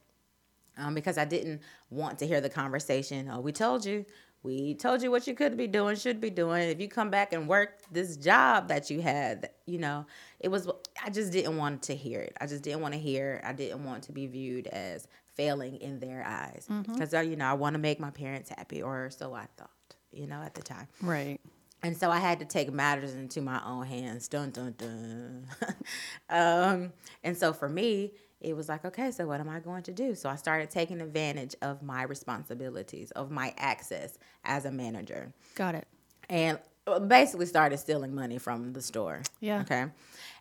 um, 0.77 0.95
because 0.95 1.19
I 1.19 1.25
didn't 1.25 1.63
want 1.91 2.19
to 2.19 2.27
hear 2.27 2.41
the 2.41 2.49
conversation. 2.49 3.31
Oh, 3.33 3.41
we 3.41 3.53
told 3.53 3.85
you, 3.85 4.05
we 4.43 4.75
told 4.75 5.03
you 5.03 5.11
what 5.11 5.27
you 5.27 5.35
could 5.35 5.57
be 5.57 5.67
doing, 5.67 5.97
should 5.97 6.21
be 6.21 6.31
doing. 6.31 6.69
If 6.69 6.81
you 6.81 6.89
come 6.89 7.11
back 7.11 7.33
and 7.33 7.49
work 7.49 7.81
this 7.91 8.17
job 8.17 8.69
that 8.69 8.91
you 8.91 9.01
had, 9.01 9.51
you 9.67 9.79
know, 9.79 10.07
it 10.39 10.49
was, 10.49 10.69
I 11.03 11.09
just 11.11 11.33
didn't 11.33 11.57
want 11.57 11.83
to 11.85 11.97
hear 11.97 12.21
it. 12.21 12.37
I 12.41 12.47
just 12.47 12.63
didn't 12.63 12.83
want 12.83 12.93
to 12.93 13.01
hear. 13.01 13.41
I 13.45 13.55
didn't 13.55 13.85
want 13.85 14.05
to 14.05 14.13
be 14.13 14.27
viewed 14.27 14.67
as 14.67 15.09
failing 15.35 15.77
in 15.77 15.99
their 15.99 16.23
eyes. 16.27 16.67
Because, 16.69 17.13
mm-hmm. 17.13 17.31
you 17.31 17.37
know, 17.37 17.47
I 17.47 17.55
want 17.55 17.75
to 17.75 17.79
make 17.79 17.99
my 17.99 18.11
parents 18.11 18.51
happy, 18.51 18.83
or 18.83 19.11
so 19.11 19.33
I 19.33 19.47
thought, 19.57 19.71
you 20.13 20.27
know, 20.27 20.43
at 20.43 20.55
the 20.55 20.63
time. 20.63 20.89
Right. 21.01 21.41
And 21.83 21.95
so 21.95 22.11
I 22.11 22.19
had 22.19 22.39
to 22.39 22.47
take 22.47 22.73
matters 22.73 23.15
into 23.15 23.43
my 23.43 23.61
own 23.65 23.87
hands. 23.87 24.27
Dun, 24.29 24.51
dun, 24.51 24.75
dun. 24.79 25.47
um, 26.31 26.93
and 27.23 27.37
so 27.37 27.53
for 27.53 27.69
me, 27.69 28.13
it 28.45 28.55
was 28.55 28.69
like, 28.69 28.85
okay, 28.85 29.11
so 29.11 29.27
what 29.27 29.41
am 29.41 29.49
I 29.49 29.61
going 29.61 29.83
to 29.85 29.93
do? 29.93 30.15
So 30.15 30.29
I 30.29 30.37
started 30.37 30.71
taking 30.71 31.01
advantage 31.01 31.55
of 31.63 31.83
my 31.83 32.03
responsibilities, 32.03 33.11
of 33.13 33.31
my 33.31 33.55
access 33.57 34.19
as 34.45 34.65
a 34.65 34.71
manager. 34.71 35.33
Got 35.55 35.75
it. 35.75 35.89
And 36.29 36.59
uh, 36.87 37.01
basically 37.01 37.47
started 37.47 37.79
stealing 37.79 38.15
money 38.15 38.39
from 38.39 38.73
the 38.73 38.83
store. 38.83 39.23
Yeah. 39.41 39.63
Okay. 39.63 39.87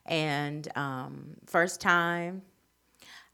And 0.05 0.67
um, 0.75 1.37
first 1.45 1.79
time 1.79 2.41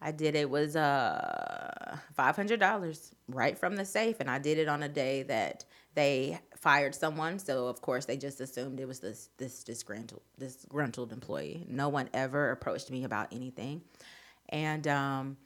I 0.02 0.12
did 0.12 0.36
it 0.36 0.50
was 0.50 0.76
uh, 0.76 1.98
$500 2.18 3.12
right 3.28 3.58
from 3.58 3.76
the 3.76 3.86
safe. 3.86 4.20
And 4.20 4.30
I 4.30 4.40
did 4.40 4.58
it 4.58 4.68
on 4.68 4.84
a 4.84 4.90
day 4.90 5.24
that 5.24 5.66
they 5.96 6.40
fired 6.56 6.96
someone. 6.96 7.40
So, 7.40 7.68
of 7.68 7.82
course, 7.82 8.06
they 8.06 8.18
just 8.18 8.40
assumed 8.40 8.80
it 8.80 8.88
was 8.88 9.00
this, 9.00 9.30
this 9.38 9.64
disgruntled, 9.64 10.22
disgruntled 10.38 11.12
employee. 11.12 11.66
No 11.68 11.90
one 11.90 12.10
ever 12.14 12.52
approached 12.52 12.92
me 12.92 13.04
about 13.04 13.34
anything. 13.34 13.82
And 14.50 14.88
um, 14.88 15.38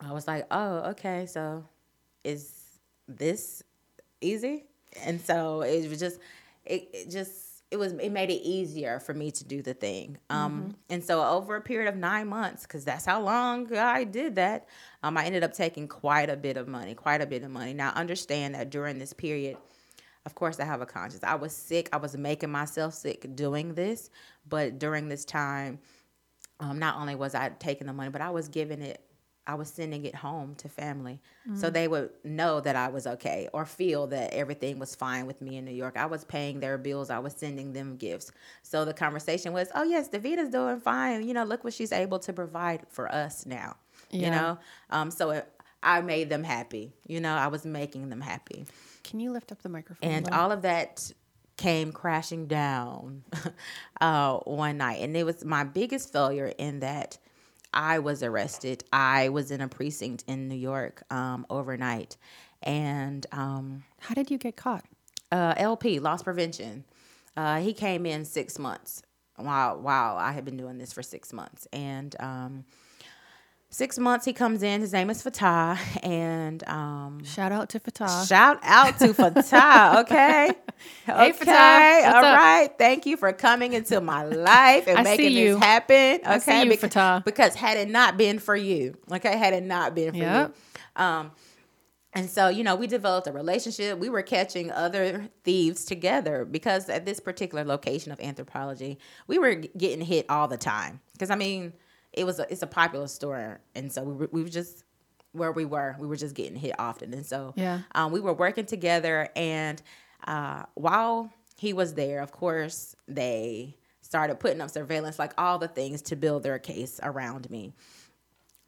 I 0.00 0.12
was 0.12 0.26
like, 0.26 0.46
oh, 0.50 0.90
okay, 0.90 1.26
so 1.26 1.64
is 2.24 2.52
this 3.08 3.62
easy? 4.20 4.64
And 5.04 5.20
so 5.20 5.62
it 5.62 5.88
was 5.88 5.98
just, 5.98 6.18
it, 6.64 6.88
it 6.92 7.10
just, 7.10 7.64
it 7.70 7.78
was, 7.78 7.92
it 7.94 8.12
made 8.12 8.30
it 8.30 8.42
easier 8.42 9.00
for 9.00 9.14
me 9.14 9.30
to 9.30 9.44
do 9.44 9.62
the 9.62 9.72
thing. 9.74 10.18
Um, 10.28 10.52
mm-hmm. 10.52 10.70
And 10.90 11.02
so 11.02 11.24
over 11.26 11.56
a 11.56 11.60
period 11.60 11.88
of 11.88 11.96
nine 11.96 12.28
months, 12.28 12.62
because 12.62 12.84
that's 12.84 13.06
how 13.06 13.22
long 13.22 13.74
I 13.74 14.04
did 14.04 14.34
that, 14.36 14.68
um, 15.02 15.16
I 15.16 15.24
ended 15.24 15.42
up 15.42 15.54
taking 15.54 15.88
quite 15.88 16.28
a 16.28 16.36
bit 16.36 16.56
of 16.56 16.68
money, 16.68 16.94
quite 16.94 17.22
a 17.22 17.26
bit 17.26 17.42
of 17.42 17.50
money. 17.50 17.72
Now, 17.72 17.90
understand 17.92 18.54
that 18.54 18.70
during 18.70 18.98
this 18.98 19.14
period, 19.14 19.56
of 20.26 20.34
course, 20.34 20.60
I 20.60 20.64
have 20.64 20.80
a 20.80 20.86
conscience. 20.86 21.24
I 21.24 21.34
was 21.34 21.52
sick. 21.52 21.88
I 21.92 21.96
was 21.96 22.16
making 22.16 22.50
myself 22.50 22.94
sick 22.94 23.34
doing 23.34 23.74
this. 23.74 24.10
But 24.48 24.78
during 24.78 25.08
this 25.08 25.24
time, 25.24 25.80
um, 26.62 26.78
not 26.78 26.96
only 26.96 27.16
was 27.16 27.34
I 27.34 27.50
taking 27.58 27.88
the 27.88 27.92
money, 27.92 28.08
but 28.10 28.20
I 28.20 28.30
was 28.30 28.46
giving 28.46 28.80
it, 28.82 29.00
I 29.48 29.54
was 29.56 29.68
sending 29.68 30.04
it 30.04 30.14
home 30.14 30.54
to 30.56 30.68
family. 30.68 31.20
Mm-hmm. 31.46 31.58
So 31.58 31.70
they 31.70 31.88
would 31.88 32.10
know 32.22 32.60
that 32.60 32.76
I 32.76 32.86
was 32.86 33.04
okay 33.06 33.48
or 33.52 33.66
feel 33.66 34.06
that 34.06 34.32
everything 34.32 34.78
was 34.78 34.94
fine 34.94 35.26
with 35.26 35.42
me 35.42 35.56
in 35.56 35.64
New 35.64 35.72
York. 35.72 35.96
I 35.96 36.06
was 36.06 36.24
paying 36.24 36.60
their 36.60 36.78
bills, 36.78 37.10
I 37.10 37.18
was 37.18 37.32
sending 37.32 37.72
them 37.72 37.96
gifts. 37.96 38.30
So 38.62 38.84
the 38.84 38.94
conversation 38.94 39.52
was, 39.52 39.68
oh, 39.74 39.82
yes, 39.82 40.08
Davita's 40.08 40.50
doing 40.50 40.78
fine. 40.78 41.26
You 41.26 41.34
know, 41.34 41.42
look 41.42 41.64
what 41.64 41.74
she's 41.74 41.90
able 41.90 42.20
to 42.20 42.32
provide 42.32 42.86
for 42.88 43.12
us 43.12 43.44
now. 43.44 43.76
Yeah. 44.10 44.24
You 44.24 44.30
know, 44.30 44.58
um, 44.90 45.10
so 45.10 45.30
it, 45.30 45.52
I 45.82 46.00
made 46.00 46.28
them 46.28 46.44
happy. 46.44 46.92
You 47.08 47.20
know, 47.20 47.34
I 47.34 47.48
was 47.48 47.64
making 47.64 48.08
them 48.08 48.20
happy. 48.20 48.66
Can 49.02 49.18
you 49.18 49.32
lift 49.32 49.50
up 49.50 49.62
the 49.62 49.68
microphone? 49.68 50.08
And 50.08 50.28
all 50.30 50.52
of 50.52 50.62
that 50.62 51.10
came 51.62 51.92
crashing 51.92 52.46
down 52.48 53.22
uh, 54.00 54.38
one 54.38 54.78
night. 54.78 55.00
And 55.00 55.16
it 55.16 55.24
was 55.24 55.44
my 55.44 55.62
biggest 55.62 56.12
failure 56.12 56.52
in 56.58 56.80
that 56.80 57.18
I 57.72 58.00
was 58.00 58.24
arrested. 58.24 58.82
I 58.92 59.28
was 59.28 59.52
in 59.52 59.60
a 59.60 59.68
precinct 59.68 60.24
in 60.26 60.48
New 60.48 60.56
York 60.56 61.04
um, 61.10 61.46
overnight. 61.48 62.16
And 62.64 63.24
um, 63.30 63.84
how 64.00 64.14
did 64.14 64.28
you 64.28 64.38
get 64.38 64.56
caught? 64.56 64.84
Uh, 65.30 65.54
LP, 65.56 66.00
loss 66.00 66.24
prevention. 66.24 66.84
Uh, 67.36 67.60
he 67.60 67.72
came 67.72 68.06
in 68.06 68.24
six 68.24 68.58
months 68.58 69.02
while 69.36 69.80
while 69.80 70.16
I 70.16 70.32
had 70.32 70.44
been 70.44 70.56
doing 70.56 70.78
this 70.78 70.92
for 70.92 71.02
six 71.02 71.32
months, 71.32 71.66
and 71.72 72.14
um, 72.20 72.64
six 73.72 73.98
months 73.98 74.24
he 74.24 74.32
comes 74.32 74.62
in. 74.62 74.80
His 74.80 74.92
name 74.92 75.10
is 75.10 75.22
fatah 75.22 75.78
and 76.02 76.62
um, 76.68 77.24
shout 77.24 77.50
out 77.50 77.70
to 77.70 77.80
fatah. 77.80 78.26
shout 78.26 78.60
out 78.62 78.98
to 78.98 79.12
fatah 79.12 80.00
okay? 80.00 80.52
Hey, 81.06 81.30
okay 81.30 81.32
fatah. 81.32 82.16
all 82.16 82.22
right. 82.22 82.68
Thank 82.76 83.06
you 83.06 83.16
for 83.16 83.32
coming 83.32 83.72
into 83.72 84.00
my 84.00 84.24
life 84.24 84.88
and 84.88 84.98
I 84.98 85.02
making 85.04 85.34
this 85.34 85.58
happen 85.58 86.20
okay 86.20 86.26
I 86.26 86.38
see 86.38 86.62
you, 86.64 86.70
because, 86.70 87.22
because 87.22 87.54
had 87.54 87.76
it 87.76 87.88
not 87.88 88.16
been 88.16 88.40
for 88.40 88.56
you 88.56 88.96
okay? 89.10 89.36
Had 89.36 89.54
it 89.54 89.62
not 89.62 89.94
been 89.94 90.10
for 90.10 90.18
yep. 90.18 90.56
you. 90.96 91.04
Um 91.04 91.30
and 92.14 92.28
so, 92.28 92.48
you 92.48 92.62
know, 92.62 92.76
we 92.76 92.86
developed 92.86 93.26
a 93.26 93.32
relationship. 93.32 93.98
We 93.98 94.10
were 94.10 94.22
catching 94.22 94.70
other 94.70 95.30
thieves 95.44 95.86
together 95.86 96.44
because 96.44 96.90
at 96.90 97.06
this 97.06 97.20
particular 97.20 97.64
location 97.64 98.12
of 98.12 98.18
Anthropologie, 98.18 98.98
we 99.28 99.38
were 99.38 99.54
getting 99.54 100.04
hit 100.04 100.26
all 100.28 100.46
the 100.46 100.58
time. 100.58 101.00
Because, 101.14 101.30
I 101.30 101.36
mean, 101.36 101.72
it 102.12 102.24
was 102.24 102.38
a, 102.38 102.46
it's 102.50 102.62
a 102.62 102.66
popular 102.66 103.06
store, 103.06 103.60
and 103.74 103.92
so 103.92 104.02
we 104.02 104.12
were, 104.12 104.28
we 104.32 104.42
were 104.42 104.48
just 104.48 104.84
where 105.32 105.52
we 105.52 105.64
were. 105.64 105.96
We 105.98 106.06
were 106.06 106.16
just 106.16 106.34
getting 106.34 106.56
hit 106.56 106.74
often, 106.78 107.12
and 107.14 107.24
so 107.24 107.54
yeah, 107.56 107.80
um, 107.94 108.12
we 108.12 108.20
were 108.20 108.34
working 108.34 108.66
together. 108.66 109.28
And 109.34 109.80
uh, 110.26 110.64
while 110.74 111.32
he 111.56 111.72
was 111.72 111.94
there, 111.94 112.20
of 112.20 112.32
course, 112.32 112.94
they 113.08 113.76
started 114.00 114.38
putting 114.40 114.60
up 114.60 114.70
surveillance, 114.70 115.18
like 115.18 115.32
all 115.38 115.58
the 115.58 115.68
things 115.68 116.02
to 116.02 116.16
build 116.16 116.42
their 116.42 116.58
case 116.58 117.00
around 117.02 117.50
me. 117.50 117.72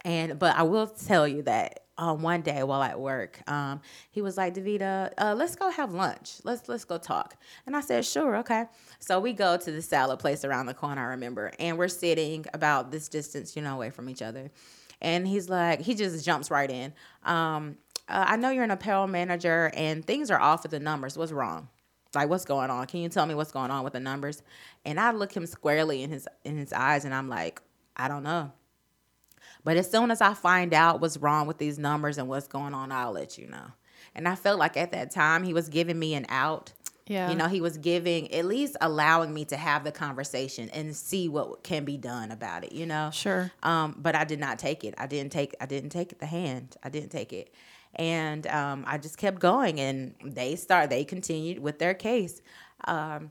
And 0.04 0.38
but 0.38 0.56
I 0.56 0.62
will 0.62 0.86
tell 0.86 1.28
you 1.28 1.42
that 1.42 1.83
um, 1.96 2.22
one 2.22 2.42
day 2.42 2.62
while 2.62 2.82
at 2.82 2.98
work, 2.98 3.40
um, 3.50 3.80
he 4.10 4.20
was 4.22 4.36
like, 4.36 4.54
"Davita, 4.54 5.12
uh, 5.18 5.34
let's 5.36 5.54
go 5.56 5.70
have 5.70 5.92
lunch. 5.92 6.36
Let's 6.44 6.68
let's 6.68 6.84
go 6.84 6.98
talk." 6.98 7.36
And 7.66 7.76
I 7.76 7.80
said, 7.80 8.04
"Sure, 8.04 8.36
okay." 8.38 8.64
So 8.98 9.20
we 9.20 9.32
go 9.32 9.56
to 9.56 9.70
the 9.70 9.82
salad 9.82 10.18
place 10.18 10.44
around 10.44 10.66
the 10.66 10.74
corner. 10.74 11.02
I 11.02 11.10
remember, 11.10 11.52
and 11.58 11.78
we're 11.78 11.88
sitting 11.88 12.44
about 12.52 12.90
this 12.90 13.08
distance, 13.08 13.54
you 13.54 13.62
know, 13.62 13.74
away 13.74 13.90
from 13.90 14.08
each 14.08 14.22
other. 14.22 14.50
And 15.00 15.28
he's 15.28 15.48
like, 15.48 15.82
he 15.82 15.94
just 15.94 16.24
jumps 16.24 16.50
right 16.50 16.70
in. 16.70 16.92
Um, 17.24 17.76
uh, 18.08 18.24
I 18.28 18.36
know 18.36 18.50
you're 18.50 18.64
an 18.64 18.70
apparel 18.70 19.06
manager, 19.06 19.70
and 19.74 20.04
things 20.04 20.30
are 20.30 20.40
off 20.40 20.62
with 20.62 20.72
the 20.72 20.80
numbers. 20.80 21.16
What's 21.16 21.32
wrong? 21.32 21.68
Like, 22.14 22.28
what's 22.28 22.44
going 22.44 22.70
on? 22.70 22.86
Can 22.86 23.00
you 23.00 23.08
tell 23.08 23.26
me 23.26 23.34
what's 23.34 23.52
going 23.52 23.70
on 23.70 23.84
with 23.84 23.92
the 23.92 24.00
numbers? 24.00 24.42
And 24.84 25.00
I 25.00 25.10
look 25.10 25.32
him 25.32 25.46
squarely 25.46 26.02
in 26.02 26.10
his 26.10 26.28
in 26.44 26.56
his 26.56 26.72
eyes, 26.72 27.04
and 27.04 27.14
I'm 27.14 27.28
like, 27.28 27.60
I 27.96 28.08
don't 28.08 28.22
know. 28.22 28.52
But 29.64 29.78
as 29.78 29.90
soon 29.90 30.10
as 30.10 30.20
I 30.20 30.34
find 30.34 30.72
out 30.74 31.00
what's 31.00 31.16
wrong 31.16 31.46
with 31.46 31.58
these 31.58 31.78
numbers 31.78 32.18
and 32.18 32.28
what's 32.28 32.46
going 32.46 32.74
on, 32.74 32.92
I'll 32.92 33.12
let 33.12 33.38
you 33.38 33.48
know. 33.48 33.66
And 34.14 34.28
I 34.28 34.34
felt 34.34 34.58
like 34.58 34.76
at 34.76 34.92
that 34.92 35.10
time 35.10 35.42
he 35.42 35.52
was 35.52 35.68
giving 35.68 35.98
me 35.98 36.14
an 36.14 36.26
out. 36.28 36.72
Yeah. 37.06 37.30
You 37.30 37.36
know, 37.36 37.48
he 37.48 37.60
was 37.60 37.76
giving, 37.76 38.32
at 38.32 38.46
least 38.46 38.76
allowing 38.80 39.34
me 39.34 39.44
to 39.46 39.56
have 39.56 39.84
the 39.84 39.92
conversation 39.92 40.70
and 40.70 40.96
see 40.96 41.28
what 41.28 41.62
can 41.62 41.84
be 41.84 41.98
done 41.98 42.30
about 42.30 42.64
it, 42.64 42.72
you 42.72 42.86
know? 42.86 43.10
Sure. 43.12 43.52
Um, 43.62 43.96
but 43.98 44.14
I 44.14 44.24
did 44.24 44.40
not 44.40 44.58
take 44.58 44.84
it. 44.84 44.94
I 44.96 45.06
didn't 45.06 45.32
take 45.32 45.54
I 45.60 45.66
didn't 45.66 45.90
take 45.90 46.18
the 46.18 46.26
hand. 46.26 46.76
I 46.82 46.88
didn't 46.88 47.10
take 47.10 47.32
it. 47.32 47.52
And 47.96 48.46
um, 48.46 48.84
I 48.86 48.98
just 48.98 49.18
kept 49.18 49.38
going 49.38 49.80
and 49.80 50.14
they 50.24 50.56
start 50.56 50.88
they 50.88 51.04
continued 51.04 51.58
with 51.58 51.78
their 51.78 51.94
case. 51.94 52.40
Um, 52.86 53.30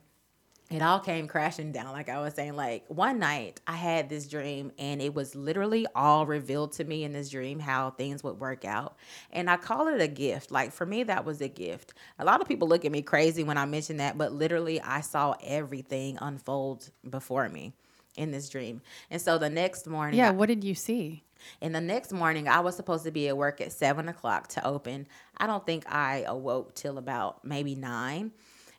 it 0.71 0.81
all 0.81 0.99
came 0.99 1.27
crashing 1.27 1.71
down 1.71 1.91
like 1.91 2.09
i 2.09 2.19
was 2.19 2.33
saying 2.33 2.55
like 2.55 2.83
one 2.87 3.19
night 3.19 3.59
i 3.67 3.75
had 3.75 4.09
this 4.09 4.27
dream 4.27 4.71
and 4.79 5.01
it 5.01 5.13
was 5.13 5.35
literally 5.35 5.85
all 5.95 6.25
revealed 6.25 6.71
to 6.71 6.83
me 6.83 7.03
in 7.03 7.11
this 7.11 7.29
dream 7.29 7.59
how 7.59 7.91
things 7.91 8.23
would 8.23 8.39
work 8.39 8.65
out. 8.65 8.95
And 9.31 9.49
i 9.49 9.57
call 9.57 9.87
it 9.87 10.01
a 10.01 10.07
gift. 10.07 10.51
Like 10.51 10.71
for 10.71 10.85
me 10.85 11.03
that 11.03 11.25
was 11.25 11.41
a 11.41 11.47
gift. 11.47 11.93
A 12.19 12.25
lot 12.25 12.41
of 12.41 12.47
people 12.47 12.67
look 12.67 12.85
at 12.85 12.91
me 12.91 13.01
crazy 13.01 13.43
when 13.43 13.57
i 13.57 13.65
mention 13.65 13.97
that 13.97 14.17
but 14.17 14.31
literally 14.33 14.81
i 14.81 15.01
saw 15.01 15.35
everything 15.43 16.17
unfold 16.21 16.89
before 17.09 17.49
me 17.49 17.73
in 18.15 18.31
this 18.31 18.49
dream. 18.49 18.81
And 19.09 19.21
so 19.21 19.37
the 19.37 19.49
next 19.49 19.87
morning 19.87 20.17
yeah 20.17 20.29
I, 20.29 20.31
what 20.31 20.47
did 20.47 20.63
you 20.63 20.75
see? 20.75 21.23
And 21.61 21.75
the 21.75 21.81
next 21.81 22.13
morning, 22.13 22.47
I 22.47 22.61
was 22.61 22.75
supposed 22.75 23.03
to 23.03 23.11
be 23.11 23.27
at 23.27 23.35
work 23.35 23.59
at 23.59 23.73
seven 23.73 24.07
o'clock 24.07 24.47
to 24.49 24.65
open. 24.65 25.07
I 25.37 25.45
don't 25.45 25.65
think 25.65 25.83
I 25.91 26.23
awoke 26.25 26.73
till 26.73 26.97
about 26.97 27.43
maybe 27.43 27.75
nine. 27.75 28.31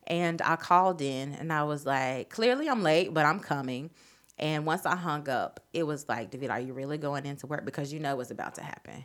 And 0.06 0.40
I 0.42 0.56
called 0.56 1.00
in 1.00 1.32
and 1.32 1.52
I 1.52 1.64
was 1.64 1.86
like, 1.86 2.30
clearly 2.30 2.68
I'm 2.68 2.82
late, 2.82 3.12
but 3.12 3.24
I'm 3.24 3.40
coming. 3.40 3.90
And 4.38 4.66
once 4.66 4.84
I 4.84 4.96
hung 4.96 5.28
up, 5.28 5.60
it 5.72 5.84
was 5.84 6.08
like, 6.08 6.30
David, 6.30 6.50
are 6.50 6.60
you 6.60 6.72
really 6.72 6.98
going 6.98 7.24
into 7.24 7.46
work? 7.46 7.64
Because 7.64 7.92
you 7.92 8.00
know 8.00 8.16
what's 8.16 8.30
about 8.30 8.56
to 8.56 8.62
happen. 8.62 9.04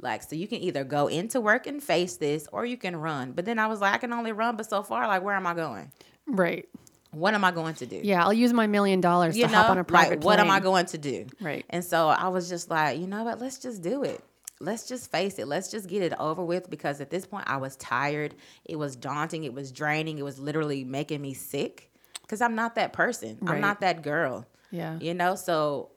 Like, 0.00 0.22
so 0.22 0.36
you 0.36 0.46
can 0.46 0.60
either 0.60 0.84
go 0.84 1.06
into 1.06 1.40
work 1.40 1.66
and 1.66 1.82
face 1.82 2.16
this 2.16 2.46
or 2.52 2.66
you 2.66 2.76
can 2.76 2.96
run. 2.96 3.32
But 3.32 3.46
then 3.46 3.58
I 3.58 3.66
was 3.66 3.80
like, 3.80 3.94
I 3.94 3.98
can 3.98 4.12
only 4.12 4.32
run, 4.32 4.56
but 4.56 4.68
so 4.68 4.82
far, 4.82 5.06
like, 5.08 5.22
where 5.22 5.34
am 5.34 5.46
I 5.46 5.54
going? 5.54 5.90
Right. 6.26 6.68
What 7.12 7.32
am 7.32 7.44
I 7.44 7.50
going 7.50 7.74
to 7.76 7.86
do? 7.86 8.00
Yeah, 8.02 8.22
I'll 8.22 8.32
use 8.32 8.52
my 8.52 8.66
million 8.66 9.00
dollars 9.00 9.36
to 9.36 9.40
know, 9.40 9.48
hop 9.48 9.70
on 9.70 9.78
a 9.78 9.84
private 9.84 10.18
like, 10.18 10.24
What 10.24 10.38
am 10.38 10.50
I 10.50 10.60
going 10.60 10.84
to 10.86 10.98
do? 10.98 11.26
Right. 11.40 11.64
And 11.70 11.82
so 11.82 12.08
I 12.08 12.28
was 12.28 12.48
just 12.50 12.68
like, 12.68 12.98
you 12.98 13.06
know 13.06 13.24
what? 13.24 13.40
Let's 13.40 13.58
just 13.58 13.80
do 13.80 14.02
it 14.02 14.22
let's 14.60 14.88
just 14.88 15.10
face 15.10 15.38
it. 15.38 15.46
Let's 15.48 15.70
just 15.70 15.88
get 15.88 16.02
it 16.02 16.12
over 16.18 16.44
with 16.44 16.70
because 16.70 17.00
at 17.00 17.10
this 17.10 17.26
point 17.26 17.44
I 17.46 17.56
was 17.58 17.76
tired. 17.76 18.34
It 18.64 18.76
was 18.76 18.96
daunting. 18.96 19.44
It 19.44 19.52
was 19.54 19.70
draining. 19.72 20.18
It 20.18 20.24
was 20.24 20.38
literally 20.38 20.84
making 20.84 21.20
me 21.22 21.34
sick 21.34 21.90
because 22.22 22.40
I'm 22.40 22.54
not 22.54 22.74
that 22.76 22.92
person. 22.92 23.38
Right. 23.40 23.56
I'm 23.56 23.60
not 23.60 23.80
that 23.80 24.02
girl. 24.02 24.46
Yeah. 24.70 24.98
You 25.00 25.14
know, 25.14 25.34
so 25.34 25.90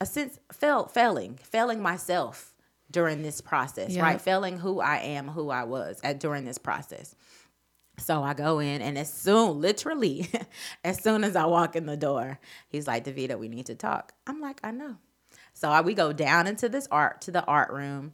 a 0.00 0.06
sense 0.06 0.38
fail, 0.52 0.86
failing, 0.86 1.38
failing 1.42 1.80
myself 1.80 2.52
during 2.90 3.22
this 3.22 3.40
process, 3.40 3.90
Yeah. 3.92 4.02
right? 4.02 4.20
Failing 4.20 4.58
who 4.58 4.80
I 4.80 4.98
am, 4.98 5.28
who 5.28 5.50
I 5.50 5.64
was 5.64 6.00
at 6.04 6.20
during 6.20 6.44
this 6.44 6.58
process. 6.58 7.14
So 7.98 8.22
I 8.24 8.34
go 8.34 8.58
in, 8.58 8.82
and 8.82 8.98
as 8.98 9.12
soon, 9.12 9.60
literally, 9.60 10.28
as 10.84 11.00
soon 11.00 11.22
as 11.22 11.36
I 11.36 11.46
walk 11.46 11.76
in 11.76 11.86
the 11.86 11.96
door, 11.96 12.40
he's 12.68 12.88
like, 12.88 13.04
"Davita, 13.04 13.38
we 13.38 13.48
need 13.48 13.66
to 13.66 13.76
talk." 13.76 14.12
I'm 14.26 14.40
like, 14.40 14.58
"I 14.64 14.72
know." 14.72 14.96
So 15.54 15.70
I, 15.70 15.80
we 15.80 15.94
go 15.94 16.12
down 16.12 16.46
into 16.46 16.68
this 16.68 16.86
art 16.90 17.22
to 17.22 17.30
the 17.30 17.44
art 17.44 17.72
room, 17.72 18.12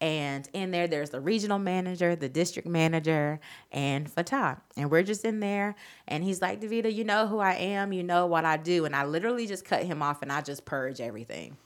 and 0.00 0.48
in 0.52 0.70
there, 0.70 0.88
there's 0.88 1.10
the 1.10 1.20
regional 1.20 1.58
manager, 1.58 2.16
the 2.16 2.28
district 2.28 2.68
manager, 2.68 3.40
and 3.70 4.10
Fatah, 4.10 4.60
and 4.76 4.90
we're 4.90 5.02
just 5.02 5.24
in 5.24 5.40
there. 5.40 5.76
And 6.08 6.24
he's 6.24 6.42
like, 6.42 6.60
"Davita, 6.60 6.92
you 6.92 7.04
know 7.04 7.26
who 7.26 7.38
I 7.38 7.54
am, 7.54 7.92
you 7.92 8.02
know 8.02 8.26
what 8.26 8.44
I 8.44 8.56
do," 8.56 8.84
and 8.84 8.94
I 8.96 9.04
literally 9.04 9.46
just 9.46 9.64
cut 9.64 9.84
him 9.84 10.02
off, 10.02 10.22
and 10.22 10.32
I 10.32 10.40
just 10.40 10.64
purge 10.64 11.00
everything. 11.00 11.56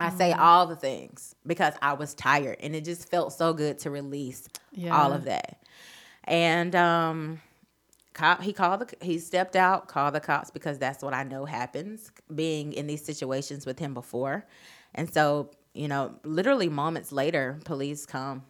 I 0.00 0.10
say 0.10 0.32
all 0.32 0.66
the 0.66 0.76
things 0.76 1.34
because 1.46 1.74
I 1.82 1.94
was 1.94 2.14
tired, 2.14 2.58
and 2.60 2.76
it 2.76 2.84
just 2.84 3.08
felt 3.10 3.32
so 3.32 3.52
good 3.52 3.78
to 3.80 3.90
release 3.90 4.48
all 4.92 5.12
of 5.12 5.24
that. 5.24 5.60
And 6.24 6.74
um, 6.76 7.40
cop, 8.18 8.42
he 8.42 8.52
called 8.52 8.80
the 8.80 9.04
he 9.04 9.18
stepped 9.18 9.56
out, 9.56 9.88
called 9.88 10.14
the 10.14 10.20
cops 10.20 10.50
because 10.50 10.78
that's 10.78 11.02
what 11.02 11.14
I 11.14 11.22
know 11.22 11.44
happens 11.44 12.10
being 12.34 12.72
in 12.72 12.86
these 12.86 13.04
situations 13.04 13.64
with 13.64 13.78
him 13.78 13.94
before. 13.94 14.46
And 14.94 15.12
so, 15.12 15.50
you 15.74 15.88
know, 15.88 16.14
literally 16.24 16.68
moments 16.68 17.12
later, 17.12 17.58
police 17.64 18.06
come 18.06 18.42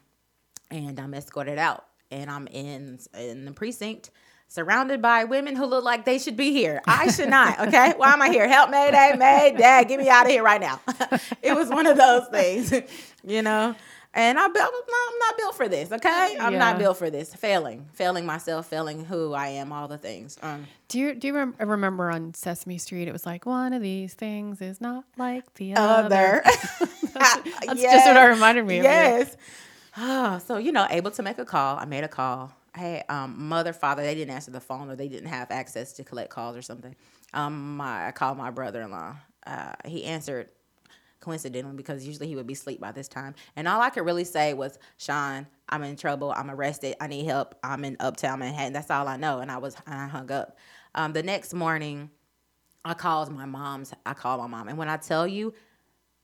and 0.70 0.98
um, 0.98 1.06
I'm 1.06 1.14
escorted 1.14 1.58
out 1.58 1.84
and 2.10 2.30
I'm 2.30 2.46
in 2.48 2.98
in 3.14 3.44
the 3.44 3.52
precinct 3.52 4.10
surrounded 4.48 5.02
by 5.02 5.24
women 5.24 5.54
who 5.54 5.66
look 5.66 5.84
like 5.84 6.06
they 6.06 6.18
should 6.18 6.36
be 6.36 6.52
here. 6.52 6.80
I 6.86 7.10
should 7.10 7.28
not, 7.28 7.60
okay? 7.68 7.92
Why 7.96 8.12
am 8.14 8.22
I 8.22 8.30
here? 8.30 8.48
Help 8.48 8.70
Mayday, 8.70 9.14
May, 9.16 9.54
Dad, 9.56 9.88
get 9.88 10.00
me 10.00 10.08
out 10.08 10.24
of 10.24 10.32
here 10.32 10.42
right 10.42 10.60
now. 10.60 10.80
it 11.42 11.54
was 11.54 11.68
one 11.68 11.86
of 11.86 11.96
those 11.96 12.26
things, 12.28 12.72
you 13.24 13.42
know? 13.42 13.76
And 14.14 14.38
I 14.38 14.48
built, 14.48 14.72
I'm 14.74 15.18
not 15.18 15.36
built 15.36 15.54
for 15.54 15.68
this, 15.68 15.92
okay? 15.92 16.36
I'm 16.40 16.54
Yeah. 16.54 16.58
not 16.58 16.78
built 16.78 16.96
for 16.96 17.10
this. 17.10 17.34
Failing, 17.34 17.88
failing 17.92 18.24
myself, 18.24 18.66
failing 18.66 19.04
who 19.04 19.34
I 19.34 19.48
am, 19.48 19.70
all 19.72 19.86
the 19.86 19.98
things. 19.98 20.38
Um, 20.42 20.66
Do 20.88 20.98
you 20.98 21.14
do 21.14 21.26
you 21.28 21.34
rem- 21.34 21.54
remember 21.60 22.10
on 22.10 22.32
Sesame 22.34 22.78
Street? 22.78 23.06
It 23.06 23.12
was 23.12 23.26
like 23.26 23.44
one 23.46 23.72
of 23.74 23.82
these 23.82 24.14
things 24.14 24.60
is 24.62 24.80
not 24.80 25.04
like 25.18 25.52
the 25.54 25.74
other. 25.76 26.06
other. 26.06 26.42
That's 27.14 27.82
just 27.82 28.06
what 28.06 28.16
it 28.16 28.20
reminded 28.20 28.66
me 28.66 28.78
of 28.78 28.84
you. 28.84 28.90
Yes. 28.90 29.36
Ah, 29.96 30.38
so 30.38 30.56
you 30.56 30.72
know, 30.72 30.86
able 30.90 31.10
to 31.12 31.22
make 31.22 31.38
a 31.38 31.44
call. 31.44 31.76
I 31.78 31.84
made 31.84 32.04
a 32.04 32.08
call. 32.08 32.52
Hey, 32.74 33.02
um, 33.08 33.48
mother, 33.48 33.72
father, 33.72 34.02
they 34.02 34.14
didn't 34.14 34.32
answer 34.34 34.50
the 34.52 34.60
phone 34.60 34.88
or 34.88 34.96
they 34.96 35.08
didn't 35.08 35.28
have 35.28 35.50
access 35.50 35.92
to 35.94 36.04
collect 36.04 36.30
calls 36.30 36.56
or 36.56 36.62
something. 36.62 36.94
Um, 37.34 37.76
my 37.76 38.08
I 38.08 38.12
called 38.12 38.38
my 38.38 38.50
brother-in-law. 38.50 39.16
Uh, 39.46 39.72
he 39.84 40.04
answered 40.04 40.48
coincidentally 41.20 41.76
because 41.76 42.06
usually 42.06 42.28
he 42.28 42.36
would 42.36 42.46
be 42.46 42.54
asleep 42.54 42.80
by 42.80 42.92
this 42.92 43.08
time. 43.08 43.34
And 43.56 43.66
all 43.68 43.80
I 43.80 43.90
could 43.90 44.04
really 44.04 44.24
say 44.24 44.54
was, 44.54 44.78
Sean, 44.96 45.46
I'm 45.68 45.82
in 45.82 45.96
trouble. 45.96 46.32
I'm 46.36 46.50
arrested. 46.50 46.96
I 47.00 47.06
need 47.06 47.24
help. 47.26 47.54
I'm 47.62 47.84
in 47.84 47.96
Uptown 48.00 48.38
Manhattan. 48.38 48.72
That's 48.72 48.90
all 48.90 49.08
I 49.08 49.16
know. 49.16 49.40
And 49.40 49.50
I 49.50 49.58
was 49.58 49.76
and 49.86 49.94
I 50.00 50.06
hung 50.08 50.30
up. 50.30 50.56
Um, 50.94 51.12
the 51.12 51.22
next 51.22 51.52
morning, 51.54 52.10
I 52.84 52.94
called 52.94 53.30
my 53.32 53.44
mom's. 53.44 53.92
I 54.06 54.14
called 54.14 54.40
my 54.40 54.46
mom, 54.46 54.68
and 54.68 54.78
when 54.78 54.88
I 54.88 54.96
tell 54.96 55.26
you, 55.26 55.52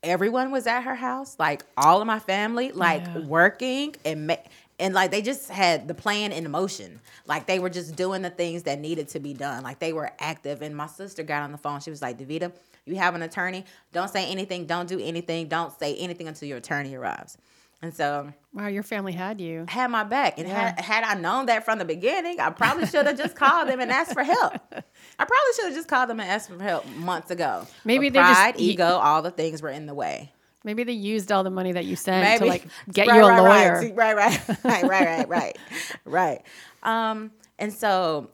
everyone 0.03 0.51
was 0.51 0.67
at 0.67 0.83
her 0.83 0.95
house, 0.95 1.37
like 1.39 1.65
all 1.77 2.01
of 2.01 2.07
my 2.07 2.19
family, 2.19 2.73
like 2.73 3.03
Yeah. 3.03 3.19
working 3.21 3.95
and 4.05 4.27
ma- 4.27 4.37
and 4.79 4.93
like 4.95 5.11
they 5.11 5.23
just 5.23 5.49
had 5.51 5.87
the 5.89 5.95
plan 5.95 6.33
in 6.33 6.51
motion. 6.51 7.01
Like 7.27 7.47
they 7.47 7.59
were 7.59 7.71
just 7.71 7.97
doing 7.97 8.23
the 8.23 8.31
things 8.31 8.65
that 8.65 8.79
needed 8.81 9.09
to 9.11 9.21
be 9.21 9.33
done. 9.35 9.63
Like 9.63 9.79
they 9.79 9.93
were 9.93 10.11
active. 10.19 10.63
And 10.63 10.77
my 10.77 10.87
sister 10.87 11.23
got 11.23 11.43
on 11.43 11.53
the 11.53 11.59
phone. 11.59 11.81
She 11.81 11.91
was 11.91 12.03
like, 12.03 12.19
"Davita, 12.19 12.53
you 12.87 12.97
have 12.97 13.14
an 13.14 13.22
attorney. 13.22 13.64
Don't 13.93 14.09
say 14.11 14.26
anything. 14.30 14.66
Don't 14.66 14.89
do 14.89 14.99
anything. 15.01 15.49
Don't 15.49 15.72
say 15.78 15.95
anything 15.97 16.28
until 16.28 16.49
your 16.49 16.59
attorney 16.59 16.95
arrives." 16.95 17.37
And 17.82 17.93
so 17.95 18.32
Wow, 18.55 18.68
your 18.68 18.82
family 18.82 19.12
had 19.12 19.41
you. 19.43 19.66
had 19.68 19.91
my 19.91 20.05
back. 20.05 20.39
And 20.39 20.49
Yeah. 20.49 20.70
had, 20.70 20.80
had 20.80 21.05
I 21.05 21.20
known 21.20 21.47
that 21.47 21.64
from 21.66 21.78
the 21.78 21.85
beginning, 21.85 22.41
I 22.41 22.49
probably 22.49 22.87
should 22.87 23.07
have 23.07 23.18
just 23.18 23.37
called 23.43 23.68
them 23.68 23.78
and 23.80 23.91
asked 23.91 24.14
for 24.14 24.22
help. 24.22 24.55
I 24.55 25.24
probably 25.24 25.53
should 25.57 25.64
have 25.66 25.74
just 25.74 25.89
called 25.89 26.09
them 26.09 26.18
and 26.18 26.30
asked 26.30 26.49
for 26.49 26.62
help 26.62 26.87
months 26.97 27.30
ago. 27.30 27.66
Maybe 27.85 28.09
But 28.09 28.14
they 28.14 28.20
just- 28.20 28.41
pride, 28.41 28.61
you- 28.61 28.70
ego, 28.72 28.87
all 28.87 29.20
the 29.20 29.30
things 29.32 29.61
were 29.61 29.68
in 29.68 29.85
the 29.87 29.93
way. 29.95 30.32
Maybe 30.62 30.82
they 30.85 30.93
used 30.95 31.30
all 31.30 31.45
the 31.45 31.51
money 31.51 31.72
that 31.72 31.85
you 31.85 31.95
sent 31.95 32.24
Maybe 32.24 32.39
to 32.39 32.45
like 32.47 32.66
get 32.91 33.07
Right, 33.07 33.16
you 33.18 33.24
a 33.24 33.28
right, 33.28 33.41
lawyer. 33.82 33.93
Right, 33.95 34.16
right, 34.16 34.49
right, 34.49 34.64
right, 34.64 34.82
right, 34.85 35.28
right, 35.28 35.28
right, 35.28 35.59
right. 36.07 36.43
Um, 36.82 37.32
and 37.59 37.70
so, 37.70 38.30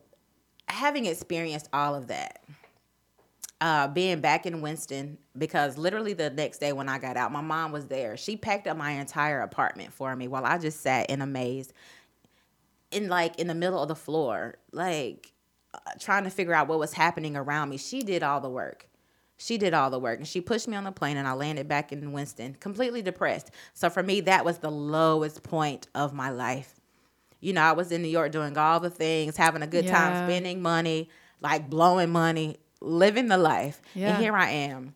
having 0.68 1.07
experienced 1.07 1.68
all 1.72 1.96
of 1.96 2.07
that, 2.07 2.40
uh, 3.61 3.89
being 3.89 4.21
back 4.21 4.47
in 4.47 4.61
Winston, 4.63 5.19
because 5.37 5.77
literally 5.77 6.13
the 6.15 6.31
next 6.31 6.59
day 6.59 6.73
when 6.73 6.89
I 6.89 6.99
got 6.99 7.17
out, 7.17 7.31
my 7.33 7.41
mom 7.43 7.73
was 7.73 7.87
there. 7.87 8.17
She 8.17 8.37
packed 8.37 8.67
up 8.67 8.77
my 8.77 8.93
entire 8.93 9.41
apartment 9.43 9.93
for 9.93 10.15
me 10.17 10.29
while 10.29 10.45
I 10.45 10.59
just 10.59 10.81
sat 10.81 11.11
in 11.11 11.21
a 11.21 11.27
maze, 11.27 11.73
in 12.91 13.09
like 13.09 13.39
in 13.39 13.47
the 13.47 13.55
middle 13.55 13.81
of 13.83 13.89
the 13.89 13.95
floor, 13.95 14.57
like 14.73 15.33
uh, 15.75 15.79
trying 15.99 16.25
to 16.25 16.31
figure 16.31 16.55
out 16.55 16.69
what 16.69 16.79
was 16.79 16.93
happening 16.93 17.37
around 17.37 17.69
me. 17.69 17.77
She 17.77 18.03
did 18.03 18.23
all 18.23 18.41
the 18.41 18.49
work. 18.51 18.87
She 19.37 19.57
did 19.57 19.73
all 19.73 19.89
the 19.89 19.99
work 19.99 20.19
and 20.19 20.29
she 20.29 20.41
pushed 20.41 20.69
me 20.69 20.77
on 20.77 20.85
the 20.85 20.93
plane 20.93 21.17
and 21.17 21.27
I 21.27 21.33
landed 21.33 21.67
back 21.67 21.93
in 21.93 22.13
Winston, 22.13 22.57
completely 22.61 23.01
depressed. 23.01 23.51
So 23.73 23.89
for 23.89 24.03
me, 24.03 24.21
that 24.23 24.45
was 24.45 24.59
the 24.59 24.71
lowest 24.71 25.43
point 25.43 25.89
of 25.95 26.13
my 26.13 26.29
life. 26.31 26.75
You 27.41 27.55
know, 27.55 27.63
I 27.63 27.73
was 27.73 27.91
in 27.91 28.03
New 28.03 28.09
York 28.09 28.33
doing 28.33 28.59
all 28.59 28.81
the 28.81 28.91
things, 28.91 29.39
having 29.39 29.63
a 29.63 29.67
good 29.67 29.87
Yeah. 29.87 29.93
time, 29.93 30.17
spending 30.17 30.61
money, 30.61 31.09
like 31.41 31.71
blowing 31.71 32.11
money, 32.11 32.59
living 32.81 33.28
the 33.28 33.39
life. 33.39 33.81
Yeah. 33.95 34.14
And 34.14 34.22
here 34.22 34.35
I 34.35 34.51
am 34.51 34.95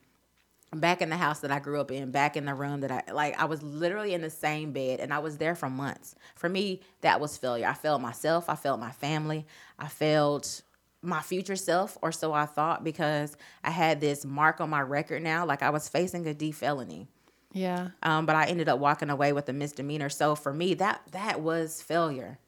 back 0.75 1.01
in 1.01 1.09
the 1.09 1.17
house 1.17 1.41
that 1.41 1.51
I 1.51 1.61
grew 1.61 1.81
up 1.81 1.91
in, 1.91 2.11
back 2.11 2.37
in 2.37 2.47
the 2.47 2.55
room 2.55 2.81
that 2.81 2.91
I 2.91 3.13
like 3.13 3.39
I 3.41 3.45
was 3.45 3.63
literally 3.63 4.15
in 4.15 4.23
the 4.23 4.31
same 4.31 4.73
bed 4.73 5.01
and 5.01 5.13
I 5.13 5.19
was 5.19 5.39
there 5.39 5.55
for 5.55 5.71
months. 5.71 6.15
For 6.35 6.49
me, 6.49 6.81
that 7.01 7.21
was 7.21 7.37
failure. 7.37 7.67
I 7.67 7.75
failed 7.75 8.03
myself, 8.03 8.49
I 8.49 8.55
failed 8.55 8.81
my 8.81 8.91
family, 8.91 9.47
I 9.79 9.89
failed 9.89 10.63
my 11.03 11.21
future 11.21 11.57
self, 11.57 11.99
or 12.03 12.11
so 12.13 12.33
I 12.33 12.47
thought, 12.47 12.83
because 12.83 13.37
I 13.63 13.71
had 13.71 14.01
this 14.01 14.25
mark 14.25 14.61
on 14.61 14.71
my 14.71 14.81
record 14.81 15.23
now, 15.23 15.45
like 15.45 15.63
I 15.63 15.71
was 15.71 15.89
facing 15.89 16.27
a 16.27 16.35
D 16.35 16.51
felony. 16.51 17.09
Yeah. 17.53 17.91
Um, 18.03 18.27
but 18.27 18.35
I 18.35 18.47
ended 18.47 18.69
up 18.69 18.81
walking 18.81 19.11
away 19.11 19.33
with 19.33 19.49
a 19.49 19.53
misdemeanor. 19.53 20.09
So 20.09 20.35
for 20.35 20.53
me, 20.53 20.75
that 20.75 21.03
that 21.13 21.41
was 21.41 21.81
failure. 21.81 22.39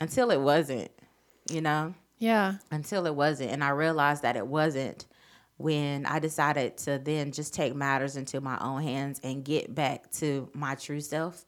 Until 0.00 0.30
it 0.30 0.40
wasn't, 0.40 0.90
you 1.50 1.60
know? 1.60 1.94
Yeah. 2.20 2.56
until 2.70 3.06
it 3.06 3.16
wasn't. 3.16 3.50
And 3.50 3.64
I 3.64 3.70
realized 3.70 4.22
that 4.22 4.36
it 4.36 4.46
wasn't 4.46 5.06
when 5.56 6.06
I 6.06 6.20
decided 6.20 6.78
to 6.78 6.98
then 6.98 7.32
just 7.32 7.54
take 7.54 7.74
matters 7.74 8.16
into 8.16 8.40
my 8.40 8.58
own 8.60 8.82
hands 8.82 9.20
and 9.24 9.44
get 9.44 9.74
back 9.74 10.10
to 10.12 10.48
my 10.54 10.76
true 10.76 11.00
self. 11.00 11.44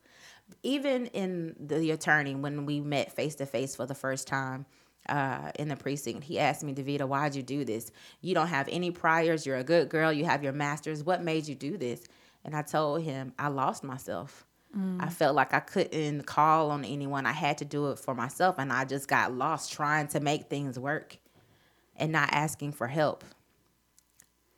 Even 0.62 1.06
in 1.08 1.54
the 1.60 1.92
attorney, 1.92 2.34
when 2.34 2.66
we 2.66 2.80
met 2.80 3.12
face 3.12 3.36
to 3.36 3.46
face 3.46 3.76
for 3.76 3.86
the 3.86 3.94
first 3.94 4.26
time 4.26 4.66
uh, 5.08 5.50
in 5.58 5.68
the 5.68 5.76
precinct, 5.76 6.24
he 6.24 6.38
asked 6.38 6.64
me, 6.64 6.74
Davita, 6.74 7.06
why'd 7.08 7.34
you 7.34 7.42
do 7.42 7.64
this? 7.64 7.90
You 8.20 8.34
don't 8.34 8.48
have 8.48 8.68
any 8.70 8.90
priors. 8.90 9.46
You're 9.46 9.58
a 9.58 9.64
good 9.64 9.88
girl. 9.88 10.12
You 10.12 10.24
have 10.26 10.42
your 10.42 10.52
master's. 10.52 11.04
What 11.04 11.22
made 11.22 11.48
you 11.48 11.54
do 11.54 11.78
this? 11.78 12.04
And 12.44 12.56
I 12.56 12.62
told 12.62 13.02
him, 13.02 13.32
I 13.38 13.48
lost 13.48 13.84
myself. 13.84 14.46
I 14.74 15.08
felt 15.10 15.34
like 15.34 15.52
I 15.52 15.60
couldn't 15.60 16.22
call 16.22 16.70
on 16.70 16.84
anyone. 16.84 17.26
I 17.26 17.32
had 17.32 17.58
to 17.58 17.64
do 17.64 17.90
it 17.90 17.98
for 17.98 18.14
myself. 18.14 18.56
And 18.58 18.72
I 18.72 18.84
just 18.84 19.06
got 19.06 19.32
lost 19.32 19.72
trying 19.72 20.08
to 20.08 20.20
make 20.20 20.48
things 20.48 20.78
work 20.78 21.18
and 21.96 22.10
not 22.10 22.30
asking 22.32 22.72
for 22.72 22.86
help. 22.86 23.22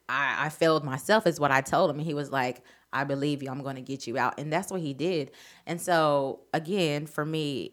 I, 0.08 0.46
I 0.46 0.48
failed 0.50 0.84
myself, 0.84 1.26
is 1.26 1.40
what 1.40 1.50
I 1.50 1.62
told 1.62 1.90
him. 1.90 1.98
He 1.98 2.14
was 2.14 2.30
like, 2.30 2.62
I 2.92 3.04
believe 3.04 3.42
you. 3.42 3.50
I'm 3.50 3.62
going 3.62 3.76
to 3.76 3.82
get 3.82 4.06
you 4.06 4.16
out. 4.16 4.38
And 4.38 4.52
that's 4.52 4.70
what 4.70 4.80
he 4.80 4.94
did. 4.94 5.32
And 5.66 5.80
so, 5.80 6.40
again, 6.52 7.06
for 7.06 7.24
me, 7.24 7.72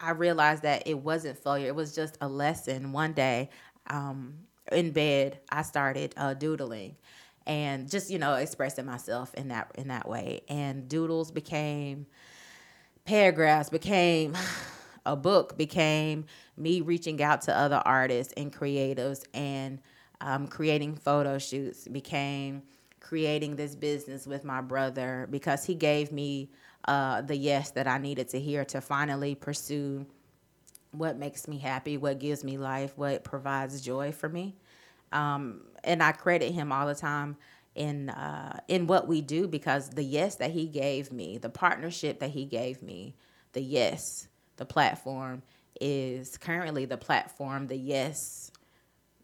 I 0.00 0.10
realized 0.10 0.62
that 0.64 0.86
it 0.86 0.98
wasn't 0.98 1.38
failure. 1.38 1.68
It 1.68 1.74
was 1.74 1.94
just 1.94 2.18
a 2.20 2.28
lesson. 2.28 2.92
One 2.92 3.14
day, 3.14 3.48
um, 3.86 4.34
in 4.70 4.90
bed, 4.92 5.40
I 5.48 5.62
started 5.62 6.14
uh, 6.16 6.34
doodling, 6.34 6.96
and 7.48 7.90
just 7.90 8.10
you 8.10 8.18
know 8.18 8.34
expressing 8.34 8.86
myself 8.86 9.34
in 9.34 9.48
that 9.48 9.72
in 9.76 9.88
that 9.88 10.08
way. 10.08 10.42
And 10.48 10.88
doodles 10.88 11.32
became 11.32 12.06
paragraphs, 13.04 13.70
became 13.70 14.36
a 15.06 15.16
book, 15.16 15.56
became 15.58 16.26
me 16.56 16.82
reaching 16.82 17.22
out 17.22 17.42
to 17.42 17.56
other 17.56 17.82
artists 17.84 18.34
and 18.36 18.52
creatives, 18.52 19.24
and 19.34 19.80
um, 20.20 20.46
creating 20.46 20.94
photo 20.96 21.38
shoots. 21.38 21.88
Became 21.88 22.62
creating 23.00 23.56
this 23.56 23.74
business 23.74 24.26
with 24.26 24.44
my 24.44 24.60
brother 24.60 25.26
because 25.30 25.64
he 25.64 25.74
gave 25.74 26.12
me 26.12 26.50
uh, 26.86 27.22
the 27.22 27.36
yes 27.36 27.70
that 27.70 27.88
I 27.88 27.98
needed 27.98 28.28
to 28.30 28.40
hear 28.40 28.64
to 28.66 28.80
finally 28.82 29.34
pursue 29.34 30.06
what 30.92 31.18
makes 31.18 31.48
me 31.48 31.58
happy, 31.58 31.96
what 31.96 32.18
gives 32.18 32.44
me 32.44 32.58
life, 32.58 32.92
what 32.96 33.24
provides 33.24 33.80
joy 33.80 34.12
for 34.12 34.28
me. 34.28 34.56
Um, 35.12 35.62
and 35.84 36.02
I 36.02 36.12
credit 36.12 36.52
him 36.52 36.72
all 36.72 36.86
the 36.86 36.94
time 36.94 37.36
in 37.74 38.10
uh, 38.10 38.60
in 38.68 38.86
what 38.86 39.06
we 39.06 39.20
do 39.20 39.46
because 39.46 39.90
the 39.90 40.02
yes 40.02 40.36
that 40.36 40.50
he 40.50 40.66
gave 40.66 41.12
me, 41.12 41.38
the 41.38 41.48
partnership 41.48 42.20
that 42.20 42.30
he 42.30 42.44
gave 42.44 42.82
me, 42.82 43.14
the 43.52 43.62
yes, 43.62 44.28
the 44.56 44.64
platform 44.64 45.42
is 45.80 46.36
currently 46.36 46.84
the 46.84 46.96
platform, 46.96 47.68
the 47.68 47.76
yes 47.76 48.50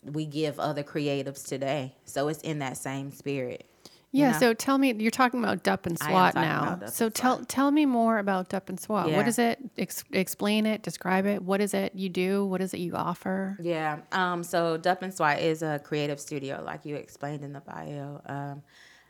we 0.02 0.26
give 0.26 0.60
other 0.60 0.82
creatives 0.82 1.46
today. 1.46 1.94
So 2.04 2.28
it's 2.28 2.42
in 2.42 2.60
that 2.60 2.76
same 2.76 3.10
spirit. 3.10 3.66
Yeah. 4.14 4.30
know? 4.30 4.38
So 4.38 4.54
tell 4.54 4.78
me, 4.78 4.94
you're 4.94 5.10
talking 5.10 5.42
about 5.42 5.64
DUPP 5.64 5.86
and 5.86 5.98
SWAT 5.98 6.34
now. 6.34 6.78
So 6.86 7.08
tell 7.08 7.36
SWAT. 7.38 7.48
tell 7.48 7.70
me 7.70 7.84
more 7.84 8.18
about 8.18 8.48
DUPP 8.48 8.68
and 8.68 8.80
SWAT. 8.80 9.08
Yeah. 9.08 9.16
What 9.16 9.26
is 9.28 9.38
it? 9.38 9.58
Ex- 9.76 10.04
explain 10.12 10.66
it. 10.66 10.82
Describe 10.82 11.26
it. 11.26 11.42
What 11.42 11.60
is 11.60 11.74
it 11.74 11.94
you 11.94 12.08
do? 12.08 12.44
What 12.46 12.60
is 12.60 12.72
it 12.72 12.78
you 12.78 12.94
offer? 12.94 13.58
Yeah. 13.60 13.98
Um, 14.12 14.44
so 14.44 14.78
Dupp 14.78 15.02
and 15.02 15.12
Swat 15.12 15.40
is 15.40 15.62
a 15.62 15.80
creative 15.82 16.20
studio, 16.20 16.62
like 16.64 16.84
you 16.84 16.94
explained 16.94 17.42
in 17.42 17.52
the 17.52 17.60
bio. 17.60 18.20
Um, 18.26 18.62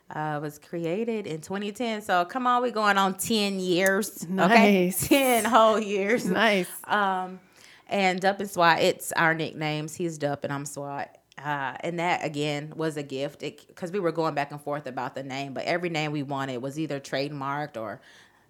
uh, 0.09 0.39
was 0.41 0.59
created 0.59 1.25
in 1.25 1.41
2010. 1.41 2.01
So 2.01 2.25
come 2.25 2.45
on, 2.47 2.61
we're 2.61 2.71
going 2.71 2.97
on 2.97 3.15
10 3.17 3.59
years. 3.59 4.25
Okay, 4.39 4.91
10 4.97 5.45
whole 5.45 5.79
years. 5.79 6.25
Nice. 6.25 6.69
Um, 6.83 7.39
and 7.87 8.21
Dupp 8.21 8.39
and 8.39 8.49
Swat, 8.49 8.81
it's 8.81 9.11
our 9.13 9.33
nicknames. 9.33 9.95
He's 9.95 10.17
Dupp 10.19 10.43
and 10.43 10.53
I'm 10.53 10.65
Swat. 10.65 11.15
Uh, 11.37 11.75
and 11.81 11.99
that 11.99 12.23
again 12.23 12.73
was 12.75 12.97
a 12.97 13.03
gift 13.03 13.39
because 13.39 13.91
we 13.91 13.99
were 13.99 14.11
going 14.11 14.33
back 14.33 14.51
and 14.51 14.61
forth 14.61 14.87
about 14.87 15.15
the 15.15 15.23
name, 15.23 15.53
but 15.53 15.65
every 15.65 15.89
name 15.89 16.11
we 16.11 16.23
wanted 16.23 16.57
was 16.61 16.79
either 16.79 16.99
trademarked 16.99 17.75
or 17.79 17.99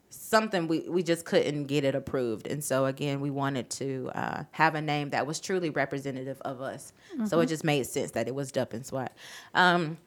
something 0.10 0.68
we, 0.68 0.82
we 0.88 1.04
just 1.04 1.26
couldn't 1.26 1.66
get 1.66 1.84
it 1.84 1.96
approved. 1.96 2.48
And 2.48 2.64
so 2.64 2.86
again, 2.86 3.20
we 3.22 3.32
wanted 3.32 3.70
to 3.72 4.12
uh, 4.16 4.44
have 4.52 4.76
a 4.76 4.82
name 4.82 5.10
that 5.10 5.26
was 5.26 5.40
truly 5.40 5.70
representative 5.72 6.40
of 6.42 6.62
us. 6.62 6.94
So 7.28 7.40
it 7.40 7.48
just 7.48 7.64
made 7.64 7.86
sense 7.88 8.12
that 8.12 8.28
it 8.28 8.36
was 8.36 8.52
Dupp 8.52 8.74
and 8.74 8.86
Swat. 8.86 9.12
Um, 9.54 9.98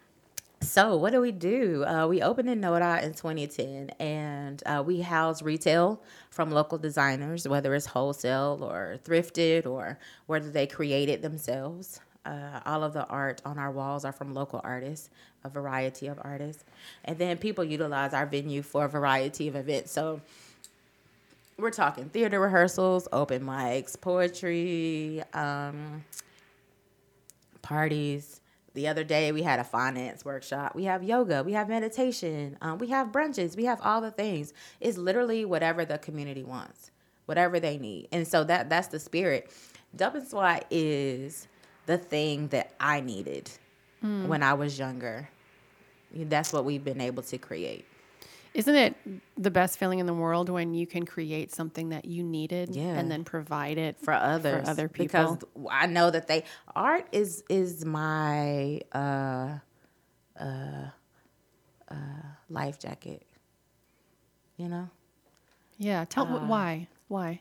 so 0.60 0.96
what 0.96 1.12
do 1.12 1.20
we 1.20 1.30
do? 1.32 1.84
Uh, 1.84 2.06
we 2.08 2.20
opened 2.20 2.50
in 2.50 2.60
Noda 2.60 3.02
in 3.02 3.14
2010, 3.14 3.90
and 4.00 4.62
uh, 4.66 4.82
we 4.84 5.00
house 5.00 5.40
retail 5.40 6.02
from 6.30 6.50
local 6.50 6.78
designers, 6.78 7.46
whether 7.46 7.74
it's 7.74 7.86
wholesale 7.86 8.58
or 8.60 8.98
thrifted 9.04 9.66
or 9.66 9.98
whether 10.26 10.50
they 10.50 10.66
create 10.66 11.08
it 11.08 11.22
themselves. 11.22 12.00
Uh, 12.28 12.60
all 12.66 12.84
of 12.84 12.92
the 12.92 13.06
art 13.06 13.40
on 13.46 13.58
our 13.58 13.70
walls 13.70 14.04
are 14.04 14.12
from 14.12 14.34
local 14.34 14.60
artists, 14.62 15.08
a 15.44 15.48
variety 15.48 16.08
of 16.08 16.18
artists, 16.20 16.62
and 17.06 17.16
then 17.16 17.38
people 17.38 17.64
utilize 17.64 18.12
our 18.12 18.26
venue 18.26 18.60
for 18.60 18.84
a 18.84 18.88
variety 18.88 19.48
of 19.48 19.56
events. 19.56 19.90
So 19.92 20.20
we're 21.56 21.70
talking 21.70 22.10
theater 22.10 22.38
rehearsals, 22.38 23.08
open 23.12 23.42
mics, 23.42 23.98
poetry, 23.98 25.22
um, 25.32 26.04
parties. 27.62 28.42
The 28.74 28.88
other 28.88 29.04
day 29.04 29.32
we 29.32 29.42
had 29.42 29.58
a 29.58 29.64
finance 29.64 30.22
workshop. 30.22 30.74
We 30.74 30.84
have 30.84 31.02
yoga. 31.02 31.42
We 31.42 31.54
have 31.54 31.68
meditation. 31.70 32.58
Um, 32.60 32.76
we 32.76 32.88
have 32.88 33.08
brunches. 33.08 33.56
We 33.56 33.64
have 33.64 33.80
all 33.80 34.02
the 34.02 34.10
things. 34.10 34.52
It's 34.80 34.98
literally 34.98 35.46
whatever 35.46 35.86
the 35.86 35.96
community 35.96 36.44
wants, 36.44 36.90
whatever 37.24 37.58
they 37.58 37.78
need, 37.78 38.08
and 38.12 38.28
so 38.28 38.44
that 38.44 38.68
that's 38.68 38.88
the 38.88 39.00
spirit. 39.00 39.50
Dupp 39.96 40.14
and 40.14 40.28
SWAT 40.28 40.66
is 40.70 41.48
the 41.88 41.96
thing 41.98 42.48
that 42.48 42.74
I 42.78 43.00
needed 43.00 43.50
when 44.02 44.42
I 44.44 44.54
was 44.54 44.78
younger. 44.78 45.28
That's 46.14 46.52
what 46.52 46.64
we've 46.64 46.84
been 46.84 47.00
able 47.00 47.22
to 47.24 47.38
create. 47.38 47.84
Isn't 48.54 48.74
it 48.74 48.94
the 49.36 49.50
best 49.50 49.78
feeling 49.78 49.98
in 49.98 50.06
the 50.06 50.14
world 50.14 50.48
when 50.50 50.74
you 50.74 50.86
can 50.86 51.04
create 51.06 51.50
something 51.50 51.88
that 51.90 52.04
you 52.04 52.22
needed 52.22 52.76
Yeah. 52.76 52.98
and 52.98 53.10
then 53.10 53.24
provide 53.24 53.78
it 53.78 53.98
for 54.00 54.12
others 54.14 54.68
other 54.68 54.88
people? 54.88 55.38
because? 55.56 55.70
I 55.70 55.86
know 55.86 56.10
that 56.10 56.28
they 56.28 56.44
art 56.76 57.06
is 57.12 57.42
is 57.48 57.84
my 57.84 58.80
uh 58.92 59.58
uh 60.38 60.90
uh 61.90 61.94
life 62.50 62.78
jacket. 62.78 63.22
You 64.56 64.68
know? 64.68 64.90
Yeah. 65.78 66.04
Tell 66.04 66.26
Uh, 66.26 66.46
why. 66.46 66.88
Why? 67.08 67.40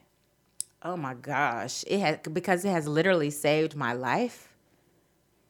Oh 0.88 0.96
my 0.98 1.16
gosh. 1.16 1.84
It 1.86 2.00
has 2.00 2.20
because 2.32 2.64
it 2.64 2.70
has 2.70 2.88
literally 2.88 3.30
saved 3.30 3.76
my 3.76 3.92
life 3.94 4.54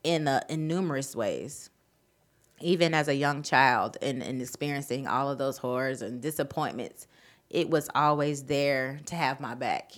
in 0.04 0.28
in 0.50 0.68
numerous 0.68 1.16
ways. 1.16 1.70
Even 2.62 2.96
as 2.96 3.08
a 3.08 3.16
young 3.16 3.44
child 3.44 3.98
and, 4.02 4.24
and 4.24 4.42
experiencing 4.42 5.08
all 5.08 5.30
of 5.30 5.38
those 5.38 5.60
horrors 5.60 6.02
and 6.02 6.22
disappointments, 6.22 7.08
it 7.52 7.70
was 7.70 7.88
always 7.96 8.46
there 8.46 9.00
to 9.06 9.16
have 9.16 9.40
my 9.40 9.56
back. 9.56 9.92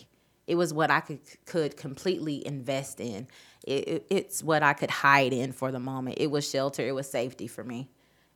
It 0.48 0.56
was 0.56 0.74
what 0.74 0.92
I 0.92 1.00
could 1.00 1.22
could 1.46 1.78
completely 1.78 2.46
invest 2.46 3.00
in. 3.00 3.28
It, 3.66 3.88
it- 3.88 4.08
it's 4.10 4.44
what 4.44 4.62
I 4.64 4.74
could 4.74 4.92
hide 4.92 5.34
in 5.34 5.54
for 5.54 5.72
the 5.72 5.80
moment. 5.80 6.18
It 6.20 6.32
was 6.32 6.50
shelter. 6.50 6.86
It 6.86 6.94
was 6.94 7.10
safety 7.10 7.48
for 7.48 7.64
me, 7.64 7.90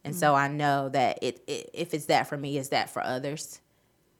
and 0.05 0.15
so 0.15 0.33
mm. 0.33 0.37
I 0.37 0.47
know 0.47 0.89
that 0.89 1.19
it, 1.21 1.43
it 1.47 1.71
if 1.73 1.93
it's 1.93 2.05
that 2.07 2.27
for 2.27 2.37
me, 2.37 2.57
it's 2.57 2.69
that 2.69 2.89
for 2.89 3.03
others. 3.03 3.59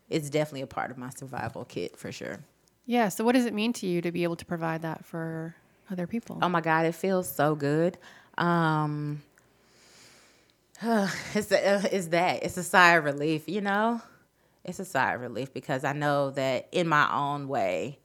It's 0.10 0.30
definitely 0.30 0.62
a 0.64 0.68
part 0.68 0.92
of 0.92 0.98
my 0.98 1.10
survival 1.12 1.66
kit 1.66 1.98
for 1.98 2.12
sure. 2.12 2.40
Yeah. 2.86 3.10
So 3.10 3.24
what 3.24 3.34
does 3.34 3.46
it 3.46 3.54
mean 3.54 3.74
to 3.74 3.88
you 3.88 4.02
to 4.02 4.12
be 4.12 4.24
able 4.24 4.36
to 4.38 4.46
provide 4.46 4.82
that 4.82 5.06
for 5.06 5.56
other 5.90 6.08
people? 6.08 6.40
Oh 6.42 6.50
my 6.50 6.62
God, 6.62 6.86
it 6.86 6.96
feels 6.96 7.30
so 7.30 7.56
good. 7.56 7.98
Um, 8.38 9.22
it's 10.82 11.52
uh, 11.52 11.88
it's 11.92 12.08
that 12.08 12.44
it's 12.44 12.58
a 12.58 12.64
sigh 12.64 12.96
of 12.96 13.04
relief, 13.04 13.48
you 13.48 13.62
know. 13.62 14.02
It's 14.66 14.80
a 14.80 14.86
sigh 14.86 15.14
of 15.14 15.22
relief 15.22 15.54
because 15.54 15.84
I 15.84 15.94
know 15.94 16.32
that 16.32 16.70
in 16.72 16.88
my 16.88 17.14
own 17.14 17.48
way, 17.48 18.00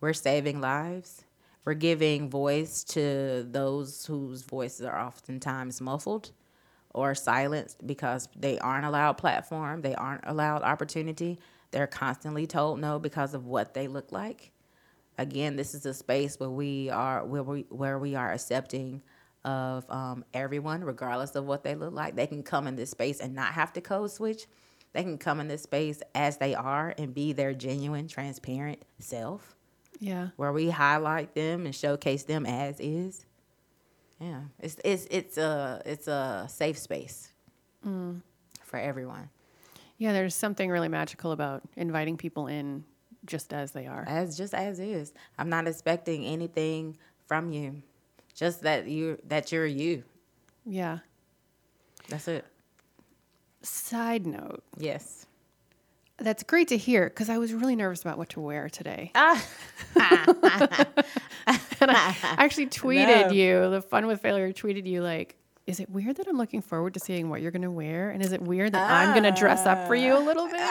we're 0.00 0.12
saving 0.12 0.60
lives. 0.60 1.24
We're 1.64 1.74
giving 1.74 2.30
voice 2.30 2.84
to 2.84 3.44
those 3.50 4.06
whose 4.06 4.42
voices 4.42 4.86
are 4.86 4.98
oftentimes 4.98 5.80
muffled 5.80 6.30
or 6.94 7.14
silenced 7.14 7.84
because 7.86 8.28
they 8.36 8.58
aren't 8.58 8.86
allowed 8.86 9.14
platform, 9.14 9.82
they 9.82 9.94
aren't 9.94 10.24
allowed 10.26 10.62
opportunity. 10.62 11.38
They're 11.76 11.86
constantly 11.86 12.46
told 12.46 12.80
no 12.80 12.98
because 12.98 13.34
of 13.34 13.44
what 13.44 13.74
they 13.74 13.86
look 13.86 14.12
like 14.12 14.52
again, 15.18 15.56
this 15.56 15.74
is 15.74 15.86
a 15.86 15.94
space 15.94 16.38
where 16.38 16.50
we 16.50 16.90
are 16.90 17.24
where 17.24 17.42
we 17.42 17.66
where 17.68 17.98
we 17.98 18.14
are 18.14 18.32
accepting 18.32 19.02
of 19.44 19.88
um, 19.90 20.24
everyone, 20.34 20.82
regardless 20.82 21.34
of 21.36 21.44
what 21.44 21.62
they 21.62 21.74
look 21.74 21.92
like. 21.92 22.16
They 22.16 22.26
can 22.26 22.42
come 22.42 22.66
in 22.66 22.76
this 22.76 22.90
space 22.90 23.20
and 23.20 23.34
not 23.34 23.52
have 23.52 23.72
to 23.74 23.80
code 23.80 24.10
switch. 24.10 24.46
They 24.92 25.02
can 25.02 25.18
come 25.18 25.40
in 25.40 25.48
this 25.48 25.62
space 25.62 26.02
as 26.14 26.38
they 26.38 26.54
are 26.54 26.94
and 26.96 27.14
be 27.14 27.32
their 27.32 27.52
genuine, 27.52 28.08
transparent 28.08 28.82
self, 28.98 29.54
yeah. 30.00 30.28
where 30.36 30.52
we 30.52 30.70
highlight 30.70 31.34
them 31.34 31.66
and 31.66 31.74
showcase 31.74 32.24
them 32.24 32.46
as 32.46 32.80
is. 32.80 33.26
Yeah, 34.20 34.42
it's 34.58 34.76
it's 34.84 35.06
it's 35.10 35.38
a 35.38 35.82
it's 35.84 36.08
a 36.08 36.46
safe 36.48 36.78
space 36.78 37.30
for 38.62 38.78
everyone, 38.78 39.28
Yeah. 39.98 40.12
There's 40.12 40.34
something 40.34 40.70
really 40.70 40.88
magical 40.88 41.32
about 41.32 41.62
inviting 41.76 42.16
people 42.16 42.46
in 42.46 42.84
just 43.24 43.52
as 43.52 43.72
they 43.72 43.86
are. 43.86 44.04
as 44.06 44.36
just 44.36 44.54
as 44.54 44.78
is. 44.78 45.12
I'm 45.38 45.48
not 45.48 45.66
expecting 45.66 46.24
anything 46.24 46.96
from 47.26 47.50
you, 47.52 47.82
just 48.34 48.62
that 48.62 48.86
you 48.86 49.18
that 49.28 49.50
you're 49.52 49.66
you. 49.66 50.04
Yeah. 50.64 50.98
That's 52.08 52.28
it. 52.28 52.44
Side 53.62 54.26
note. 54.26 54.62
Yes. 54.76 55.26
That's 56.18 56.42
great 56.44 56.68
to 56.68 56.76
hear 56.76 57.08
because 57.08 57.28
I 57.28 57.36
was 57.38 57.52
really 57.52 57.76
nervous 57.76 58.00
about 58.02 58.16
what 58.16 58.28
to 58.30 58.40
wear 58.40 58.68
today. 58.70 59.10
Ah. 59.14 59.44
and 61.80 61.90
I 61.90 62.16
actually 62.22 62.68
tweeted 62.68 63.28
No. 63.28 63.32
you, 63.32 63.70
the 63.70 63.82
fun 63.82 64.06
with 64.06 64.20
failure 64.20 64.52
tweeted 64.52 64.86
you 64.86 65.02
like, 65.02 65.36
is 65.66 65.80
it 65.80 65.90
weird 65.90 66.16
that 66.16 66.28
I'm 66.28 66.38
looking 66.38 66.62
forward 66.62 66.94
to 66.94 67.00
seeing 67.00 67.28
what 67.28 67.42
you're 67.42 67.50
going 67.50 67.62
to 67.62 67.70
wear? 67.70 68.10
And 68.10 68.22
is 68.24 68.32
it 68.32 68.40
weird 68.40 68.72
that 68.72 68.88
I'm 68.90 69.12
going 69.12 69.24
to 69.24 69.38
dress 69.38 69.66
up 69.66 69.86
for 69.88 69.96
you 69.96 70.16
a 70.16 70.20
little 70.20 70.46
bit? 70.46 70.70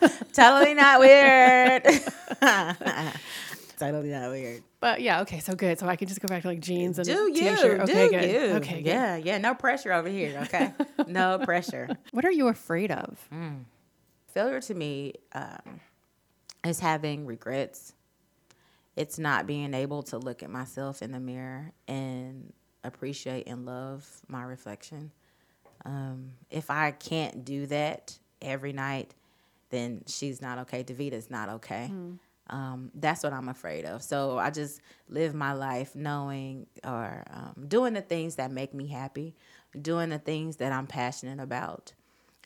Because, 0.00 0.18
totally 0.32 0.72
not 0.74 0.98
weird. 1.00 1.82
totally 3.78 4.08
not 4.08 4.30
weird. 4.30 4.62
but 4.80 5.02
yeah, 5.02 5.20
okay, 5.22 5.40
so 5.40 5.54
good. 5.54 5.78
So 5.78 5.86
I 5.86 5.96
can 5.96 6.08
just 6.08 6.20
go 6.20 6.28
back 6.28 6.42
to 6.42 6.48
like 6.48 6.60
jeans 6.60 6.98
and 6.98 7.06
Do 7.06 7.30
you? 7.32 7.34
t-shirt. 7.34 7.80
Okay, 7.82 8.08
do 8.08 8.18
good. 8.18 8.30
you? 8.30 8.40
Okay, 8.56 8.76
good. 8.82 8.86
Yeah, 8.86 9.16
yeah. 9.16 9.38
No 9.38 9.54
pressure 9.54 9.92
over 9.92 10.08
here. 10.08 10.38
Okay. 10.44 10.72
no 11.06 11.38
pressure. 11.38 11.90
What 12.12 12.24
are 12.24 12.32
you 12.32 12.48
afraid 12.48 12.90
of? 12.90 13.28
Failure 14.28 14.60
to 14.62 14.74
me 14.74 15.12
um, 15.32 15.80
is 16.64 16.80
having 16.80 17.26
regrets. 17.26 17.92
It's 18.96 19.18
not 19.18 19.46
being 19.46 19.74
able 19.74 20.02
to 20.04 20.18
look 20.18 20.42
at 20.42 20.50
myself 20.50 21.02
in 21.02 21.12
the 21.12 21.20
mirror 21.20 21.72
and 21.86 22.52
appreciate 22.84 23.46
and 23.48 23.66
love 23.66 24.06
my 24.28 24.42
reflection. 24.44 25.10
Um, 25.84 26.32
if 26.50 26.70
I 26.70 26.92
can't 26.92 27.44
do 27.44 27.66
that 27.66 28.18
every 28.40 28.72
night, 28.72 29.14
then 29.70 30.02
she's 30.06 30.40
not 30.40 30.58
okay. 30.60 30.84
Davita's 30.84 31.30
not 31.30 31.48
okay. 31.48 31.86
Um, 32.50 32.90
that's 32.94 33.22
what 33.22 33.32
I'm 33.32 33.48
afraid 33.48 33.84
of. 33.86 34.02
So 34.02 34.38
I 34.38 34.50
just 34.50 34.80
live 35.08 35.34
my 35.34 35.52
life 35.54 35.96
knowing 35.96 36.66
or 36.84 37.24
um, 37.30 37.66
doing 37.68 37.94
the 37.94 38.02
things 38.02 38.36
that 38.36 38.50
make 38.52 38.74
me 38.74 38.86
happy, 38.86 39.34
doing 39.80 40.10
the 40.10 40.18
things 40.18 40.56
that 40.56 40.72
I'm 40.72 40.86
passionate 40.86 41.42
about, 41.42 41.92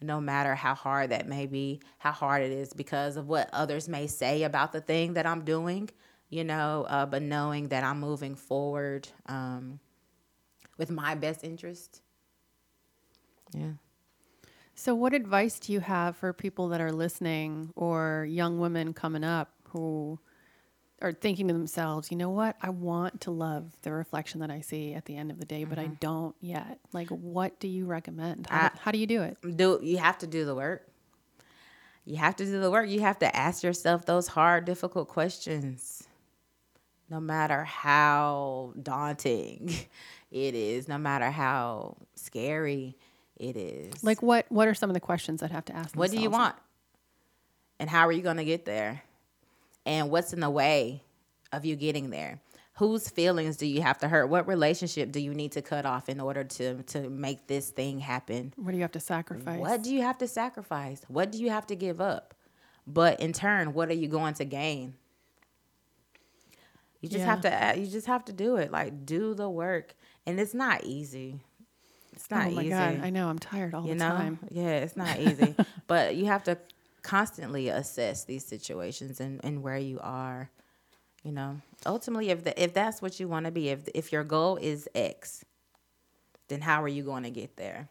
no 0.01 0.21
matter 0.21 0.55
how 0.55 0.75
hard 0.75 1.11
that 1.11 1.29
may 1.29 1.47
be, 1.47 1.81
how 1.99 2.13
hard 2.13 2.43
it 2.43 2.53
is 2.53 2.73
because 2.73 3.17
of 3.17 3.29
what 3.29 3.51
others 3.53 3.89
may 3.89 4.07
say 4.07 4.45
about 4.45 4.73
the 4.73 4.81
thing 4.81 5.15
that 5.15 5.27
I'm 5.27 5.45
doing, 5.45 5.91
you 6.31 6.45
know, 6.45 6.87
uh, 6.89 7.07
but 7.07 7.23
knowing 7.23 7.69
that 7.69 7.83
I'm 7.83 7.99
moving 8.01 8.37
forward 8.37 9.09
um, 9.27 9.81
with 10.79 10.91
my 10.91 11.15
best 11.15 11.45
interest. 11.45 12.01
Yeah. 13.53 13.73
So, 14.75 14.95
what 14.95 15.13
advice 15.13 15.59
do 15.59 15.73
you 15.73 15.81
have 15.81 16.17
for 16.17 16.33
people 16.33 16.69
that 16.69 16.81
are 16.81 16.93
listening 16.93 17.73
or 17.75 18.27
young 18.29 18.59
women 18.59 18.95
coming 18.95 19.25
up 19.25 19.51
who 19.71 20.19
are 21.03 21.13
thinking 21.13 21.49
to 21.49 21.55
themselves, 21.55 22.11
you 22.11 22.17
know 22.17 22.31
what? 22.31 22.57
I 22.63 22.71
want 22.71 23.21
to 23.23 23.31
love 23.31 23.73
the 23.83 23.93
reflection 23.93 24.41
that 24.41 24.51
I 24.51 24.61
see 24.61 24.95
at 24.95 25.05
the 25.05 25.17
end 25.17 25.31
of 25.31 25.39
the 25.39 25.47
day, 25.47 25.65
but 25.65 25.79
I 25.79 25.85
mm-hmm. 25.85 25.95
don't 26.01 26.37
yet. 26.41 26.79
Like, 26.93 27.09
what 27.09 27.59
do 27.61 27.69
you 27.69 27.87
recommend? 27.87 28.47
How, 28.49 28.67
I- 28.67 28.79
how 28.81 28.91
do 28.91 28.99
you 28.99 29.07
do 29.07 29.23
it? 29.23 29.37
do 29.57 29.81
you 29.83 29.99
have 29.99 30.19
to 30.19 30.27
do 30.27 30.45
the 30.45 30.55
work 30.55 30.89
you 32.09 32.17
have 32.17 32.37
to 32.37 32.45
do 32.45 32.59
the 32.59 32.71
work 32.71 32.89
you 32.89 33.01
have 33.01 33.19
to 33.19 33.37
ask 33.37 33.63
yourself 33.63 34.07
those 34.07 34.29
hard 34.29 34.65
difficult 34.65 35.09
questions 35.09 36.05
no 37.11 37.21
matter 37.21 37.65
how 37.65 38.73
daunting 38.83 39.75
it 40.31 40.55
is 40.55 40.89
no 40.89 40.99
matter 40.99 41.31
how 41.31 41.97
scary 42.15 42.97
it 43.37 43.57
is 43.57 44.03
Like, 44.05 44.23
what 44.23 44.47
what 44.51 44.69
are 44.69 44.75
some 44.75 44.91
of 44.91 44.95
the 44.95 45.01
questions 45.01 45.43
I'd 45.43 45.51
have 45.53 45.65
to 45.67 45.77
ask? 45.77 45.95
what 45.97 46.11
do 46.11 46.19
you 46.21 46.31
want 46.31 46.55
and 47.81 47.89
how 47.89 48.07
are 48.07 48.13
you 48.13 48.23
going 48.23 48.37
to 48.39 48.45
get 48.45 48.65
there 48.65 49.03
and 49.87 50.11
what's 50.11 50.33
in 50.33 50.41
the 50.41 50.51
way 50.51 51.03
of 51.53 51.65
you 51.65 51.77
getting 51.77 52.11
there 52.11 52.41
whose 52.75 53.09
feelings 53.09 53.57
do 53.57 53.67
you 53.67 53.81
have 53.83 53.99
to 53.99 54.09
hurt 54.09 54.27
what 54.29 54.47
relationship 54.47 55.11
do 55.13 55.21
you 55.21 55.33
need 55.35 55.53
to 55.53 55.63
cut 55.63 55.87
off 55.87 56.09
in 56.09 56.21
order 56.21 56.45
to 56.45 56.83
to 56.85 57.09
make 57.09 57.47
this 57.47 57.71
thing 57.71 57.99
happen 58.01 58.53
What 58.57 58.73
do 58.73 58.77
you 58.77 58.83
have 58.83 58.93
to 58.93 59.01
sacrifice? 59.01 59.59
what 59.61 59.83
do 59.83 59.95
you 59.95 60.03
have 60.03 60.19
to 60.19 60.29
sacrifice? 60.29 61.01
What 61.09 61.33
do 61.33 61.39
you 61.39 61.51
have 61.51 61.67
to 61.69 61.75
give 61.77 62.01
up? 62.01 62.35
But 62.87 63.21
in 63.21 63.33
turn, 63.35 63.75
what 63.75 63.89
are 63.91 63.95
you 63.95 64.09
going 64.09 64.35
to 64.35 64.45
gain? 64.47 64.95
You 67.01 67.09
just 67.09 67.25
have 67.25 67.41
to 67.43 67.69
uh, 67.69 67.75
you 67.75 67.87
just 67.87 68.07
have 68.07 68.25
to 68.27 68.33
do 68.33 68.57
it. 68.57 68.73
Like 68.73 69.07
do 69.07 69.35
the 69.35 69.49
work. 69.49 69.95
And 70.27 70.39
it's 70.41 70.55
not 70.55 70.85
easy. 70.85 71.41
It's 72.13 72.31
not 72.31 72.49
oh 72.49 72.51
my 72.51 72.63
easy. 72.63 72.71
god, 72.71 73.01
I 73.03 73.11
know 73.11 73.29
I'm 73.29 73.39
tired 73.39 73.75
all 73.75 73.83
you 73.83 73.91
the 73.91 74.01
know? 74.01 74.11
time. 74.11 74.39
Yeah, 74.51 74.79
it's 74.79 74.97
not 74.97 75.21
easy. 75.21 75.55
but 75.87 76.17
you 76.17 76.27
have 76.27 76.43
to 76.45 76.59
constantly 77.03 77.69
assess 77.69 78.25
these 78.25 78.45
situations 78.45 79.21
and, 79.21 79.41
and 79.45 79.63
where 79.63 79.79
you 79.79 80.01
are. 80.03 80.51
You 81.23 81.33
know, 81.33 81.61
ultimately, 81.87 82.31
if 82.31 82.45
the, 82.45 82.61
if 82.63 82.75
that's 82.75 83.01
what 83.01 83.21
you 83.21 83.29
want 83.29 83.47
to 83.47 83.53
be, 83.53 83.69
if 83.69 83.89
if 83.95 84.13
your 84.13 84.25
goal 84.25 84.57
is 84.57 84.89
X, 84.95 85.45
then 86.49 86.61
how 86.61 86.83
are 86.83 86.89
you 86.89 87.03
going 87.03 87.23
to 87.23 87.31
get 87.31 87.57
there? 87.57 87.89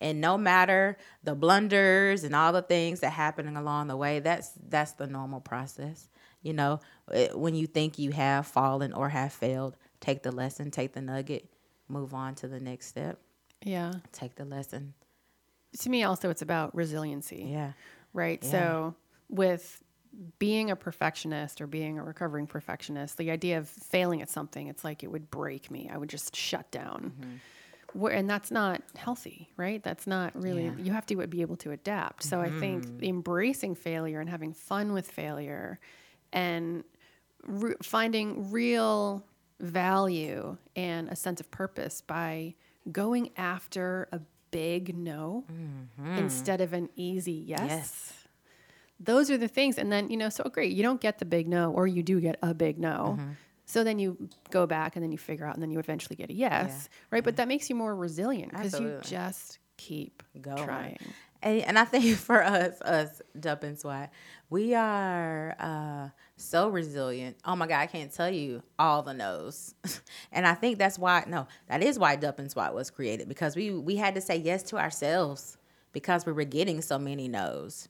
And 0.00 0.20
no 0.20 0.38
matter 0.38 0.96
the 1.24 1.34
blunders 1.34 2.24
and 2.24 2.34
all 2.34 2.52
the 2.52 2.62
things 2.62 3.00
that 3.00 3.10
happening 3.10 3.56
along 3.56 3.88
the 3.88 3.96
way, 3.96 4.20
that's 4.20 4.52
that's 4.68 4.92
the 4.92 5.06
normal 5.06 5.40
process. 5.40 6.08
You 6.42 6.52
know, 6.52 6.80
Eh, 7.12 7.28
when 7.32 7.54
you 7.54 7.66
think 7.66 7.98
you 7.98 8.10
have 8.10 8.46
fallen 8.46 8.92
or 8.92 9.08
have 9.08 9.32
failed, 9.32 9.76
take 10.00 10.22
the 10.22 10.32
lesson, 10.32 10.70
take 10.70 10.92
the 10.92 11.00
nugget, 11.00 11.48
move 11.88 12.14
on 12.14 12.34
to 12.36 12.48
the 12.48 12.60
next 12.60 12.86
step. 12.86 13.18
Yeah. 13.62 13.92
Take 14.12 14.34
the 14.36 14.44
lesson. 14.44 14.94
To 15.80 15.90
me, 15.90 16.02
also, 16.02 16.30
it's 16.30 16.42
about 16.42 16.74
resiliency. 16.74 17.46
Yeah. 17.50 17.72
right? 18.12 18.42
So, 18.44 18.94
with 19.28 19.82
being 20.38 20.70
a 20.70 20.76
perfectionist 20.76 21.60
or 21.60 21.66
being 21.66 21.98
a 21.98 22.04
recovering 22.04 22.46
perfectionist, 22.46 23.18
the 23.18 23.30
idea 23.30 23.58
of 23.58 23.68
failing 23.68 24.22
at 24.22 24.30
something, 24.30 24.66
it's 24.68 24.82
like 24.82 25.02
it 25.02 25.08
would 25.08 25.30
break 25.30 25.70
me. 25.70 25.90
I 25.92 25.98
would 25.98 26.08
just 26.08 26.34
shut 26.34 26.70
down. 26.70 27.40
Where, 27.92 28.12
and 28.12 28.28
that's 28.28 28.50
not 28.50 28.82
healthy, 28.96 29.50
right? 29.56 29.82
That's 29.82 30.06
not 30.06 30.34
really, 30.40 30.72
you 30.78 30.92
have 30.92 31.06
to 31.06 31.26
be 31.26 31.42
able 31.42 31.56
to 31.56 31.70
adapt. 31.70 32.22
So, 32.22 32.40
I 32.40 32.50
think 32.50 33.02
embracing 33.02 33.74
failure 33.74 34.20
and 34.20 34.28
having 34.28 34.52
fun 34.54 34.92
with 34.92 35.10
failure 35.10 35.78
and 36.32 36.84
re- 37.46 37.74
finding 37.82 38.50
real 38.50 39.24
value 39.60 40.56
and 40.76 41.08
a 41.08 41.16
sense 41.16 41.40
of 41.40 41.50
purpose 41.50 42.00
by 42.00 42.54
going 42.90 43.30
after 43.36 44.08
a 44.12 44.20
big 44.50 44.96
no 44.96 45.44
instead 46.16 46.60
of 46.60 46.72
an 46.72 46.88
easy 46.96 47.32
yes. 47.32 47.60
Yes. 47.68 48.12
Those 49.00 49.30
are 49.30 49.38
the 49.38 49.48
things. 49.48 49.78
And 49.78 49.92
then, 49.92 50.10
you 50.10 50.16
know, 50.16 50.28
so 50.28 50.44
great, 50.44 50.72
you 50.72 50.82
don't 50.82 51.00
get 51.00 51.18
the 51.18 51.24
big 51.24 51.46
no, 51.48 51.70
or 51.72 51.86
you 51.86 52.02
do 52.02 52.20
get 52.20 52.36
a 52.42 52.54
big 52.54 52.78
no. 52.78 53.16
Mm-hmm. 53.18 53.30
So 53.66 53.84
then 53.84 53.98
you 53.98 54.28
go 54.50 54.66
back 54.66 54.96
and 54.96 55.02
then 55.02 55.12
you 55.12 55.18
figure 55.18 55.44
out, 55.44 55.54
and 55.54 55.62
then 55.62 55.70
you 55.70 55.78
eventually 55.78 56.16
get 56.16 56.30
a 56.30 56.32
yes, 56.32 56.88
right? 57.10 57.22
But 57.22 57.36
that 57.36 57.48
makes 57.48 57.68
you 57.68 57.76
more 57.76 57.94
resilient 57.94 58.52
because 58.52 58.80
you 58.80 58.98
just 59.02 59.58
keep 59.76 60.22
Going. 60.40 60.64
trying. 60.64 60.98
And, 61.42 61.62
and 61.62 61.78
I 61.78 61.84
think 61.84 62.16
for 62.18 62.42
us, 62.42 62.80
us 62.82 63.22
Dupp 63.38 63.62
and 63.62 63.78
SWAT, 63.78 64.10
we 64.50 64.74
are 64.74 65.56
uh, 65.58 66.08
so 66.36 66.68
resilient. 66.68 67.36
Oh 67.44 67.56
my 67.56 67.66
God, 67.66 67.80
I 67.80 67.86
can't 67.86 68.12
tell 68.12 68.30
you 68.30 68.62
all 68.78 69.02
the 69.02 69.14
no's. 69.14 69.74
and 70.32 70.46
I 70.46 70.54
think 70.54 70.78
that's 70.78 70.98
why, 70.98 71.24
no, 71.26 71.46
that 71.68 71.82
is 71.82 71.98
why 71.98 72.16
Dupp 72.16 72.38
and 72.38 72.50
SWAT 72.50 72.74
was 72.74 72.90
created 72.90 73.28
because 73.28 73.56
we, 73.56 73.70
we 73.70 73.96
had 73.96 74.14
to 74.14 74.20
say 74.20 74.36
yes 74.36 74.62
to 74.64 74.78
ourselves 74.78 75.58
because 75.92 76.26
we 76.26 76.32
were 76.32 76.44
getting 76.44 76.80
so 76.80 76.98
many 76.98 77.28
no's. 77.28 77.88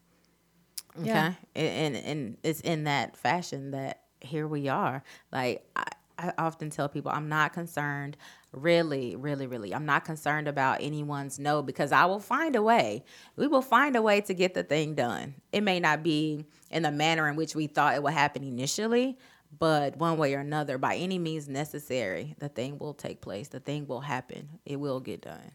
Okay. 0.98 1.08
Yeah. 1.08 1.34
And, 1.54 1.96
and, 1.96 1.96
and 1.96 2.36
it's 2.42 2.60
in 2.60 2.84
that 2.84 3.16
fashion 3.16 3.70
that 3.72 4.02
here 4.20 4.48
we 4.48 4.68
are. 4.68 5.02
Like, 5.32 5.64
I, 5.76 5.84
I 6.18 6.32
often 6.38 6.70
tell 6.70 6.88
people, 6.88 7.12
I'm 7.12 7.28
not 7.28 7.52
concerned, 7.52 8.16
really, 8.52 9.16
really, 9.16 9.46
really. 9.46 9.74
I'm 9.74 9.86
not 9.86 10.04
concerned 10.04 10.48
about 10.48 10.78
anyone's 10.80 11.38
no 11.38 11.62
because 11.62 11.92
I 11.92 12.06
will 12.06 12.20
find 12.20 12.56
a 12.56 12.62
way. 12.62 13.04
We 13.36 13.46
will 13.46 13.62
find 13.62 13.96
a 13.96 14.02
way 14.02 14.20
to 14.22 14.34
get 14.34 14.54
the 14.54 14.62
thing 14.62 14.94
done. 14.94 15.34
It 15.52 15.62
may 15.62 15.80
not 15.80 16.02
be 16.02 16.44
in 16.70 16.82
the 16.82 16.90
manner 16.90 17.28
in 17.28 17.36
which 17.36 17.54
we 17.54 17.66
thought 17.66 17.94
it 17.94 18.02
would 18.02 18.12
happen 18.14 18.42
initially, 18.44 19.18
but 19.58 19.96
one 19.96 20.18
way 20.18 20.34
or 20.34 20.40
another, 20.40 20.78
by 20.78 20.96
any 20.96 21.18
means 21.18 21.48
necessary, 21.48 22.34
the 22.38 22.48
thing 22.48 22.78
will 22.78 22.94
take 22.94 23.20
place. 23.20 23.48
The 23.48 23.60
thing 23.60 23.86
will 23.86 24.00
happen. 24.00 24.48
It 24.64 24.76
will 24.76 25.00
get 25.00 25.22
done. 25.22 25.52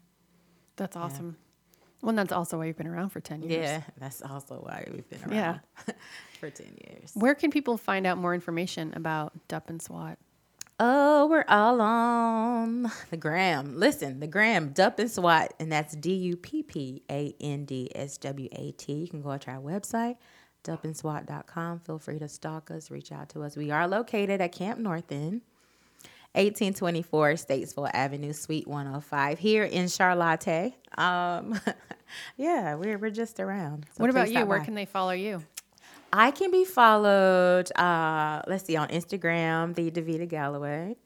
That's 0.75 0.95
awesome. 0.95 1.37
Well, 2.01 2.13
that's 2.15 2.33
also 2.33 2.57
why 2.57 2.65
you've 2.65 2.75
been 2.77 2.87
around 2.87 3.09
for 3.09 3.21
10 3.21 3.43
years. 3.43 3.63
Yeah, 3.63 3.81
that's 3.97 4.21
also 4.21 4.55
why 4.55 4.85
we've 4.91 5.07
been 5.09 5.21
around 5.21 5.33
Yeah. 5.33 5.59
for 6.39 6.49
10 6.49 6.67
years. 6.85 7.11
Where 7.13 7.33
can 7.33 7.49
people 7.49 7.77
find 7.77 8.05
out 8.05 8.17
more 8.17 8.33
information 8.33 8.93
about 8.93 9.31
Dupp 9.47 9.69
and 9.69 9.81
SWAT? 9.81 10.17
Oh, 10.79 11.27
we're 11.27 11.45
all 11.47 11.81
on 11.81 12.91
the 13.11 13.17
gram. 13.17 13.77
Listen, 13.77 14.19
the 14.19 14.27
gram, 14.27 14.73
Dupp 14.73 14.97
and 14.97 15.09
SWAT, 15.09 15.53
and 15.59 15.71
that's 15.71 15.95
D 15.95 16.13
U 16.13 16.35
P 16.35 16.63
P 16.63 17.03
A 17.11 17.35
N 17.39 17.65
D 17.65 17.91
S 17.93 18.17
W 18.17 18.49
A 18.51 18.71
T. 18.71 18.93
You 18.93 19.07
can 19.07 19.21
go 19.21 19.37
to 19.37 19.51
our 19.51 19.61
website, 19.61 20.17
duppandswat.com. 20.63 21.79
Feel 21.81 21.99
free 21.99 22.17
to 22.17 22.27
stalk 22.27 22.71
us, 22.71 22.89
reach 22.89 23.11
out 23.11 23.29
to 23.29 23.43
us. 23.43 23.55
We 23.55 23.69
are 23.69 23.87
located 23.87 24.41
at 24.41 24.51
Camp 24.51 24.79
North 24.79 25.11
End, 25.11 25.41
1824 26.33 27.33
Statesville 27.33 27.91
Avenue, 27.93 28.33
Suite 28.33 28.67
105, 28.67 29.37
here 29.37 29.65
in 29.65 29.87
Charlotte. 29.87 30.73
Um, 30.97 31.59
yeah, 32.37 32.73
we're, 32.73 32.97
we're 32.97 33.11
just 33.11 33.39
around. 33.39 33.85
So 33.91 34.01
what 34.01 34.09
about 34.09 34.31
you? 34.31 34.43
Where 34.45 34.57
by. 34.57 34.65
can 34.65 34.73
they 34.73 34.85
follow 34.85 35.11
you? 35.11 35.43
I 36.15 36.29
can 36.31 36.51
be 36.51 36.63
followed, 36.63 37.71
uh, 37.75 38.43
let's 38.47 38.65
see, 38.65 38.75
on 38.77 38.87
Instagram, 38.89 39.73
the 39.75 39.89
Davita 39.91 40.27
Galloway. 40.29 40.95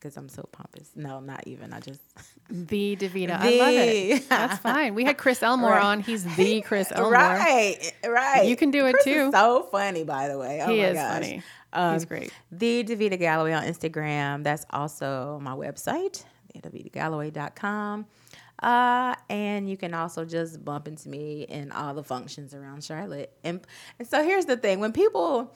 Because 0.00 0.16
I'm 0.16 0.28
so 0.28 0.48
pompous. 0.52 0.92
No, 0.94 1.18
not 1.18 1.42
even. 1.48 1.72
I 1.72 1.80
just. 1.80 2.00
The 2.50 2.94
Davita. 2.96 3.30
I 3.32 3.50
love 3.58 3.68
it. 3.74 4.28
That's 4.28 4.58
fine. 4.62 4.94
We 4.94 5.04
had 5.04 5.18
Chris 5.18 5.42
Elmore 5.42 5.70
Right. 5.72 5.82
on. 5.82 6.00
He's 6.00 6.22
the 6.36 6.60
Chris 6.62 6.92
Elmore. 6.92 7.10
Right, 7.14 7.92
right. 8.06 8.46
You 8.46 8.54
can 8.54 8.70
do 8.70 8.86
it 8.86 8.92
Chris 8.92 9.04
too. 9.04 9.30
So 9.32 9.64
funny, 9.72 10.04
by 10.04 10.28
the 10.28 10.38
way. 10.38 10.62
Oh 10.64 10.72
He 10.72 10.78
my 10.82 10.84
is 10.86 10.94
gosh. 10.94 11.12
funny. 11.14 11.42
Um, 11.72 11.92
He's 11.94 12.04
great. 12.04 12.32
The 12.52 12.84
Davita 12.84 13.18
Galloway 13.18 13.52
on 13.54 13.64
Instagram. 13.64 14.44
That's 14.44 14.64
also 14.70 15.40
my 15.42 15.50
website, 15.56 16.24
thedavitagalloway.com. 16.54 18.06
Uh, 18.62 19.14
and 19.30 19.70
you 19.70 19.76
can 19.76 19.94
also 19.94 20.24
just 20.24 20.64
bump 20.64 20.88
into 20.88 21.08
me 21.08 21.42
in 21.48 21.70
all 21.72 21.94
the 21.94 22.02
functions 22.02 22.54
around 22.54 22.82
Charlotte. 22.82 23.32
And, 23.44 23.60
and 23.98 24.08
so 24.08 24.22
here's 24.24 24.46
the 24.46 24.56
thing 24.56 24.80
when 24.80 24.92
people, 24.92 25.54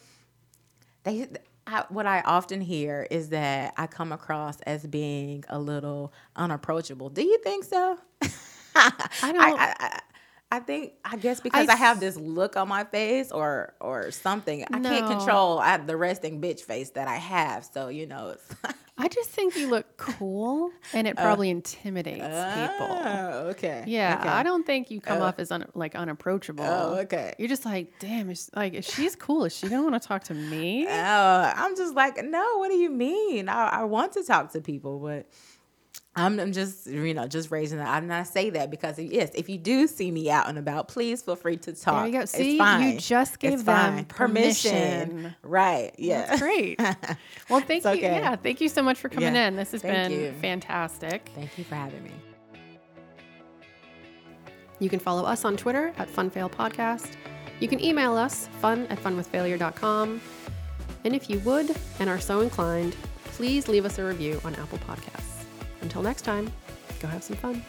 they, 1.03 1.27
I, 1.67 1.85
what 1.89 2.07
I 2.07 2.21
often 2.21 2.61
hear 2.61 3.07
is 3.11 3.31
that 3.31 3.75
I 3.77 3.89
come 3.89 4.13
across 4.13 4.61
as 4.63 4.87
being 4.87 5.45
a 5.49 5.59
little 5.59 6.13
unapproachable. 6.37 7.09
Do 7.11 7.23
you 7.23 7.39
think 7.39 7.65
so? 7.65 7.99
I 8.77 8.93
don't- 9.33 9.41
I, 9.41 9.75
I, 9.79 10.01
I 10.53 10.59
think 10.59 10.93
I 11.03 11.17
guess 11.17 11.41
because 11.41 11.67
I, 11.67 11.73
I 11.73 11.77
have 11.77 11.99
this 11.99 12.15
look 12.15 12.59
on 12.59 12.69
my 12.69 12.85
face 12.85 13.33
or 13.33 13.73
or 13.81 14.11
something. 14.11 14.63
I 14.71 14.81
can't 14.81 15.07
control 15.07 15.59
I, 15.59 15.79
the 15.79 15.97
resting 15.97 16.43
bitch 16.43 16.61
face 16.61 16.91
that 16.91 17.09
I 17.09 17.17
have. 17.17 17.65
So 17.65 17.89
you 17.89 18.07
know, 18.07 18.35
it's 18.35 18.55
I 18.99 19.09
just 19.09 19.31
think 19.31 19.57
you 19.57 19.71
look 19.71 19.97
cool 19.97 20.71
and 20.93 21.09
it 21.09 21.19
uh, 21.19 21.23
probably 21.23 21.49
intimidates 21.49 22.23
oh, 22.23 22.69
people. 22.69 22.99
Oh, 23.01 23.49
okay. 23.53 23.85
Yeah, 23.87 24.19
okay. 24.21 24.29
I 24.29 24.43
don't 24.43 24.67
think 24.67 24.91
you 24.91 25.01
come 25.01 25.23
uh, 25.23 25.25
off 25.25 25.39
as 25.39 25.51
un, 25.51 25.65
like 25.75 25.95
unapproachable. 25.95 26.65
Oh, 26.65 26.99
okay. 26.99 27.33
You're 27.39 27.49
just 27.49 27.65
like, 27.65 27.99
damn, 27.99 28.29
is, 28.29 28.51
like 28.55 28.75
if 28.75 28.85
she's 28.85 29.17
cool. 29.17 29.47
Is 29.47 29.57
she 29.57 29.71
gonna 29.71 29.83
want 29.83 30.01
to 30.01 30.07
talk 30.07 30.25
to 30.25 30.35
me? 30.35 30.87
Oh, 30.87 31.53
I'm 31.57 31.75
just 31.79 31.95
like, 31.95 32.23
no. 32.23 32.59
What 32.59 32.69
do 32.69 32.77
you 32.77 32.91
mean? 32.91 33.49
I, 33.49 33.69
I 33.69 33.85
want 33.85 34.13
to 34.13 34.23
talk 34.23 34.53
to 34.53 34.61
people, 34.61 34.99
but 34.99 35.27
I'm, 36.15 36.39
I'm 36.39 36.53
just, 36.53 36.87
you 36.87 37.15
know, 37.15 37.27
just 37.27 37.51
raising 37.51 37.79
that. 37.79 37.89
I'm 37.89 38.07
not 38.07 38.27
say 38.27 38.51
that 38.51 38.71
because 38.71 38.99
yes, 38.99 39.31
if 39.35 39.49
you 39.49 39.57
do 39.57 39.87
see 39.87 40.11
me 40.11 40.31
out 40.31 40.47
and 40.47 40.59
about, 40.59 40.89
please 40.89 41.23
feel 41.23 41.37
free 41.37 41.57
to 41.59 41.73
talk. 41.73 42.03
There 42.03 42.07
you 42.07 42.13
go. 42.13 42.21
It's 42.21 42.33
See, 42.33 42.59
you 42.59 42.99
just 42.99 43.39
gave 43.39 43.55
It's 43.55 43.63
them 43.63 43.95
fine. 43.95 44.05
permission. 44.05 45.35
Right? 45.43 45.93
Yeah. 45.97 46.27
That's 46.27 46.43
great. 46.43 46.79
Well, 47.49 47.61
thank 47.61 47.85
It's 47.85 47.97
you. 47.97 48.03
Yeah, 48.03 48.37
thank 48.37 48.61
you 48.61 48.69
so 48.69 48.83
much 48.83 48.99
for 48.99 49.09
coming 49.09 49.35
Yeah. 49.35 49.49
in. 49.49 49.57
This 49.57 49.73
has 49.73 49.81
Thank 49.83 50.11
been 50.11 50.21
you. 50.21 50.33
fantastic. 50.43 51.31
Thank 51.35 51.57
you 51.59 51.65
for 51.65 51.75
having 51.77 52.03
me. 52.05 52.13
You 54.81 54.89
can 54.91 54.99
follow 54.99 55.25
us 55.25 55.45
on 55.45 55.57
Twitter 55.57 55.93
at 55.97 56.09
FunFailPodcast. 56.09 57.13
You 57.61 57.69
can 57.69 57.83
email 57.83 58.17
us, 58.17 58.49
fun 58.61 58.87
at 58.89 58.99
funwithfailure.com. 59.03 60.21
And 61.05 61.15
if 61.15 61.31
you 61.31 61.39
would 61.41 61.75
and 62.01 62.11
are 62.11 62.19
so 62.21 62.41
inclined, 62.41 62.97
please 63.25 63.69
leave 63.69 63.85
us 63.85 63.99
a 63.99 64.05
review 64.05 64.41
on 64.45 64.55
Apple 64.57 64.79
Podcasts. 64.79 65.32
Until 65.83 66.03
next 66.03 66.23
time, 66.23 66.51
go 67.01 67.09
have 67.09 67.23
some 67.23 67.37
fun. 67.37 67.63